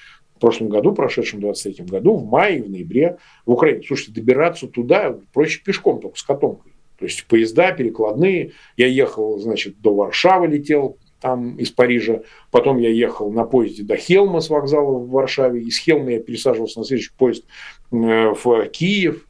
в 0.40 0.42
прошлом 0.42 0.70
году, 0.70 0.94
прошедшем 0.94 1.38
23 1.38 1.84
году, 1.84 2.16
в 2.16 2.24
мае 2.24 2.60
и 2.60 2.62
в 2.62 2.70
ноябре 2.70 3.18
в 3.44 3.52
Украине. 3.52 3.82
Слушайте, 3.86 4.12
добираться 4.12 4.68
туда 4.68 5.18
проще 5.34 5.60
пешком, 5.62 6.00
только 6.00 6.18
с 6.18 6.22
котомкой. 6.22 6.72
То 6.98 7.04
есть 7.04 7.26
поезда 7.26 7.72
перекладные. 7.72 8.52
Я 8.78 8.86
ехал, 8.86 9.38
значит, 9.38 9.82
до 9.82 9.94
Варшавы 9.94 10.46
летел, 10.46 10.96
там 11.20 11.58
из 11.58 11.70
Парижа. 11.70 12.22
Потом 12.50 12.78
я 12.78 12.88
ехал 12.88 13.30
на 13.30 13.44
поезде 13.44 13.82
до 13.82 13.96
Хелма 13.96 14.40
с 14.40 14.48
вокзала 14.48 14.98
в 14.98 15.10
Варшаве. 15.10 15.60
Из 15.60 15.78
Хелма 15.78 16.12
я 16.12 16.20
пересаживался 16.20 16.78
на 16.78 16.86
следующий 16.86 17.12
поезд 17.18 17.44
э, 17.92 18.32
в 18.32 18.66
Киев. 18.68 19.26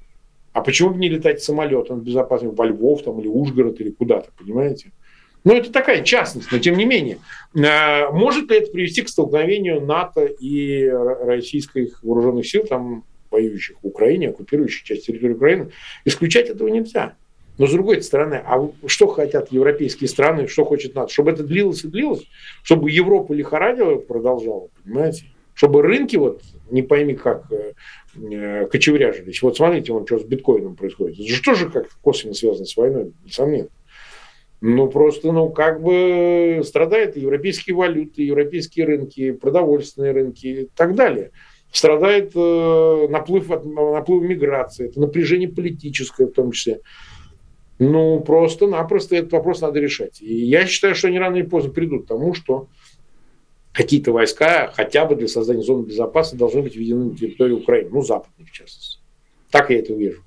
А 0.53 0.61
почему 0.61 0.91
бы 0.91 1.01
не 1.01 1.09
летать 1.09 1.43
самолетом 1.43 2.03
безопасно 2.03 2.51
во 2.51 2.67
Львов 2.67 3.03
там, 3.03 3.19
или 3.19 3.27
Ужгород 3.27 3.81
или 3.81 3.91
куда-то, 3.91 4.31
понимаете? 4.39 4.93
Ну, 5.45 5.55
это 5.55 5.73
такая 5.73 6.03
частность, 6.03 6.53
но 6.53 6.59
тем 6.59 6.77
не 6.77 6.85
менее. 6.85 7.19
Э, 7.55 8.11
может 8.11 8.51
ли 8.51 8.59
это 8.59 8.71
привести 8.71 9.03
к 9.03 9.09
столкновению 9.09 9.81
НАТО 9.81 10.27
и 10.27 10.87
российских 10.87 12.03
вооруженных 12.03 12.47
сил, 12.47 12.65
там, 12.65 13.05
воюющих 13.31 13.77
в 13.83 13.87
Украине, 13.87 14.31
оккупирующих 14.31 14.85
часть 14.85 15.07
территории 15.07 15.35
Украины? 15.35 15.71
Исключать 16.05 16.49
этого 16.49 16.69
нельзя. 16.69 17.15
Но 17.61 17.67
с 17.67 17.73
другой 17.73 18.03
стороны, 18.03 18.43
а 18.43 18.71
что 18.87 19.07
хотят 19.07 19.53
европейские 19.53 20.09
страны, 20.09 20.47
что 20.47 20.65
хочет 20.65 20.95
НАТО? 20.95 21.13
Чтобы 21.13 21.33
это 21.33 21.43
длилось 21.43 21.85
и 21.85 21.89
длилось? 21.89 22.27
Чтобы 22.63 22.91
Европа 22.91 23.33
лихорадила 23.33 23.97
продолжала, 23.97 24.69
понимаете? 24.83 25.27
Чтобы 25.53 25.83
рынки 25.83 26.17
вот 26.17 26.41
не 26.71 26.83
пойми 26.83 27.15
как 27.15 27.53
э, 27.53 27.73
э 28.17 28.67
кочевряжились. 28.67 29.43
Вот 29.43 29.59
смотрите, 29.59 29.93
вот 29.93 30.07
что 30.07 30.19
с 30.19 30.25
биткоином 30.25 30.75
происходит. 30.75 31.19
Это 31.19 31.55
же 31.55 31.69
как 31.69 31.89
косвенно 32.01 32.35
связано 32.35 32.65
с 32.65 32.77
войной, 32.77 33.13
несомненно. 33.27 33.69
Ну, 34.61 34.89
просто, 34.89 35.33
ну, 35.33 35.49
как 35.49 35.83
бы 35.83 36.61
страдают 36.65 37.17
европейские 37.17 37.75
валюты, 37.75 38.23
европейские 38.23 38.85
рынки, 38.85 39.33
продовольственные 39.33 40.13
рынки 40.13 40.47
и 40.47 40.69
так 40.75 40.95
далее. 40.95 41.31
Страдает 41.73 42.33
э, 42.35 43.07
наплыв, 43.09 43.49
наплыв 43.49 44.23
миграции, 44.23 44.89
это 44.89 45.01
напряжение 45.01 45.49
политическое 45.49 46.27
в 46.27 46.33
том 46.33 46.53
числе. 46.53 46.81
Ну, 47.79 48.21
просто-напросто 48.21 49.17
этот 49.17 49.33
вопрос 49.33 49.63
надо 49.63 49.81
решать. 49.81 50.21
И 50.21 50.35
я 50.45 50.67
считаю, 50.67 50.95
что 50.95 51.09
они 51.09 51.19
рано 51.19 51.37
или 51.37 51.47
поздно 51.47 51.73
придут 51.73 52.05
к 52.05 52.09
тому, 52.09 52.35
что 52.35 52.69
какие-то 53.73 54.13
войска 54.13 54.71
хотя 54.75 55.07
бы 55.07 55.15
для 55.15 55.29
создания 55.29 55.63
зоны 55.63 55.87
безопасности 55.87 56.39
должны 56.39 56.61
быть 56.61 56.77
введены 56.77 57.07
на 57.07 57.17
территорию 57.17 57.59
Украины, 57.61 57.89
ну, 57.91 58.03
западной 58.03 58.45
в 58.45 58.51
частности. 58.51 58.99
Так 59.51 59.71
я 59.71 59.79
это 59.79 59.95
вижу. 59.95 60.23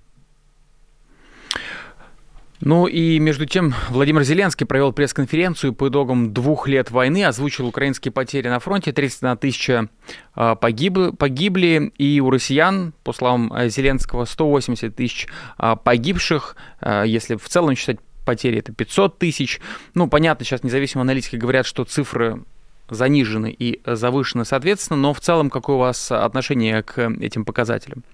Ну 2.65 2.87
и 2.87 3.19
между 3.19 3.45
тем 3.45 3.73
Владимир 3.89 4.23
Зеленский 4.23 4.65
провел 4.65 4.93
пресс-конференцию 4.93 5.73
по 5.73 5.89
итогам 5.89 6.33
двух 6.33 6.69
лет 6.69 6.91
войны, 6.91 7.25
озвучил 7.25 7.67
украинские 7.67 8.13
потери 8.13 8.47
на 8.47 8.59
фронте, 8.59 8.93
31 8.93 9.37
тысяча 9.37 9.89
а, 10.33 10.55
погибли, 10.55 11.11
погибли, 11.11 11.91
и 11.97 12.21
у 12.21 12.29
россиян, 12.29 12.93
по 13.03 13.11
словам 13.11 13.51
э, 13.53 13.67
Зеленского, 13.67 14.23
180 14.23 14.95
тысяч 14.95 15.27
а, 15.57 15.75
погибших, 15.75 16.55
а, 16.79 17.03
если 17.03 17.35
в 17.35 17.49
целом 17.49 17.75
считать 17.75 17.97
потери, 18.23 18.59
это 18.59 18.71
500 18.71 19.19
тысяч. 19.19 19.59
Ну, 19.93 20.07
понятно, 20.07 20.45
сейчас 20.45 20.63
независимые 20.63 21.03
аналитики 21.03 21.35
говорят, 21.35 21.65
что 21.65 21.83
цифры 21.83 22.43
занижены 22.89 23.53
и 23.57 23.81
завышены 23.85 24.45
соответственно, 24.45 25.01
но 25.01 25.13
в 25.13 25.19
целом 25.19 25.49
какое 25.49 25.75
у 25.75 25.79
вас 25.79 26.13
отношение 26.13 26.81
к 26.81 27.11
этим 27.19 27.43
показателям? 27.43 28.05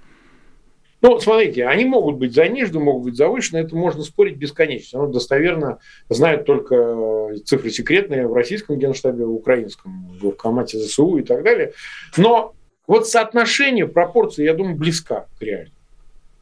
Ну, 1.02 1.18
смотрите, 1.20 1.66
они 1.66 1.86
могут 1.86 2.18
быть 2.18 2.34
занижены, 2.34 2.80
могут 2.80 3.04
быть 3.04 3.16
завышены, 3.16 3.60
это 3.60 3.76
можно 3.76 4.04
спорить 4.04 4.38
бесконечно. 4.38 5.00
Оно 5.00 5.12
достоверно 5.12 5.80
знают 6.10 6.46
только 6.46 7.36
цифры 7.46 7.70
секретные 7.70 8.28
в 8.28 8.34
российском 8.34 8.78
генштабе, 8.78 9.26
в 9.26 9.34
украинском, 9.34 10.10
в 10.22 10.32
Комате 10.32 10.78
ЗСУ 10.78 11.18
и 11.18 11.24
так 11.24 11.44
далее. 11.44 11.72
Но 12.18 12.54
вот 12.86 13.08
соотношение, 13.08 13.88
пропорция, 13.88 14.46
я 14.46 14.54
думаю, 14.54 14.76
близка 14.76 15.28
к 15.38 15.42
реальному. 15.42 15.76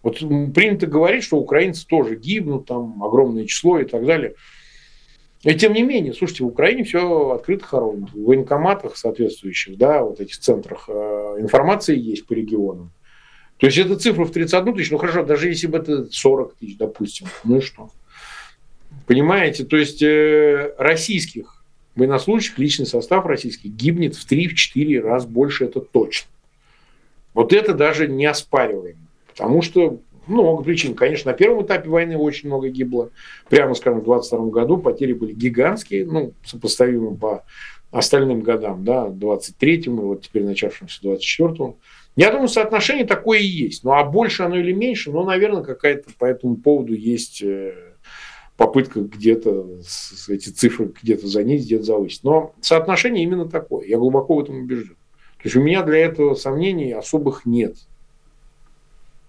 Вот 0.01 0.19
принято 0.53 0.87
говорить, 0.87 1.23
что 1.23 1.37
украинцы 1.37 1.85
тоже 1.85 2.15
гибнут, 2.15 2.65
там 2.65 3.03
огромное 3.03 3.45
число 3.45 3.79
и 3.79 3.85
так 3.85 4.05
далее. 4.05 4.35
И 5.43 5.53
тем 5.53 5.73
не 5.73 5.83
менее, 5.83 6.13
слушайте, 6.13 6.43
в 6.43 6.47
Украине 6.47 6.83
все 6.83 7.31
открыто 7.31 7.65
хоронено. 7.65 8.07
В 8.07 8.23
военкоматах 8.23 8.97
соответствующих, 8.97 9.77
да, 9.77 10.01
вот 10.03 10.19
этих 10.19 10.39
центрах 10.39 10.85
э, 10.87 11.35
информации 11.39 11.97
есть 11.97 12.25
по 12.25 12.33
регионам. 12.33 12.91
То 13.57 13.65
есть 13.65 13.77
это 13.77 13.95
цифра 13.97 14.25
в 14.25 14.31
31 14.31 14.75
тысячу, 14.75 14.93
ну 14.93 14.97
хорошо, 14.99 15.23
даже 15.23 15.47
если 15.47 15.67
бы 15.67 15.79
это 15.79 16.07
40 16.11 16.55
тысяч, 16.55 16.77
допустим, 16.77 17.27
ну 17.43 17.57
и 17.57 17.61
что? 17.61 17.89
Понимаете, 19.07 19.65
то 19.65 19.77
есть 19.77 20.01
э, 20.01 20.73
российских 20.77 21.63
военнослужащих, 21.95 22.59
личный 22.59 22.85
состав 22.85 23.25
российский 23.25 23.69
гибнет 23.69 24.15
в 24.15 24.31
3-4 24.31 24.99
раз 25.01 25.25
больше, 25.25 25.65
это 25.65 25.79
точно. 25.79 26.29
Вот 27.33 27.53
это 27.53 27.73
даже 27.73 28.07
не 28.07 28.25
оспариваемо. 28.25 28.99
Потому 29.27 29.61
что 29.61 29.99
ну, 30.27 30.43
много 30.43 30.63
причин. 30.63 30.93
Конечно, 30.93 31.31
на 31.31 31.37
первом 31.37 31.65
этапе 31.65 31.89
войны 31.89 32.17
очень 32.17 32.49
много 32.49 32.69
гибло. 32.69 33.09
Прямо, 33.49 33.73
скажем, 33.75 34.01
в 34.01 34.03
22 34.03 34.47
году 34.47 34.77
потери 34.77 35.13
были 35.13 35.33
гигантские, 35.33 36.05
ну, 36.05 36.33
сопоставимы 36.43 37.15
по 37.15 37.43
остальным 37.91 38.41
годам, 38.41 38.83
да, 38.83 39.07
23-му, 39.07 40.01
и 40.01 40.05
вот 40.05 40.23
теперь 40.23 40.43
начавшемуся 40.43 40.99
24-му. 41.01 41.77
Я 42.17 42.31
думаю, 42.31 42.47
соотношение 42.47 43.05
такое 43.05 43.39
и 43.39 43.45
есть. 43.45 43.83
Ну, 43.83 43.91
а 43.91 44.03
больше 44.03 44.41
оно 44.41 44.57
или 44.57 44.73
меньше, 44.73 45.11
ну, 45.11 45.23
наверное, 45.23 45.61
какая-то 45.61 46.09
по 46.17 46.25
этому 46.25 46.57
поводу 46.57 46.95
есть 46.95 47.43
э, 47.43 47.75
попытка 48.57 49.01
где-то 49.01 49.67
эти 50.27 50.49
цифры 50.49 50.91
где-то 50.99 51.27
занизить, 51.27 51.67
где-то 51.67 51.83
завысить. 51.83 52.23
Но 52.23 52.55
соотношение 52.59 53.23
именно 53.23 53.47
такое. 53.47 53.85
Я 53.85 53.99
глубоко 53.99 54.35
в 54.35 54.39
этом 54.39 54.63
убежден. 54.63 54.95
То 55.37 55.43
есть 55.43 55.55
у 55.55 55.61
меня 55.61 55.83
для 55.83 55.99
этого 55.99 56.33
сомнений 56.33 56.91
особых 56.91 57.45
нет. 57.45 57.75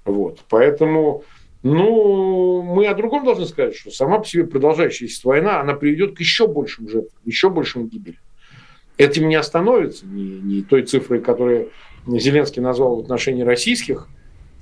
Вот. 0.07 0.41
Поэтому, 0.49 1.25
ну, 1.63 2.63
мы 2.63 2.87
о 2.87 2.95
другом 2.95 3.27
должны 3.27 3.45
сказать, 3.45 3.77
что 3.77 3.91
сама 3.91 4.21
по 4.21 4.27
себе 4.27 4.47
продолжающаяся 4.47 5.29
война, 5.29 5.61
она 5.61 5.75
приведет 5.75 6.17
к 6.17 6.21
еще 6.21 6.49
большим 6.49 6.89
жертвам, 6.89 7.21
еще 7.27 7.51
большим 7.51 7.87
гибелям. 7.87 8.23
Этим 8.97 9.29
не 9.29 9.35
остановится 9.35 10.07
ни, 10.07 10.41
ни 10.41 10.63
той 10.63 10.85
цифрой, 10.85 11.21
которую 11.21 11.71
Зеленский 12.09 12.63
назвал 12.63 12.97
в 12.97 13.01
отношении 13.01 13.43
российских 13.43 14.09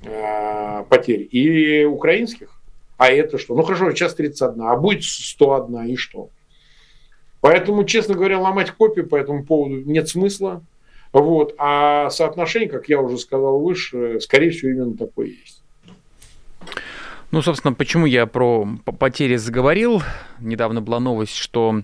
э, 0.03 0.83
потерь 0.89 1.27
и 1.31 1.85
украинских. 1.85 2.49
А 2.97 3.09
это 3.09 3.37
что? 3.37 3.55
Ну 3.55 3.63
хорошо, 3.63 3.91
сейчас 3.91 4.15
31, 4.15 4.61
а 4.61 4.75
будет 4.75 5.03
101, 5.03 5.85
и 5.85 5.95
что? 5.95 6.29
Поэтому, 7.41 7.83
честно 7.83 8.15
говоря, 8.15 8.39
ломать 8.39 8.71
копии 8.71 9.01
по 9.01 9.15
этому 9.15 9.45
поводу 9.45 9.81
нет 9.81 10.09
смысла. 10.09 10.63
Вот. 11.13 11.55
А 11.57 12.09
соотношение, 12.09 12.69
как 12.69 12.89
я 12.89 12.99
уже 12.99 13.17
сказал 13.17 13.59
выше, 13.59 14.19
скорее 14.19 14.49
всего, 14.49 14.71
именно 14.71 14.97
такое 14.97 15.27
есть. 15.27 15.63
Ну, 17.31 17.41
собственно, 17.41 17.73
почему 17.73 18.05
я 18.05 18.25
про 18.25 18.67
потери 18.99 19.35
заговорил? 19.35 20.01
Недавно 20.39 20.81
была 20.81 20.99
новость, 20.99 21.35
что 21.35 21.81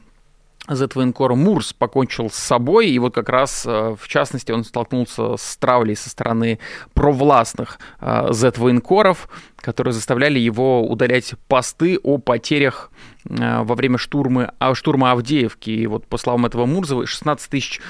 Z-военкор 0.69 1.35
Мурс 1.35 1.73
покончил 1.73 2.29
с 2.29 2.35
собой, 2.35 2.89
и 2.89 2.97
вот 2.97 3.13
как 3.13 3.27
раз, 3.27 3.65
э, 3.65 3.95
в 3.99 4.07
частности, 4.07 4.51
он 4.53 4.63
столкнулся 4.63 5.35
с 5.35 5.57
травлей 5.57 5.95
со 5.95 6.09
стороны 6.09 6.59
провластных 6.93 7.79
Z-военкоров, 7.99 9.27
э, 9.29 9.61
которые 9.61 9.93
заставляли 9.93 10.39
его 10.39 10.87
удалять 10.87 11.33
посты 11.49 11.99
о 12.01 12.17
потерях 12.17 12.91
э, 13.29 13.63
во 13.63 13.75
время 13.75 13.97
штурма, 13.97 14.53
штурма 14.73 15.11
Авдеевки. 15.11 15.69
И 15.69 15.85
вот 15.85 16.07
по 16.07 16.17
словам 16.17 16.45
этого 16.45 16.65
Мурзова, 16.65 17.05
16 17.05 17.49
тысяч 17.49 17.81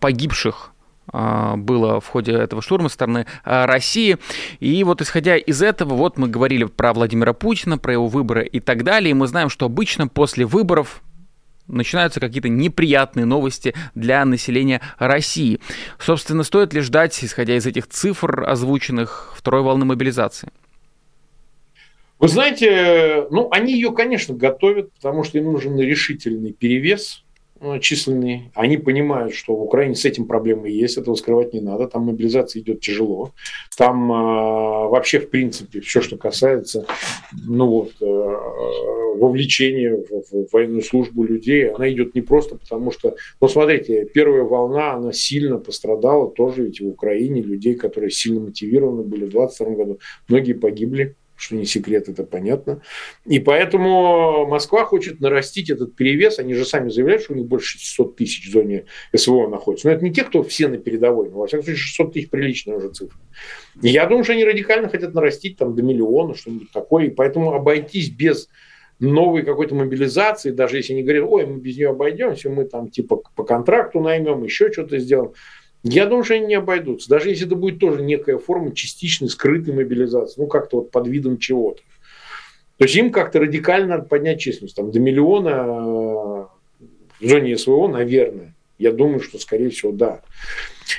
погибших 0.00 0.72
было 1.10 2.00
в 2.00 2.06
ходе 2.06 2.32
этого 2.32 2.60
штурма 2.60 2.90
со 2.90 2.96
стороны 2.96 3.26
России. 3.42 4.18
И 4.60 4.84
вот 4.84 5.00
исходя 5.00 5.38
из 5.38 5.62
этого, 5.62 5.94
вот 5.94 6.18
мы 6.18 6.28
говорили 6.28 6.64
про 6.64 6.92
Владимира 6.92 7.32
Путина, 7.32 7.78
про 7.78 7.94
его 7.94 8.08
выборы 8.08 8.44
и 8.44 8.60
так 8.60 8.84
далее. 8.84 9.12
И 9.12 9.14
мы 9.14 9.26
знаем, 9.26 9.48
что 9.48 9.64
обычно 9.64 10.06
после 10.06 10.44
выборов 10.44 11.02
начинаются 11.68 12.20
какие-то 12.20 12.48
неприятные 12.48 13.26
новости 13.26 13.74
для 13.94 14.24
населения 14.24 14.80
России. 14.98 15.60
Собственно, 15.98 16.42
стоит 16.42 16.72
ли 16.74 16.80
ждать, 16.80 17.22
исходя 17.22 17.56
из 17.56 17.66
этих 17.66 17.86
цифр 17.86 18.44
озвученных, 18.48 19.34
второй 19.36 19.62
волны 19.62 19.84
мобилизации? 19.84 20.48
Вы 22.18 22.28
знаете, 22.28 23.26
ну, 23.30 23.48
они 23.52 23.74
ее, 23.74 23.92
конечно, 23.92 24.34
готовят, 24.34 24.92
потому 24.94 25.22
что 25.22 25.38
им 25.38 25.52
нужен 25.52 25.78
решительный 25.78 26.52
перевес 26.52 27.22
Э, 27.60 27.80
численные, 27.80 28.52
они 28.54 28.76
понимают, 28.76 29.34
что 29.34 29.56
в 29.56 29.62
Украине 29.62 29.96
с 29.96 30.04
этим 30.04 30.26
проблемы 30.26 30.70
есть, 30.70 30.96
этого 30.96 31.16
скрывать 31.16 31.52
не 31.52 31.60
надо, 31.60 31.88
там 31.88 32.02
мобилизация 32.02 32.60
идет 32.60 32.80
тяжело, 32.80 33.32
там 33.76 34.12
э, 34.12 34.88
вообще, 34.88 35.18
в 35.18 35.28
принципе, 35.28 35.80
все, 35.80 36.00
что 36.00 36.16
касается 36.16 36.86
ну 37.48 37.66
вот, 37.66 37.92
э, 38.00 39.16
вовлечения 39.16 39.96
в, 39.96 40.22
в 40.30 40.52
военную 40.52 40.82
службу 40.82 41.24
людей, 41.24 41.68
она 41.70 41.90
идет 41.90 42.14
не 42.14 42.20
просто 42.20 42.56
потому, 42.56 42.92
что, 42.92 43.16
ну, 43.40 43.48
смотрите, 43.48 44.04
первая 44.04 44.44
волна, 44.44 44.92
она 44.92 45.12
сильно 45.12 45.58
пострадала 45.58 46.30
тоже 46.30 46.62
ведь 46.62 46.80
в 46.80 46.86
Украине, 46.86 47.42
людей, 47.42 47.74
которые 47.74 48.12
сильно 48.12 48.38
мотивированы 48.38 49.02
были 49.02 49.24
в 49.24 49.30
2022 49.30 49.74
году, 49.74 49.98
многие 50.28 50.52
погибли, 50.52 51.16
что 51.38 51.54
не 51.54 51.64
секрет, 51.64 52.08
это 52.08 52.24
понятно. 52.24 52.82
И 53.24 53.38
поэтому 53.38 54.46
Москва 54.46 54.84
хочет 54.84 55.20
нарастить 55.20 55.70
этот 55.70 55.94
перевес. 55.94 56.40
Они 56.40 56.52
же 56.54 56.64
сами 56.64 56.88
заявляют, 56.90 57.22
что 57.22 57.32
у 57.32 57.36
них 57.36 57.46
больше 57.46 57.78
600 57.78 58.16
тысяч 58.16 58.48
в 58.48 58.52
зоне 58.52 58.86
СВО 59.14 59.46
находится. 59.48 59.86
Но 59.86 59.94
это 59.94 60.04
не 60.04 60.12
те, 60.12 60.24
кто 60.24 60.42
все 60.42 60.66
на 60.66 60.78
передовой. 60.78 61.30
Но, 61.30 61.38
во 61.38 61.46
всяком 61.46 61.64
случае, 61.64 61.80
600 61.80 62.12
тысяч 62.12 62.28
приличная 62.28 62.76
уже 62.76 62.90
цифра. 62.90 63.18
И 63.80 63.88
я 63.88 64.06
думаю, 64.06 64.24
что 64.24 64.32
они 64.32 64.44
радикально 64.44 64.88
хотят 64.88 65.14
нарастить 65.14 65.56
там 65.56 65.76
до 65.76 65.82
миллиона, 65.82 66.34
что-нибудь 66.34 66.72
такое. 66.72 67.06
И 67.06 67.10
поэтому 67.10 67.52
обойтись 67.52 68.10
без 68.10 68.48
новой 69.00 69.44
какой-то 69.44 69.74
мобилизации, 69.74 70.50
даже 70.50 70.76
если 70.76 70.92
они 70.92 71.02
говорят, 71.02 71.24
ой, 71.28 71.46
мы 71.46 71.60
без 71.60 71.76
нее 71.76 71.90
обойдемся, 71.90 72.50
мы 72.50 72.64
там 72.64 72.90
типа 72.90 73.22
по 73.36 73.44
контракту 73.44 74.00
наймем, 74.00 74.42
еще 74.42 74.72
что-то 74.72 74.98
сделаем. 74.98 75.32
Я 75.82 76.06
думаю, 76.06 76.24
что 76.24 76.34
они 76.34 76.46
не 76.46 76.54
обойдутся. 76.54 77.08
Даже 77.08 77.30
если 77.30 77.46
это 77.46 77.54
будет 77.54 77.78
тоже 77.78 78.02
некая 78.02 78.38
форма 78.38 78.74
частичной, 78.74 79.28
скрытой 79.28 79.74
мобилизации. 79.74 80.40
Ну, 80.40 80.48
как-то 80.48 80.78
вот 80.78 80.90
под 80.90 81.06
видом 81.06 81.38
чего-то. 81.38 81.82
То 82.78 82.84
есть 82.84 82.96
им 82.96 83.10
как-то 83.10 83.40
радикально 83.40 83.96
надо 83.96 84.04
поднять 84.04 84.40
численность. 84.40 84.76
Там 84.76 84.90
до 84.90 85.00
миллиона 85.00 85.48
э, 85.48 86.84
в 87.20 87.28
зоне 87.28 87.56
СВО, 87.56 87.88
наверное. 87.88 88.54
Я 88.78 88.92
думаю, 88.92 89.20
что, 89.20 89.38
скорее 89.38 89.70
всего, 89.70 89.92
да. 89.92 90.20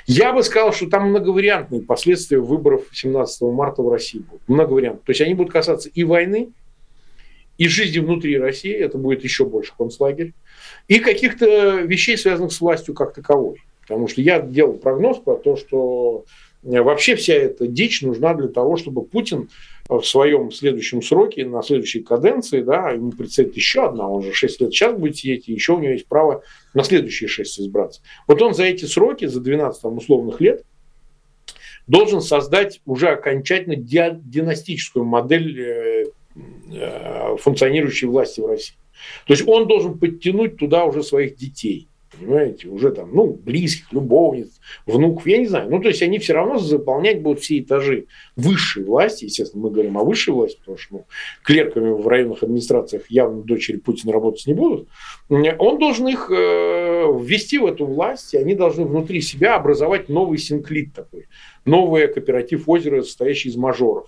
Я 0.05 0.34
бы 0.34 0.43
сказал, 0.43 0.73
что 0.73 0.89
там 0.89 1.09
многовариантные 1.09 1.82
последствия 1.82 2.39
выборов 2.39 2.88
17 2.91 3.41
марта 3.43 3.82
в 3.82 3.89
России 3.89 4.19
будут. 4.19 4.47
Много 4.47 4.73
вариантов. 4.73 5.05
То 5.05 5.11
есть 5.11 5.21
они 5.21 5.34
будут 5.34 5.53
касаться 5.53 5.89
и 5.89 6.03
войны, 6.03 6.51
и 7.57 7.67
жизни 7.67 7.99
внутри 7.99 8.38
России, 8.38 8.73
это 8.73 8.97
будет 8.97 9.23
еще 9.23 9.45
больше 9.45 9.73
концлагерь, 9.77 10.34
и 10.88 10.99
каких-то 10.99 11.82
вещей, 11.82 12.17
связанных 12.17 12.53
с 12.53 12.61
властью 12.61 12.93
как 12.93 13.13
таковой. 13.13 13.61
Потому 13.90 14.08
что 14.08 14.22
я 14.22 14.40
делал 14.40 14.74
прогноз 14.74 15.18
про 15.18 15.36
то, 15.36 15.56
что 15.56 16.24
э, 16.64 16.80
вообще 16.80 17.16
вся 17.16 17.34
эта 17.34 17.66
дичь 17.66 18.04
нужна 18.04 18.36
для 18.36 18.48
того, 18.48 18.78
чтобы 18.78 19.04
Путин 19.04 19.50
в 19.90 20.04
своем 20.04 20.52
следующем 20.52 21.02
сроке, 21.02 21.44
на 21.44 21.64
следующей 21.64 22.02
каденции, 22.02 22.62
да, 22.62 22.92
ему 22.92 23.12
предстоит 23.12 23.56
еще 23.56 23.86
одна, 23.86 24.08
он 24.08 24.22
же 24.22 24.32
6 24.32 24.62
лет 24.62 24.72
сейчас 24.72 24.96
будет 24.96 25.18
сидеть, 25.18 25.50
и 25.50 25.54
еще 25.54 25.74
у 25.74 25.80
него 25.80 25.94
есть 25.94 26.06
право 26.06 26.44
на 26.76 26.84
следующие 26.84 27.28
6 27.28 27.62
избраться. 27.62 28.02
Вот 28.28 28.40
он 28.44 28.54
за 28.54 28.66
эти 28.66 28.86
сроки, 28.86 29.26
за 29.26 29.42
12 29.42 29.82
там, 29.82 29.98
условных 29.98 30.40
лет, 30.40 30.64
должен 31.88 32.22
создать 32.22 32.82
уже 32.86 33.08
окончательно 33.08 33.76
династическую 33.76 35.06
модель 35.06 35.60
э, 35.60 36.06
э, 36.74 37.38
функционирующей 37.38 38.08
власти 38.08 38.40
в 38.40 38.46
России. 38.46 38.76
То 39.26 39.34
есть 39.34 39.48
он 39.48 39.68
должен 39.68 39.98
подтянуть 39.98 40.58
туда 40.58 40.86
уже 40.86 41.02
своих 41.02 41.36
детей 41.36 41.88
понимаете, 42.20 42.67
уже 42.67 42.91
там, 42.91 43.13
ну, 43.13 43.28
близких, 43.28 43.91
любовниц, 43.91 44.59
внуков, 44.86 45.26
я 45.28 45.38
не 45.38 45.47
знаю. 45.47 45.70
Ну, 45.70 45.82
то 45.82 45.88
есть 45.88 46.01
они 46.01 46.20
все 46.20 46.34
равно 46.34 46.57
заполнять 46.57 47.22
будут 47.22 47.39
все 47.39 47.59
этажи 47.59 48.05
высшей 48.36 48.84
власти, 48.84 49.26
естественно, 49.26 49.63
мы 49.63 49.72
говорим 49.72 49.97
о 49.97 50.03
высшей 50.03 50.34
власти, 50.34 50.57
потому 50.59 50.78
что 50.78 50.93
ну, 50.95 51.05
клерками 51.43 51.89
в 51.89 52.07
районных 52.07 52.43
администрациях 52.43 53.09
явно 53.09 53.41
дочери 53.43 53.78
Путина 53.78 54.13
работать 54.13 54.45
не 54.47 54.53
будут. 54.53 54.88
Он 55.30 55.80
должен 55.80 56.07
их 56.07 56.30
э, 56.32 57.05
ввести 57.20 57.57
в 57.57 57.65
эту 57.65 57.86
власть, 57.86 58.34
и 58.34 58.38
они 58.38 58.55
должны 58.55 58.86
внутри 58.86 59.22
себя 59.22 59.55
образовать 59.55 60.09
новый 60.09 60.38
синклит 60.38 60.93
такой, 60.93 61.28
новый 61.65 62.07
кооператив 62.07 62.67
озера, 62.67 63.01
состоящий 63.01 63.49
из 63.49 63.55
мажоров 63.55 64.07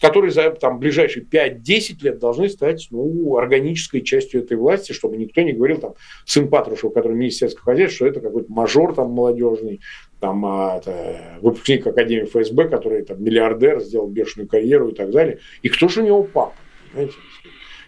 которые 0.00 0.30
за 0.30 0.50
там, 0.50 0.78
ближайшие 0.78 1.24
5-10 1.24 2.02
лет 2.02 2.18
должны 2.18 2.48
стать 2.48 2.86
ну, 2.90 3.36
органической 3.36 4.00
частью 4.00 4.42
этой 4.42 4.56
власти, 4.56 4.92
чтобы 4.92 5.16
никто 5.16 5.42
не 5.42 5.52
говорил, 5.52 5.78
там, 5.78 5.94
сын 6.24 6.48
Патрушева, 6.48 6.90
который 6.90 7.16
министр 7.16 7.46
сельского 7.46 7.64
хозяйства, 7.72 7.96
что 7.96 8.06
это 8.06 8.20
какой-то 8.20 8.52
мажор 8.52 8.94
там 8.94 9.10
молодежный, 9.10 9.80
там, 10.20 10.44
а, 10.46 10.78
это, 10.78 11.38
выпускник 11.40 11.86
Академии 11.86 12.26
ФСБ, 12.26 12.68
который 12.68 13.02
там, 13.02 13.22
миллиардер, 13.22 13.80
сделал 13.80 14.08
бешеную 14.08 14.48
карьеру 14.48 14.90
и 14.90 14.94
так 14.94 15.10
далее. 15.10 15.40
И 15.62 15.68
кто 15.68 15.88
же 15.88 16.02
у 16.02 16.06
него 16.06 16.22
папа? 16.22 16.54
Понимаете? 16.92 17.16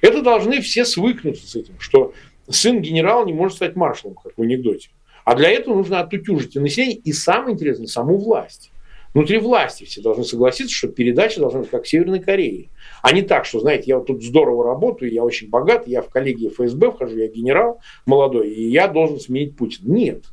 Это 0.01 0.23
должны 0.23 0.61
все 0.61 0.85
свыкнуться 0.85 1.47
с 1.47 1.55
этим, 1.55 1.75
что 1.79 2.13
сын 2.49 2.81
генерала 2.81 3.25
не 3.25 3.33
может 3.33 3.57
стать 3.57 3.77
маршалом, 3.77 4.17
как 4.17 4.33
в 4.37 4.43
анекдоте. 4.43 4.91
А 5.25 5.37
для 5.37 5.51
этого 5.51 5.77
нужно 5.77 6.01
отутюжить 6.01 6.57
и 6.57 6.59
население, 6.59 6.97
и 6.97 7.13
самое 7.13 7.55
интересное, 7.55 7.87
саму 7.87 8.17
власть 8.17 8.73
внутри 9.15 9.39
власти 9.39 9.85
все 9.85 10.01
должны 10.01 10.25
согласиться, 10.25 10.75
что 10.75 10.89
передача 10.89 11.41
должна 11.41 11.61
быть 11.61 11.71
как 11.71 11.85
в 11.85 11.89
Северной 11.89 12.21
Корее. 12.21 12.69
А 13.03 13.13
не 13.13 13.23
так, 13.23 13.45
что, 13.45 13.61
знаете, 13.61 13.85
я 13.87 13.99
вот 13.99 14.07
тут 14.07 14.23
здорово 14.23 14.65
работаю, 14.65 15.13
я 15.13 15.25
очень 15.25 15.49
богат, 15.49 15.87
я 15.87 16.03
в 16.03 16.09
коллегии 16.09 16.49
ФСБ 16.49 16.93
вхожу, 16.93 17.17
я 17.17 17.29
генерал 17.29 17.81
молодой, 18.07 18.51
и 18.51 18.69
я 18.69 18.89
должен 18.89 19.21
сменить 19.21 19.57
Путина. 19.57 19.93
Нет. 19.93 20.25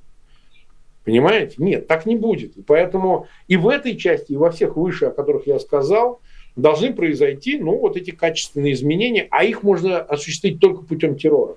Понимаете? 1.04 1.56
Нет, 1.58 1.88
так 1.88 2.06
не 2.06 2.18
будет. 2.18 2.58
И 2.58 2.62
поэтому 2.62 3.28
и 3.48 3.56
в 3.56 3.70
этой 3.70 3.96
части, 3.96 4.34
и 4.34 4.38
во 4.38 4.52
всех 4.52 4.76
выше, 4.76 5.06
о 5.06 5.12
которых 5.12 5.48
я 5.48 5.58
сказал, 5.60 6.20
должны 6.58 6.94
произойти 6.94 7.58
ну, 7.60 7.78
вот 7.78 7.96
эти 7.96 8.12
качественные 8.12 8.74
изменения, 8.74 9.28
а 9.32 9.46
их 9.46 9.64
можно 9.64 10.00
осуществить 10.00 10.60
только 10.60 10.84
путем 10.84 11.16
террора 11.16 11.56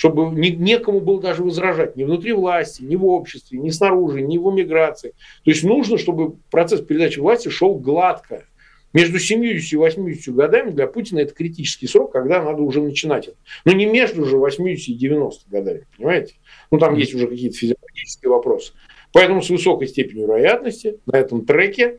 чтобы 0.00 0.34
ни, 0.34 0.48
некому 0.48 1.02
было 1.02 1.20
даже 1.20 1.44
возражать 1.44 1.94
ни 1.94 2.04
внутри 2.04 2.32
власти, 2.32 2.80
ни 2.80 2.96
в 2.96 3.04
обществе, 3.04 3.58
ни 3.58 3.68
снаружи, 3.68 4.22
ни 4.22 4.38
в 4.38 4.50
эмиграции. 4.50 5.10
То 5.44 5.50
есть 5.50 5.62
нужно, 5.62 5.98
чтобы 5.98 6.36
процесс 6.50 6.80
передачи 6.80 7.18
власти 7.18 7.50
шел 7.50 7.74
гладко. 7.74 8.46
Между 8.94 9.18
70 9.18 9.70
и 9.70 9.76
80 9.76 10.34
годами 10.34 10.70
для 10.70 10.86
Путина 10.86 11.18
это 11.18 11.34
критический 11.34 11.86
срок, 11.86 12.12
когда 12.12 12.42
надо 12.42 12.62
уже 12.62 12.80
начинать 12.80 13.28
это. 13.28 13.36
Но 13.66 13.72
не 13.72 13.84
между 13.84 14.22
уже 14.22 14.38
80 14.38 14.88
и 14.88 14.94
90 14.94 15.50
годами, 15.50 15.86
понимаете? 15.94 16.36
Ну, 16.70 16.78
там 16.78 16.94
есть 16.94 17.14
уже 17.14 17.26
какие-то 17.26 17.58
физиологические 17.58 18.30
вопросы. 18.30 18.72
Поэтому 19.12 19.42
с 19.42 19.50
высокой 19.50 19.86
степенью 19.86 20.28
вероятности 20.28 20.96
на 21.04 21.18
этом 21.18 21.44
треке 21.44 21.98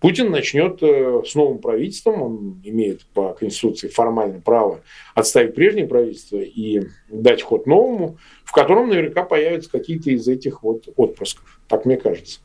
Путин 0.00 0.30
начнет 0.30 0.80
э, 0.82 1.22
с 1.26 1.34
новым 1.34 1.58
правительством, 1.58 2.22
он 2.22 2.60
имеет 2.62 3.04
по 3.06 3.32
Конституции 3.32 3.88
формальное 3.88 4.40
право 4.40 4.80
отставить 5.14 5.54
прежнее 5.54 5.88
правительство 5.88 6.36
и 6.38 6.82
дать 7.08 7.42
ход 7.42 7.66
новому, 7.66 8.16
в 8.44 8.52
котором 8.52 8.88
наверняка 8.88 9.24
появятся 9.24 9.70
какие-то 9.70 10.10
из 10.10 10.28
этих 10.28 10.62
вот 10.62 10.88
отпрысков. 10.96 11.60
Так 11.66 11.84
мне 11.84 11.96
кажется. 11.96 12.40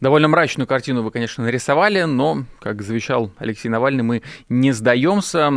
Довольно 0.00 0.28
мрачную 0.28 0.66
картину 0.66 1.02
вы, 1.02 1.10
конечно, 1.12 1.44
нарисовали, 1.44 2.02
но, 2.02 2.44
как 2.58 2.82
завещал 2.82 3.30
Алексей 3.38 3.68
Навальный, 3.68 4.02
мы 4.02 4.22
не 4.48 4.72
сдаемся. 4.72 5.50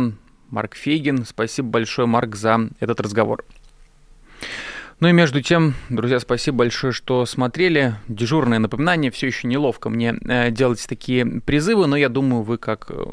Марк 0.50 0.76
Фейгин, 0.76 1.24
спасибо 1.24 1.68
большое, 1.68 2.06
Марк, 2.06 2.36
за 2.36 2.70
этот 2.78 3.00
разговор. 3.00 3.44
Ну 4.98 5.08
и 5.08 5.12
между 5.12 5.42
тем, 5.42 5.74
друзья, 5.90 6.18
спасибо 6.20 6.58
большое, 6.58 6.90
что 6.90 7.26
смотрели. 7.26 7.96
Дежурное 8.08 8.58
напоминание. 8.58 9.10
Все 9.10 9.26
еще 9.26 9.46
неловко 9.46 9.90
мне 9.90 10.14
э, 10.24 10.50
делать 10.50 10.82
такие 10.88 11.26
призывы, 11.42 11.86
но 11.86 11.96
я 11.96 12.08
думаю, 12.08 12.42
вы, 12.42 12.56
как, 12.56 12.86
э, 12.88 13.04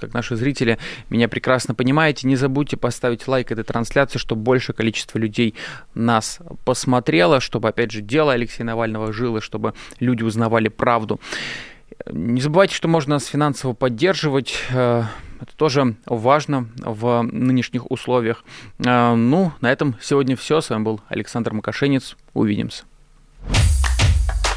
как 0.00 0.14
наши 0.14 0.34
зрители, 0.34 0.78
меня 1.10 1.28
прекрасно 1.28 1.76
понимаете. 1.76 2.26
Не 2.26 2.34
забудьте 2.34 2.76
поставить 2.76 3.28
лайк 3.28 3.52
этой 3.52 3.62
трансляции, 3.62 4.18
чтобы 4.18 4.42
большее 4.42 4.74
количество 4.74 5.16
людей 5.18 5.54
нас 5.94 6.40
посмотрело, 6.64 7.38
чтобы, 7.38 7.68
опять 7.68 7.92
же, 7.92 8.00
дело 8.00 8.32
Алексея 8.32 8.66
Навального 8.66 9.12
жило, 9.12 9.40
чтобы 9.40 9.74
люди 10.00 10.24
узнавали 10.24 10.66
правду. 10.66 11.20
Не 12.10 12.40
забывайте, 12.40 12.74
что 12.74 12.88
можно 12.88 13.14
нас 13.14 13.26
финансово 13.26 13.74
поддерживать. 13.74 14.64
Это 15.40 15.54
тоже 15.56 15.96
важно 16.06 16.68
в 16.78 17.22
нынешних 17.22 17.90
условиях. 17.90 18.44
Э, 18.78 19.14
ну, 19.14 19.52
на 19.60 19.70
этом 19.70 19.96
сегодня 20.00 20.36
все. 20.36 20.60
С 20.60 20.70
вами 20.70 20.82
был 20.82 21.00
Александр 21.08 21.52
Макашенец. 21.52 22.16
Увидимся. 22.34 22.84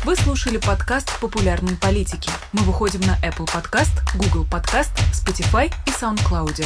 Вы 0.03 0.15
слушали 0.15 0.57
подкаст 0.57 1.19
«Популярные 1.19 1.77
политики». 1.77 2.31
Мы 2.53 2.63
выходим 2.63 3.01
на 3.01 3.17
Apple 3.19 3.45
Podcast, 3.45 3.91
Google 4.15 4.47
Podcast, 4.49 4.91
Spotify 5.13 5.71
и 5.85 5.91
SoundCloud. 5.91 6.65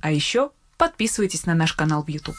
А 0.00 0.12
еще 0.12 0.50
подписывайтесь 0.78 1.46
на 1.46 1.54
наш 1.54 1.72
канал 1.72 2.04
в 2.04 2.08
YouTube. 2.08 2.36